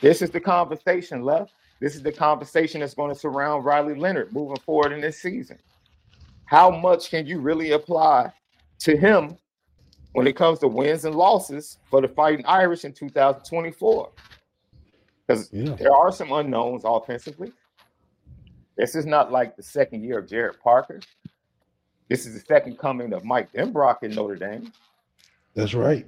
This 0.00 0.22
is 0.22 0.30
the 0.30 0.40
conversation 0.40 1.22
left. 1.22 1.52
This 1.80 1.94
is 1.94 2.02
the 2.02 2.12
conversation 2.12 2.80
that's 2.80 2.94
going 2.94 3.12
to 3.12 3.18
surround 3.18 3.64
Riley 3.64 3.94
Leonard 3.94 4.32
moving 4.32 4.56
forward 4.64 4.92
in 4.92 5.00
this 5.00 5.20
season. 5.20 5.58
How 6.46 6.70
much 6.70 7.10
can 7.10 7.26
you 7.26 7.40
really 7.40 7.72
apply 7.72 8.32
to 8.80 8.96
him 8.96 9.36
when 10.12 10.26
it 10.26 10.36
comes 10.36 10.58
to 10.60 10.68
wins 10.68 11.04
and 11.04 11.14
losses 11.14 11.78
for 11.90 12.00
the 12.00 12.08
Fighting 12.08 12.44
Irish 12.46 12.84
in 12.84 12.92
2024? 12.92 14.10
Because 15.26 15.52
Yeah. 15.52 15.74
there 15.74 15.92
are 15.94 16.12
some 16.12 16.32
unknowns 16.32 16.82
offensively. 16.84 17.52
This 18.76 18.94
is 18.94 19.06
not 19.06 19.30
like 19.30 19.56
the 19.56 19.62
second 19.62 20.02
year 20.04 20.18
of 20.18 20.26
Gerad 20.26 20.58
Parker. 20.60 21.00
This 22.08 22.26
is 22.26 22.34
the 22.34 22.40
second 22.40 22.78
coming 22.78 23.12
of 23.12 23.24
Mike 23.24 23.52
Denbrock 23.52 24.02
in 24.02 24.14
Notre 24.14 24.36
Dame. 24.36 24.72
That's 25.54 25.74
right. 25.74 26.06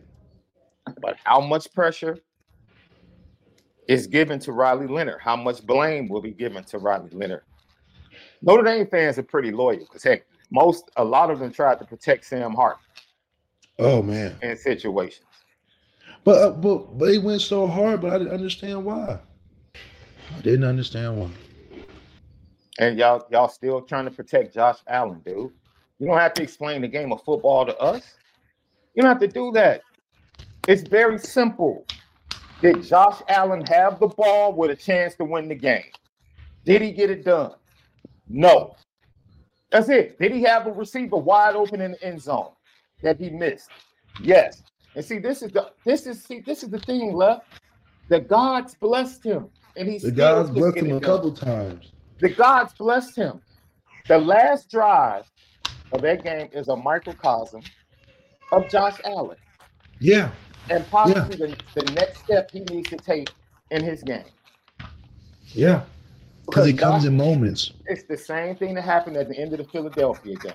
But 1.00 1.16
how 1.24 1.40
much 1.40 1.72
pressure 1.72 2.18
is 3.88 4.06
given 4.06 4.38
to 4.40 4.52
Riley 4.52 4.86
Leonard? 4.86 5.20
How 5.20 5.36
much 5.36 5.64
blame 5.64 6.08
will 6.08 6.20
be 6.20 6.32
given 6.32 6.64
to 6.64 6.78
Riley 6.78 7.10
Leonard? 7.10 7.42
Notre 8.42 8.62
Dame 8.62 8.86
fans 8.86 9.18
are 9.18 9.22
pretty 9.22 9.50
loyal 9.50 9.78
because 9.80 10.02
heck, 10.02 10.26
most 10.50 10.90
a 10.96 11.04
lot 11.04 11.30
of 11.30 11.38
them 11.38 11.52
tried 11.52 11.78
to 11.78 11.84
protect 11.86 12.24
Sam 12.26 12.52
Hart 12.52 12.76
Oh 13.78 14.02
man. 14.02 14.36
in 14.42 14.56
situations. 14.56 15.26
But 16.22 16.42
uh, 16.42 16.50
but 16.52 16.98
but 16.98 17.06
they 17.06 17.18
went 17.18 17.42
so 17.42 17.66
hard, 17.66 18.00
but 18.00 18.12
I 18.12 18.18
didn't 18.18 18.32
understand 18.32 18.84
why. 18.84 19.18
I 19.74 20.40
didn't 20.40 20.64
understand 20.64 21.18
why. 21.18 21.30
And 22.78 22.98
y'all 22.98 23.26
y'all 23.30 23.48
still 23.48 23.82
trying 23.82 24.06
to 24.06 24.10
protect 24.10 24.54
Josh 24.54 24.78
Allen, 24.86 25.20
dude. 25.24 25.52
You 25.98 26.06
don't 26.06 26.18
have 26.18 26.34
to 26.34 26.42
explain 26.42 26.82
the 26.82 26.88
game 26.88 27.12
of 27.12 27.22
football 27.22 27.66
to 27.66 27.76
us. 27.78 28.14
You 28.94 29.02
don't 29.02 29.10
have 29.10 29.20
to 29.20 29.28
do 29.28 29.52
that. 29.52 29.82
It's 30.66 30.82
very 30.82 31.18
simple. 31.18 31.86
Did 32.62 32.82
Josh 32.82 33.20
Allen 33.28 33.64
have 33.66 34.00
the 34.00 34.08
ball 34.08 34.54
with 34.54 34.70
a 34.70 34.76
chance 34.76 35.14
to 35.16 35.24
win 35.24 35.48
the 35.48 35.54
game? 35.54 35.84
Did 36.64 36.80
he 36.80 36.92
get 36.92 37.10
it 37.10 37.24
done? 37.24 37.52
No. 38.28 38.76
That's 39.70 39.88
it. 39.88 40.18
Did 40.18 40.32
he 40.32 40.42
have 40.42 40.66
a 40.66 40.72
receiver 40.72 41.16
wide 41.16 41.56
open 41.56 41.80
in 41.80 41.92
the 41.92 42.02
end 42.02 42.22
zone 42.22 42.52
that 43.02 43.18
he 43.18 43.30
missed? 43.30 43.70
Yes. 44.20 44.62
And 44.94 45.04
see, 45.04 45.18
this 45.18 45.42
is 45.42 45.50
the 45.52 45.72
this 45.84 46.06
is 46.06 46.22
see 46.22 46.40
this 46.40 46.62
is 46.62 46.70
the 46.70 46.78
thing, 46.80 47.12
left. 47.14 47.46
The 48.08 48.20
gods 48.20 48.74
blessed 48.74 49.24
him, 49.24 49.48
and 49.76 49.88
he 49.88 49.94
The 49.98 50.10
still 50.12 50.48
blessed 50.48 50.76
him 50.76 50.86
a 50.86 50.90
done. 50.90 51.00
couple 51.00 51.32
times. 51.32 51.92
The 52.20 52.28
gods 52.28 52.74
blessed 52.74 53.16
him. 53.16 53.40
The 54.08 54.18
last 54.18 54.70
drive 54.70 55.24
of 55.92 56.02
that 56.02 56.22
game 56.22 56.48
is 56.52 56.68
a 56.68 56.76
microcosm 56.76 57.62
of 58.52 58.68
Josh 58.68 59.00
Allen 59.04 59.36
Yeah. 59.98 60.30
and 60.70 60.86
possibly 60.90 61.36
the, 61.36 61.56
the 61.74 61.90
next 61.92 62.18
step 62.24 62.50
he 62.50 62.60
needs 62.60 62.90
to 62.90 62.96
take 62.96 63.30
in 63.70 63.82
his 63.82 64.02
game. 64.02 64.24
Yeah. 65.46 65.84
Because 66.44 66.66
it 66.68 66.74
comes 66.74 67.06
in 67.06 67.16
moments. 67.16 67.72
It's 67.86 68.02
the 68.04 68.16
same 68.18 68.54
thing 68.56 68.74
that 68.74 68.82
happened 68.82 69.16
at 69.16 69.28
the 69.28 69.36
end 69.38 69.52
of 69.52 69.58
the 69.58 69.64
Philadelphia 69.64 70.36
game 70.36 70.52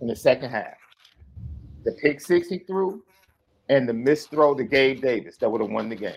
in 0.00 0.06
the 0.06 0.16
second 0.16 0.50
half. 0.50 0.74
The 1.88 1.94
pick 1.94 2.20
six 2.20 2.48
he 2.48 2.58
threw 2.58 3.02
and 3.70 3.88
the 3.88 3.94
missed 3.94 4.30
throw 4.30 4.54
to 4.54 4.62
Gabe 4.62 5.00
Davis 5.00 5.38
that 5.38 5.48
would 5.50 5.62
have 5.62 5.70
won 5.70 5.88
the 5.88 5.96
game. 5.96 6.12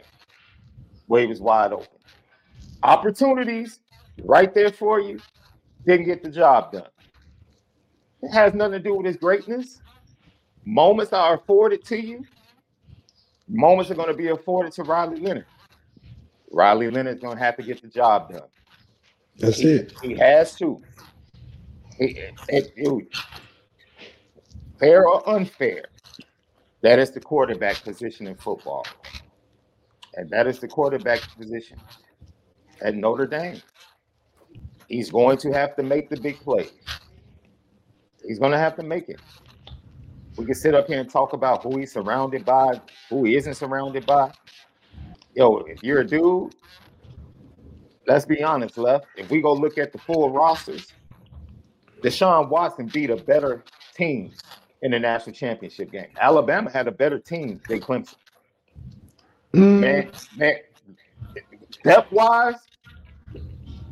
He 1.08 1.26
was 1.26 1.40
wide 1.40 1.72
open. 1.72 1.88
Opportunities 2.84 3.80
right 4.26 4.54
there 4.54 4.74
for 4.74 5.00
you, 5.00 5.22
didn't 5.88 6.08
get 6.08 6.24
the 6.24 6.30
job 6.30 6.74
done. 6.74 6.90
It 8.22 8.34
has 8.34 8.54
nothing 8.54 8.74
to 8.74 8.80
do 8.80 8.96
with 8.96 9.06
his 9.06 9.16
greatness. 9.16 9.80
Moments 10.66 11.14
are 11.14 11.36
afforded 11.36 11.86
to 11.86 11.96
you. 11.98 12.26
Moments 13.48 13.90
are 13.92 13.96
going 13.96 14.10
to 14.10 14.14
be 14.14 14.28
afforded 14.28 14.74
to 14.74 14.84
Riley 14.84 15.22
Leonard. 15.22 15.46
Riley 16.52 16.92
Leonard's 16.92 17.22
going 17.22 17.38
to 17.38 17.44
have 17.44 17.56
to 17.56 17.64
get 17.64 17.82
the 17.82 17.88
job 17.88 18.30
done. 18.34 18.42
That's 19.38 19.58
He- 19.58 19.70
it. 19.70 19.94
He 20.02 20.16
has 20.18 20.54
to. 20.56 20.82
It- 21.98 22.36
it- 22.50 22.74
fair 24.82 25.08
or 25.08 25.28
unfair, 25.30 25.86
that 26.82 27.00
is 27.00 27.12
the 27.12 27.22
quarterback 27.22 27.82
position 27.84 28.28
in 28.28 28.36
football. 28.36 28.86
And 30.16 30.30
that 30.32 30.48
is 30.48 30.60
the 30.60 30.68
quarterback 30.68 31.22
position 31.38 31.80
at 32.82 32.96
Notre 32.96 33.28
Dame. 33.28 33.62
He's 34.90 35.10
going 35.10 35.38
to 35.38 35.54
have 35.54 35.78
to 35.78 35.84
make 35.84 36.10
the 36.10 36.20
big 36.20 36.38
play. 36.42 36.68
He's 38.28 38.40
going 38.40 38.52
to 38.52 38.58
have 38.58 38.76
to 38.76 38.84
make 38.84 39.08
it. 39.08 39.22
We 40.36 40.46
can 40.46 40.56
sit 40.56 40.76
up 40.76 40.88
here 40.88 41.00
and 41.00 41.10
talk 41.10 41.32
about 41.32 41.64
who 41.64 41.78
he's 41.78 41.94
surrounded 41.94 42.44
by, 42.44 42.82
who 43.10 43.24
he 43.24 43.38
isn't 43.38 43.54
surrounded 43.54 44.06
by. 44.06 44.34
Yo, 45.34 45.58
if 45.60 45.82
you're 45.82 46.02
a 46.02 46.06
dude 46.06 46.54
let's 48.08 48.26
be 48.26 48.44
honest, 48.44 48.78
left. 48.78 49.06
If 49.18 49.30
we 49.30 49.42
go 49.42 49.54
look 49.54 49.78
at 49.78 49.92
the 49.92 49.98
full 49.98 50.30
rosters, 50.30 50.94
Deshaun 52.04 52.50
Watson 52.50 52.88
beat 52.88 53.10
a 53.10 53.16
better 53.16 53.64
team 53.96 54.34
in 54.82 54.92
the 54.92 55.00
national 55.00 55.36
championship 55.36 55.92
game. 55.92 56.08
Alabama 56.20 56.72
had 56.72 56.88
a 56.88 56.92
better 56.92 57.20
team 57.20 57.62
than 57.68 57.80
Clemson. 57.80 58.16
Mm, 59.54 59.80
Man, 59.80 60.12
man, 60.38 60.56
depth 61.84 62.12
wise, 62.12 62.56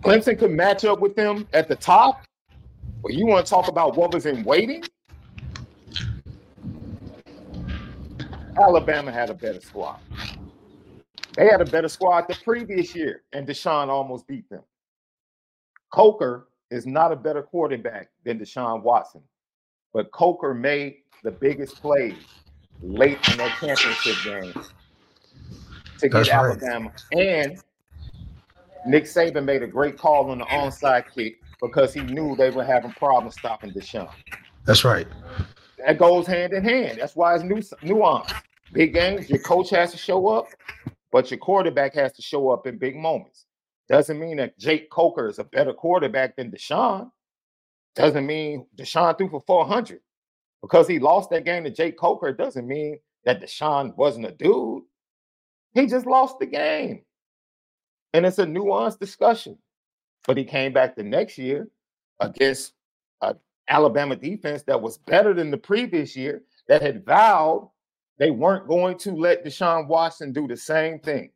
Clemson 0.02 0.40
could 0.40 0.52
match 0.52 0.86
up 0.86 1.00
with 1.00 1.16
them 1.16 1.48
at 1.54 1.68
the 1.68 1.76
top. 1.76 2.22
But 3.02 3.14
you 3.14 3.26
want 3.26 3.46
to 3.46 3.50
talk 3.50 3.68
about 3.68 3.96
what 3.96 4.14
was 4.14 4.26
in 4.26 4.44
waiting? 4.44 4.84
Alabama 8.62 9.12
had 9.12 9.30
a 9.30 9.34
better 9.34 9.62
squad. 9.62 10.00
They 11.36 11.46
had 11.48 11.62
a 11.62 11.66
better 11.66 11.88
squad 11.88 12.26
the 12.28 12.38
previous 12.44 12.94
year, 12.96 13.24
and 13.32 13.48
Deshaun 13.48 13.88
almost 13.88 14.28
beat 14.28 14.50
them. 14.50 14.64
Coker 15.94 16.50
is 16.70 16.86
not 16.86 17.12
a 17.12 17.16
better 17.16 17.42
quarterback 17.42 18.10
than 18.26 18.40
Deshaun 18.40 18.84
Watson, 18.84 19.22
but 19.94 20.12
Coker 20.12 20.54
made 20.54 20.98
the 21.24 21.32
biggest 21.32 21.82
plays 21.82 22.16
late 22.82 23.18
in 23.30 23.38
that 23.38 23.58
championship 23.60 24.16
game 24.24 24.54
to 26.00 26.10
get 26.10 26.12
That's 26.12 26.30
right. 26.30 26.40
Alabama. 26.40 26.92
And 27.12 27.62
Nick 28.86 29.04
Saban 29.04 29.44
made 29.44 29.64
a 29.64 29.68
great 29.68 29.98
call 29.98 30.32
on 30.32 30.40
the 30.40 30.46
onside 30.46 31.06
kick 31.14 31.42
because 31.62 31.94
he 31.94 32.02
knew 32.02 32.36
they 32.36 32.50
were 32.50 32.64
having 32.64 32.92
problems 32.92 33.36
stopping 33.36 33.72
Deshaun. 33.72 34.10
That's 34.66 34.86
right. 34.86 35.08
That 35.86 35.98
goes 35.98 36.28
hand 36.28 36.54
in 36.54 36.64
hand. 36.64 37.00
That's 37.00 37.16
why 37.16 37.36
it's 37.36 37.44
nu- 37.44 37.62
nuance. 37.82 38.32
Big 38.72 38.94
games, 38.94 39.30
your 39.30 39.40
coach 39.40 39.70
has 39.72 39.92
to 39.92 39.98
show 39.98 40.28
up, 40.28 40.48
but 41.12 41.32
your 41.32 41.40
quarterback 41.40 41.94
has 41.96 42.14
to 42.14 42.22
show 42.22 42.50
up 42.50 42.68
in 42.68 42.78
big 42.78 42.96
moments. 42.96 43.46
Doesn't 43.88 44.20
mean 44.20 44.38
that 44.38 44.58
Jake 44.60 44.90
Coker 44.92 45.28
is 45.28 45.40
a 45.40 45.44
better 45.44 45.74
quarterback 45.74 46.36
than 46.36 46.52
Deshaun. 46.52 47.10
Doesn't 48.00 48.26
mean 48.26 48.66
Deshaun 48.78 49.18
threw 49.18 49.28
for 49.28 49.41
400. 49.41 50.00
Because 50.62 50.88
he 50.88 51.00
lost 51.00 51.30
that 51.32 51.43
game 51.43 51.66
to 51.66 51.70
Jake 51.70 51.97
Coker, 51.97 52.32
doesn't 52.32 52.66
mean 52.66 52.97
that 53.26 53.41
Deshaun 53.41 53.95
wasn't 53.97 54.26
a 54.26 54.32
dude. 54.32 54.84
He 55.74 55.86
just 55.86 56.06
lost 56.06 56.39
the 56.39 56.45
game. 56.45 57.04
And 58.14 58.26
it's 58.26 58.39
a 58.39 58.45
nuanced 58.45 59.00
discussion. 59.00 59.58
But 60.26 60.38
he 60.38 60.45
came 60.45 60.72
back 60.72 60.95
the 60.95 61.04
next 61.04 61.38
year 61.38 61.68
against 62.22 62.74
a 63.20 63.36
Alabama 63.68 64.16
defense 64.16 64.64
that 64.64 64.82
was 64.82 64.97
better 65.00 65.34
than 65.34 65.52
the 65.52 65.58
previous 65.58 66.16
year 66.16 66.43
that 66.70 66.82
had 66.82 67.06
vowed 67.06 67.70
they 68.18 68.32
weren't 68.32 68.68
going 68.68 68.97
to 69.00 69.12
let 69.12 69.45
Deshaun 69.45 69.88
Watson 69.88 70.32
do 70.32 70.47
the 70.47 70.56
same 70.56 71.00
thing. 71.00 71.32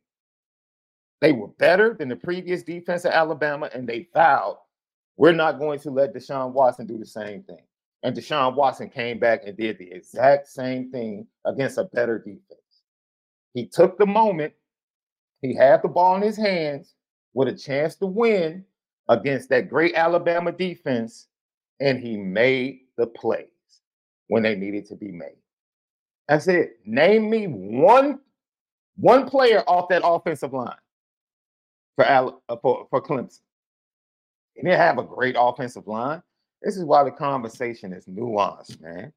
They 1.20 1.32
were 1.32 1.48
better 1.48 1.94
than 1.94 2.08
the 2.08 2.16
previous 2.16 2.62
defense 2.62 3.04
of 3.04 3.12
Alabama, 3.12 3.68
and 3.72 3.86
they 3.86 4.08
vowed 4.14 4.58
we're 5.16 5.32
not 5.32 5.58
going 5.58 5.78
to 5.80 5.90
let 5.90 6.14
Deshaun 6.14 6.52
Watson 6.52 6.86
do 6.86 6.98
the 6.98 7.06
same 7.06 7.42
thing. 7.44 7.62
And 8.02 8.14
Deshaun 8.14 8.54
Watson 8.54 8.90
came 8.90 9.18
back 9.18 9.42
and 9.46 9.56
did 9.56 9.78
the 9.78 9.90
exact 9.90 10.48
same 10.48 10.90
thing 10.90 11.26
against 11.46 11.78
a 11.78 11.84
better 11.84 12.18
defense. 12.18 12.82
He 13.54 13.66
took 13.66 13.96
the 13.98 14.06
moment, 14.06 14.52
he 15.40 15.54
had 15.54 15.82
the 15.82 15.88
ball 15.88 16.16
in 16.16 16.22
his 16.22 16.36
hands 16.36 16.94
with 17.32 17.48
a 17.48 17.54
chance 17.54 17.94
to 17.96 18.06
win 18.06 18.64
against 19.08 19.48
that 19.50 19.68
great 19.68 19.94
Alabama 19.94 20.52
defense, 20.52 21.28
and 21.80 21.98
he 21.98 22.16
made 22.16 22.80
the 22.96 23.06
plays 23.06 23.46
when 24.28 24.42
they 24.42 24.54
needed 24.54 24.86
to 24.86 24.96
be 24.96 25.10
made. 25.10 25.36
That's 26.28 26.48
it. 26.48 26.78
Name 26.84 27.30
me 27.30 27.46
one 27.46 28.18
one 28.96 29.28
player 29.28 29.64
off 29.66 29.88
that 29.88 30.02
offensive 30.04 30.52
line 30.52 30.76
for 31.96 32.04
Al, 32.04 32.42
uh, 32.48 32.56
for, 32.62 32.86
for 32.90 33.02
Clemson. 33.02 33.40
He 34.54 34.62
didn't 34.62 34.78
have 34.78 34.98
a 34.98 35.02
great 35.02 35.36
offensive 35.38 35.86
line. 35.86 36.22
This 36.62 36.76
is 36.76 36.84
why 36.84 37.04
the 37.04 37.10
conversation 37.10 37.92
is 37.92 38.06
nuanced, 38.06 38.80
man. 38.80 39.12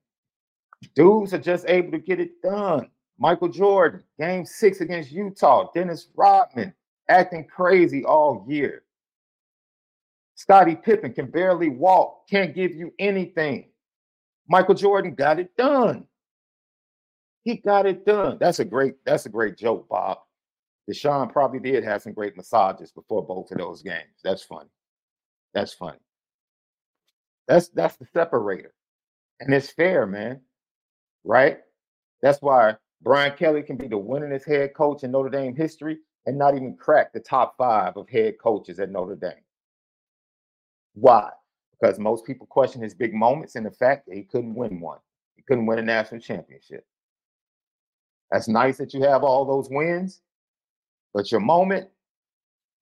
Dudes 0.96 1.34
are 1.34 1.40
just 1.40 1.66
able 1.68 1.92
to 1.92 2.00
get 2.00 2.20
it 2.20 2.42
done. 2.42 2.90
Michael 3.20 3.48
Jordan, 3.48 4.04
game 4.20 4.46
six 4.46 4.82
against 4.82 5.12
Utah. 5.12 5.72
Dennis 5.74 6.08
Rodman 6.16 6.74
acting 7.10 7.46
crazy 7.46 8.04
all 8.04 8.46
year. 8.48 8.84
Scottie 10.36 10.76
Pippen 10.76 11.14
can 11.14 11.32
barely 11.32 11.70
walk, 11.70 12.28
can't 12.30 12.54
give 12.54 12.76
you 12.76 12.94
anything. 13.00 13.70
Michael 14.48 14.76
Jordan 14.76 15.16
got 15.16 15.40
it 15.40 15.56
done. 15.58 16.06
He 17.44 17.56
got 17.56 17.86
it 17.86 18.06
done. 18.06 18.38
That's 18.40 18.60
a 18.60 18.66
great, 18.66 18.96
that's 19.06 19.26
a 19.26 19.30
great 19.30 19.58
joke, 19.58 19.88
Bob. 19.90 20.20
Deshaun 20.90 21.32
probably 21.32 21.60
did 21.60 21.84
have 21.84 22.02
some 22.02 22.14
great 22.14 22.38
massages 22.38 22.92
before 22.92 23.26
both 23.26 23.52
of 23.52 23.58
those 23.58 23.82
games. 23.82 24.22
That's 24.24 24.44
funny. 24.44 24.70
That's 25.58 25.74
funny. 25.74 25.98
That's 27.48 27.70
that's 27.70 27.96
the 27.96 28.06
separator. 28.14 28.76
And 29.40 29.52
it's 29.56 29.72
fair, 29.72 30.06
man. 30.06 30.42
Right? 31.24 31.58
That's 32.22 32.44
why 32.44 32.76
Brian 33.02 33.36
Kelly 33.36 33.64
can 33.64 33.76
be 33.76 33.88
the 33.88 33.98
winningest 33.98 34.46
head 34.48 34.76
coach 34.76 35.04
in 35.04 35.10
Notre 35.10 35.32
Dame 35.32 35.56
history 35.56 35.98
and 36.28 36.38
not 36.38 36.56
even 36.56 36.78
crack 36.78 37.12
the 37.12 37.20
top 37.20 37.56
five 37.58 37.98
of 37.98 38.08
head 38.08 38.36
coaches 38.40 38.80
at 38.80 38.92
Notre 38.92 39.16
Dame. 39.16 39.44
Why? 40.94 41.32
Because 41.72 41.98
most 41.98 42.24
people 42.24 42.46
question 42.46 42.84
his 42.84 42.94
big 42.94 43.16
moments 43.16 43.56
and 43.56 43.66
the 43.66 43.72
fact 43.72 44.06
that 44.06 44.16
he 44.16 44.26
couldn't 44.26 44.54
win 44.54 44.80
one. 44.80 45.00
He 45.38 45.42
couldn't 45.42 45.66
win 45.66 45.80
a 45.80 45.84
national 45.84 46.22
championship. 46.22 46.86
That's 48.32 48.48
nice 48.48 48.78
that 48.78 48.94
you 48.94 49.02
have 49.02 49.24
all 49.24 49.44
those 49.44 49.70
wins, 49.72 50.22
but 51.16 51.32
your 51.32 51.42
moment, 51.42 51.90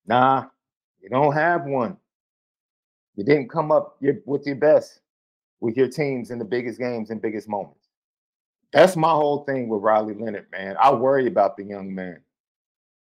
nah, 0.05 0.47
you 0.99 1.07
don't 1.07 1.33
have 1.33 1.63
one. 1.63 1.95
You 3.15 3.23
didn't 3.23 3.49
come 3.49 3.71
up 3.71 3.97
with 4.01 4.45
your 4.45 4.55
best 4.55 4.99
with 5.61 5.77
your 5.77 5.87
teams 5.87 6.31
in 6.31 6.39
the 6.39 6.45
biggest 6.45 6.79
games 6.79 7.09
and 7.09 7.21
biggest 7.21 7.47
moments. 7.47 7.87
That's 8.73 8.95
my 8.95 9.09
whole 9.09 9.45
thing 9.45 9.69
with 9.69 9.81
Riley 9.81 10.13
Leonard, 10.13 10.47
man. 10.51 10.75
I 10.81 10.91
worry 10.93 11.27
about 11.27 11.55
the 11.55 11.63
young 11.63 11.93
man. 11.95 12.19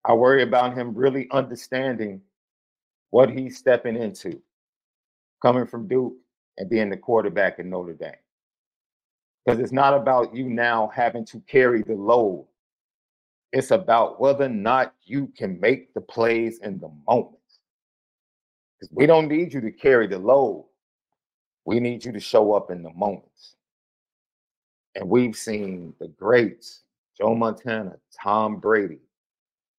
I 0.04 0.12
worry 0.12 0.42
about 0.42 0.74
him 0.74 0.94
really 0.94 1.28
understanding 1.32 2.20
what 3.10 3.30
he's 3.30 3.58
stepping 3.58 3.96
into, 3.96 4.40
coming 5.42 5.66
from 5.66 5.88
Duke 5.88 6.14
and 6.58 6.70
being 6.70 6.90
the 6.90 6.96
quarterback 6.96 7.58
in 7.58 7.70
Notre 7.70 7.94
Dame. 7.94 8.12
Because 9.44 9.60
it's 9.60 9.72
not 9.72 9.94
about 9.94 10.34
you 10.34 10.48
now 10.48 10.90
having 10.94 11.24
to 11.26 11.40
carry 11.40 11.82
the 11.82 11.94
load. 11.94 12.46
It's 13.52 13.70
about 13.70 14.20
whether 14.20 14.44
or 14.44 14.48
not 14.48 14.94
you 15.04 15.26
can 15.36 15.60
make 15.60 15.92
the 15.94 16.00
plays 16.00 16.60
in 16.60 16.78
the 16.78 16.90
moment. 17.06 17.36
We 18.90 19.06
don't 19.06 19.28
need 19.28 19.52
you 19.52 19.60
to 19.60 19.70
carry 19.70 20.06
the 20.06 20.18
load. 20.18 20.66
We 21.64 21.80
need 21.80 22.04
you 22.04 22.12
to 22.12 22.20
show 22.20 22.52
up 22.52 22.70
in 22.70 22.82
the 22.82 22.92
moments. 22.92 23.56
And 24.94 25.08
we've 25.08 25.36
seen 25.36 25.94
the 25.98 26.08
greats, 26.08 26.82
Joe 27.16 27.34
Montana, 27.34 27.96
Tom 28.22 28.60
Brady, 28.60 29.00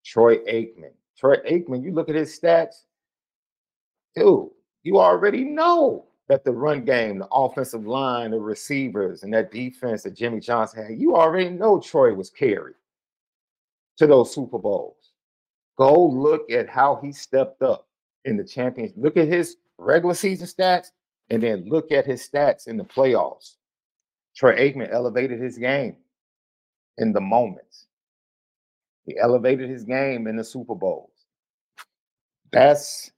Troy 0.06 0.38
Aikman. 0.39 0.91
Troy 1.18 1.38
Aikman, 1.49 1.84
you 1.84 1.93
look 1.93 2.10
at 2.10 2.16
his 2.16 2.38
stats, 2.38 2.84
dude, 4.16 4.49
you 4.84 4.99
already 4.99 5.43
know 5.43 6.08
that 6.28 6.43
the 6.43 6.51
run 6.51 6.84
game, 6.84 7.20
the 7.20 7.28
offensive 7.28 7.86
line, 7.86 8.32
the 8.32 8.39
receivers, 8.39 9.24
and 9.24 9.34
that 9.34 9.51
defense 9.51 10.03
that 10.03 10.16
Jimmy 10.16 10.39
Johnson 10.39 10.86
had, 10.86 10.99
you 10.99 11.16
already 11.16 11.49
know 11.49 11.80
Troy 11.80 12.14
was 12.14 12.30
carried 12.30 12.76
to 13.97 14.08
those 14.08 14.34
Super 14.34 14.60
Bowls. 14.60 15.14
Go 15.78 16.06
look 16.06 16.49
at 16.51 16.70
how 16.70 16.99
he 17.01 17.12
stepped 17.12 17.62
up 17.62 17.84
in 18.26 18.38
the 18.38 18.43
champions. 18.43 18.91
Look 18.97 19.17
at 19.17 19.28
his 19.28 19.57
regular 19.78 20.15
season 20.15 20.47
stats 20.47 20.88
and 21.30 21.41
then 21.41 21.67
look 21.69 21.91
at 21.91 22.05
his 22.05 22.28
stats 22.28 22.67
in 22.67 22.78
the 22.78 22.84
playoffs. 22.84 23.55
Troy 24.36 24.55
Aikman 24.57 24.91
elevated 24.91 25.39
his 25.39 25.57
game 25.57 25.95
in 26.97 27.13
the 27.13 27.21
moments. 27.21 27.86
He 29.05 29.17
elevated 29.17 29.69
his 29.69 29.84
game 29.84 30.28
in 30.28 30.36
the 30.36 30.43
Super 30.43 30.76
Bowls. 30.76 31.11
That's 32.51 33.11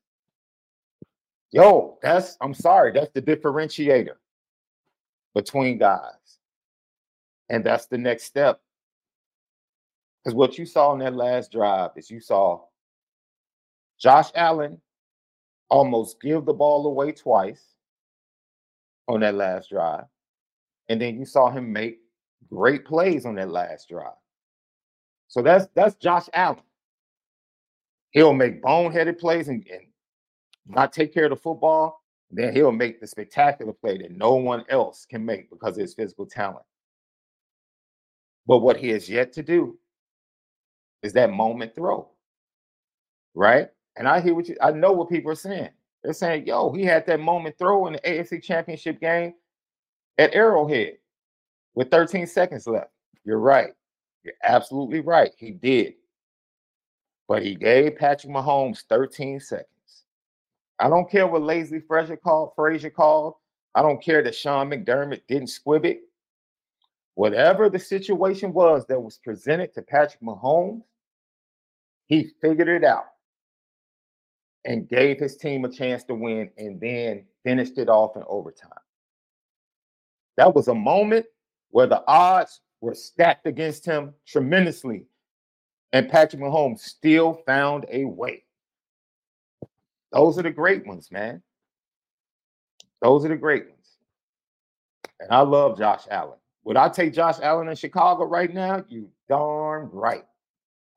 Yo, 1.51 1.97
that's 2.01 2.38
I'm 2.41 2.53
sorry, 2.53 2.91
that's 2.91 3.12
the 3.14 3.22
differentiator 3.22 4.16
between 5.34 5.78
guys. 5.78 6.12
And 7.49 7.64
that's 7.64 7.86
the 7.86 7.97
next 7.97 8.26
step. 8.26 8.60
Because 10.24 10.36
what 10.36 10.58
you 10.58 10.66
saw 10.66 10.91
in 10.93 10.99
that 10.99 11.16
last 11.16 11.51
drive 11.51 11.91
is 11.95 12.12
you 12.12 12.20
saw 12.20 12.66
Josh 13.97 14.30
Allen 14.36 14.82
almost 15.70 16.22
give 16.22 16.45
the 16.45 16.53
ball 16.53 16.86
away 16.88 17.11
twice 17.11 17.63
on 19.07 19.22
that 19.22 19.36
last 19.36 19.70
drive. 19.70 20.05
And 20.89 21.01
then 21.01 21.18
you 21.20 21.26
saw 21.26 21.49
him 21.49 21.72
make 21.72 21.99
great 22.49 22.86
plays 22.86 23.26
on 23.26 23.36
that 23.36 23.49
last 23.49 23.89
drive. 23.89 24.13
So 25.28 25.41
that's 25.41 25.68
that's 25.76 25.95
Josh 25.95 26.28
Allen. 26.34 26.61
He'll 28.11 28.34
make 28.34 28.63
boneheaded 28.63 29.20
plays 29.20 29.49
and, 29.49 29.65
and 29.72 29.84
not 30.65 30.93
take 30.93 31.13
care 31.13 31.26
of 31.26 31.32
the 31.32 31.36
football, 31.36 32.01
then 32.32 32.53
he'll 32.53 32.72
make 32.72 32.99
the 32.99 33.07
spectacular 33.07 33.74
play 33.74 33.97
that 33.97 34.11
no 34.11 34.36
one 34.36 34.63
else 34.70 35.05
can 35.09 35.26
make 35.26 35.49
because 35.49 35.78
of 35.78 35.82
his 35.82 35.93
physical 35.93 36.26
talent. 36.26 36.65
But 38.45 38.59
what 38.59 38.78
he 38.78 38.89
has 38.89 39.09
yet 39.09 39.34
to 39.34 39.43
do 39.43 39.78
is 41.03 41.13
that 41.13 41.30
moment 41.32 41.76
throw. 41.76 42.09
Right? 43.34 43.68
And 43.98 44.08
I 44.08 44.22
hear 44.22 44.36
what 44.36 44.48
you 44.48 44.56
I 44.62 44.72
know 44.72 44.91
what 44.91 45.10
people 45.10 45.32
are 45.32 45.36
saying. 45.36 45.70
They're 46.04 46.14
saying, 46.14 46.45
yo, 46.45 46.72
he 46.72 46.84
had 46.84 47.06
that 47.08 47.20
moment 47.20 47.58
throw 47.58 47.88
in 47.88 47.93
the 47.93 48.00
AFC 48.00 48.41
championship 48.41 49.00
game 49.00 49.34
at 50.18 50.34
Arrowhead 50.34 50.98
with 51.76 51.91
13 51.91 52.28
seconds 52.28 52.68
left. 52.68 52.91
You're 53.26 53.39
right. 53.39 53.74
You're 54.24 54.36
absolutely 54.43 55.00
right. 55.00 55.32
He 55.38 55.52
did. 55.52 55.95
But 57.28 57.43
he 57.43 57.56
gave 57.56 57.98
Patrick 57.98 58.32
Mahomes 58.32 58.84
13 58.88 59.39
seconds. 59.39 59.68
I 60.80 60.88
don't 60.88 61.10
care 61.10 61.28
what 61.28 61.41
Leslie 61.41 61.82
Frazier 61.82 62.18
called, 62.18 62.52
Frazier 62.56 62.91
called. 62.91 63.34
I 63.76 63.82
don't 63.82 64.02
care 64.02 64.24
that 64.24 64.36
Sean 64.36 64.70
McDermott 64.70 65.22
didn't 65.28 65.48
squib 65.48 65.86
it. 65.86 66.02
Whatever 67.16 67.70
the 67.70 67.80
situation 67.80 68.54
was 68.54 68.86
that 68.86 69.00
was 69.00 69.18
presented 69.18 69.74
to 69.74 69.82
Patrick 69.82 70.22
Mahomes, 70.22 70.84
he 72.06 72.30
figured 72.41 72.70
it 72.70 72.84
out 72.84 73.08
and 74.68 74.89
gave 74.89 75.18
his 75.18 75.38
team 75.38 75.63
a 75.63 75.70
chance 75.70 76.03
to 76.03 76.13
win 76.13 76.51
and 76.57 76.80
then 76.80 77.24
finished 77.43 77.78
it 77.78 77.88
off 77.88 78.18
in 78.18 78.24
overtime. 78.28 78.70
That 80.36 80.53
was 80.53 80.68
a 80.68 80.76
moment 80.76 81.26
where 81.72 81.88
the 81.88 82.03
odds 82.05 82.59
were 82.82 82.93
stacked 82.93 83.47
against 83.47 83.86
him 83.86 84.13
tremendously, 84.28 85.05
and 85.93 86.09
Patrick 86.09 86.41
Mahomes 86.41 86.82
still 86.82 87.41
found 87.45 87.86
a 87.89 88.03
way. 88.03 88.43
Those 90.11 90.38
are 90.38 90.43
the 90.43 90.51
great 90.51 90.86
ones, 90.86 91.11
man. 91.11 91.41
Those 93.01 93.24
are 93.24 93.30
the 93.30 93.36
great 93.36 93.70
ones. 93.70 93.97
And 95.22 95.32
I 95.32 95.39
love 95.39 95.78
Josh 95.78 96.03
Allen. 96.11 96.38
Would 96.65 96.78
I 96.78 96.89
take 96.89 97.13
Josh 97.13 97.39
Allen 97.41 97.70
in 97.70 97.76
Chicago 97.76 98.26
right 98.26 98.53
now? 98.53 98.84
You 98.89 99.09
darn 99.30 99.89
right. 99.93 100.26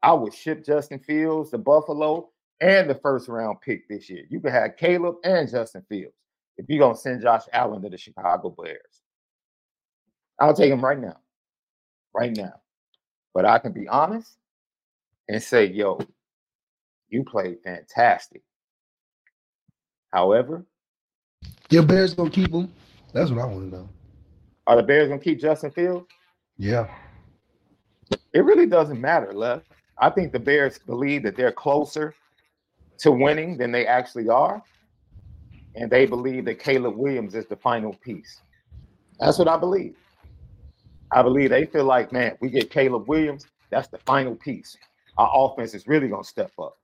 I 0.02 0.12
would 0.12 0.34
ship 0.34 0.64
Justin 0.64 0.98
Fields 0.98 1.50
to 1.50 1.58
Buffalo 1.58 2.30
and 2.60 2.88
the 2.88 2.94
first 2.94 3.28
round 3.28 3.60
pick 3.60 3.88
this 3.88 4.08
year. 4.08 4.24
You 4.28 4.40
could 4.40 4.52
have 4.52 4.76
Caleb 4.76 5.16
and 5.24 5.50
Justin 5.50 5.84
Fields 5.88 6.14
if 6.56 6.66
you're 6.68 6.78
going 6.78 6.94
to 6.94 7.00
send 7.00 7.22
Josh 7.22 7.44
Allen 7.52 7.82
to 7.82 7.88
the 7.88 7.98
Chicago 7.98 8.50
Bears. 8.50 9.02
I'll 10.38 10.54
take 10.54 10.72
him 10.72 10.84
right 10.84 10.98
now. 10.98 11.16
Right 12.14 12.36
now. 12.36 12.54
But 13.34 13.44
I 13.44 13.58
can 13.58 13.72
be 13.72 13.88
honest 13.88 14.36
and 15.28 15.42
say, 15.42 15.66
yo, 15.66 16.00
you 17.08 17.24
played 17.24 17.58
fantastic. 17.64 18.42
However, 20.12 20.64
your 21.70 21.84
Bears 21.84 22.14
gonna 22.14 22.30
keep 22.30 22.52
him. 22.52 22.72
That's 23.12 23.30
what 23.30 23.40
I 23.40 23.44
want 23.44 23.70
to 23.70 23.76
know. 23.76 23.88
Are 24.66 24.76
the 24.76 24.82
Bears 24.82 25.08
gonna 25.08 25.20
keep 25.20 25.40
Justin 25.40 25.70
Fields? 25.70 26.06
Yeah. 26.58 26.88
It 28.32 28.44
really 28.44 28.66
doesn't 28.66 29.00
matter, 29.00 29.32
left. 29.32 29.66
I 29.98 30.10
think 30.10 30.32
the 30.32 30.40
Bears 30.40 30.78
believe 30.78 31.22
that 31.22 31.36
they're 31.36 31.52
closer 31.52 32.14
to 33.00 33.12
winning 33.12 33.56
than 33.56 33.72
they 33.72 33.86
actually 33.86 34.28
are. 34.28 34.62
And 35.74 35.90
they 35.90 36.06
believe 36.06 36.44
that 36.46 36.58
Caleb 36.58 36.96
Williams 36.96 37.34
is 37.34 37.46
the 37.46 37.56
final 37.56 37.94
piece. 37.94 38.40
That's 39.18 39.38
what 39.38 39.48
I 39.48 39.56
believe. 39.56 39.96
I 41.12 41.22
believe 41.22 41.50
they 41.50 41.66
feel 41.66 41.84
like, 41.84 42.12
man, 42.12 42.36
we 42.40 42.50
get 42.50 42.70
Caleb 42.70 43.08
Williams, 43.08 43.46
that's 43.70 43.88
the 43.88 43.98
final 43.98 44.34
piece. 44.34 44.76
Our 45.18 45.30
offense 45.32 45.74
is 45.74 45.86
really 45.86 46.08
gonna 46.08 46.24
step 46.24 46.52
up. 46.58 46.78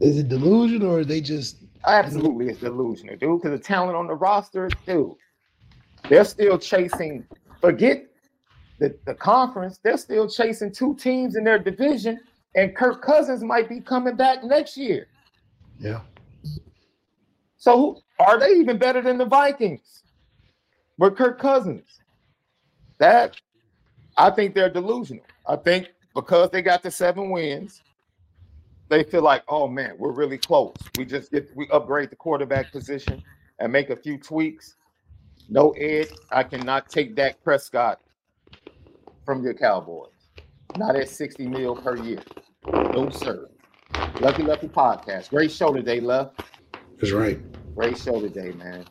Is 0.00 0.18
it 0.18 0.28
delusion 0.28 0.82
or 0.82 1.00
are 1.00 1.04
they 1.04 1.20
just 1.20 1.66
Absolutely, 1.86 2.48
it's 2.48 2.60
delusional, 2.60 3.16
dude. 3.16 3.40
Because 3.40 3.58
the 3.58 3.64
talent 3.64 3.96
on 3.96 4.08
the 4.08 4.14
roster, 4.14 4.68
dude, 4.86 5.14
they're 6.08 6.24
still 6.24 6.58
chasing. 6.58 7.24
Forget 7.60 8.06
the, 8.78 8.96
the 9.06 9.14
conference. 9.14 9.78
They're 9.82 9.96
still 9.96 10.28
chasing 10.28 10.72
two 10.72 10.96
teams 10.96 11.36
in 11.36 11.44
their 11.44 11.58
division, 11.58 12.18
and 12.56 12.74
Kirk 12.74 13.02
Cousins 13.02 13.44
might 13.44 13.68
be 13.68 13.80
coming 13.80 14.16
back 14.16 14.42
next 14.42 14.76
year. 14.76 15.06
Yeah. 15.78 16.00
So 17.56 18.02
are 18.18 18.38
they 18.38 18.50
even 18.50 18.78
better 18.78 19.02
than 19.02 19.18
the 19.18 19.24
Vikings? 19.24 20.02
With 20.98 21.16
Kirk 21.16 21.38
Cousins, 21.38 22.00
that 22.98 23.36
I 24.16 24.30
think 24.30 24.54
they're 24.54 24.70
delusional. 24.70 25.24
I 25.46 25.56
think 25.56 25.88
because 26.14 26.50
they 26.50 26.62
got 26.62 26.82
the 26.82 26.90
seven 26.90 27.30
wins, 27.30 27.82
they 28.88 29.04
feel 29.04 29.22
like, 29.22 29.42
oh 29.48 29.68
man, 29.68 29.96
we're 29.98 30.12
really 30.12 30.38
close. 30.38 30.74
We 30.96 31.04
just 31.04 31.30
get 31.30 31.50
we 31.54 31.68
upgrade 31.70 32.10
the 32.10 32.16
quarterback 32.16 32.72
position 32.72 33.22
and 33.58 33.70
make 33.72 33.90
a 33.90 33.96
few 33.96 34.18
tweaks. 34.18 34.76
No 35.48 35.70
Ed, 35.72 36.08
I 36.30 36.42
cannot 36.42 36.88
take 36.88 37.14
Dak 37.14 37.42
Prescott 37.44 38.00
from 39.24 39.42
your 39.42 39.54
Cowboys. 39.54 40.10
Not 40.76 40.96
at 40.96 41.08
60 41.08 41.46
mil 41.46 41.76
per 41.76 41.96
year. 41.96 42.22
No 42.72 43.10
sir. 43.10 43.48
Lucky 44.20 44.42
Lucky 44.42 44.68
Podcast. 44.68 45.30
Great 45.30 45.50
show 45.50 45.72
today, 45.72 46.00
love. 46.00 46.32
That's 46.98 47.12
right. 47.12 47.38
Great 47.74 47.98
show 47.98 48.20
today, 48.20 48.52
man. 48.52 48.84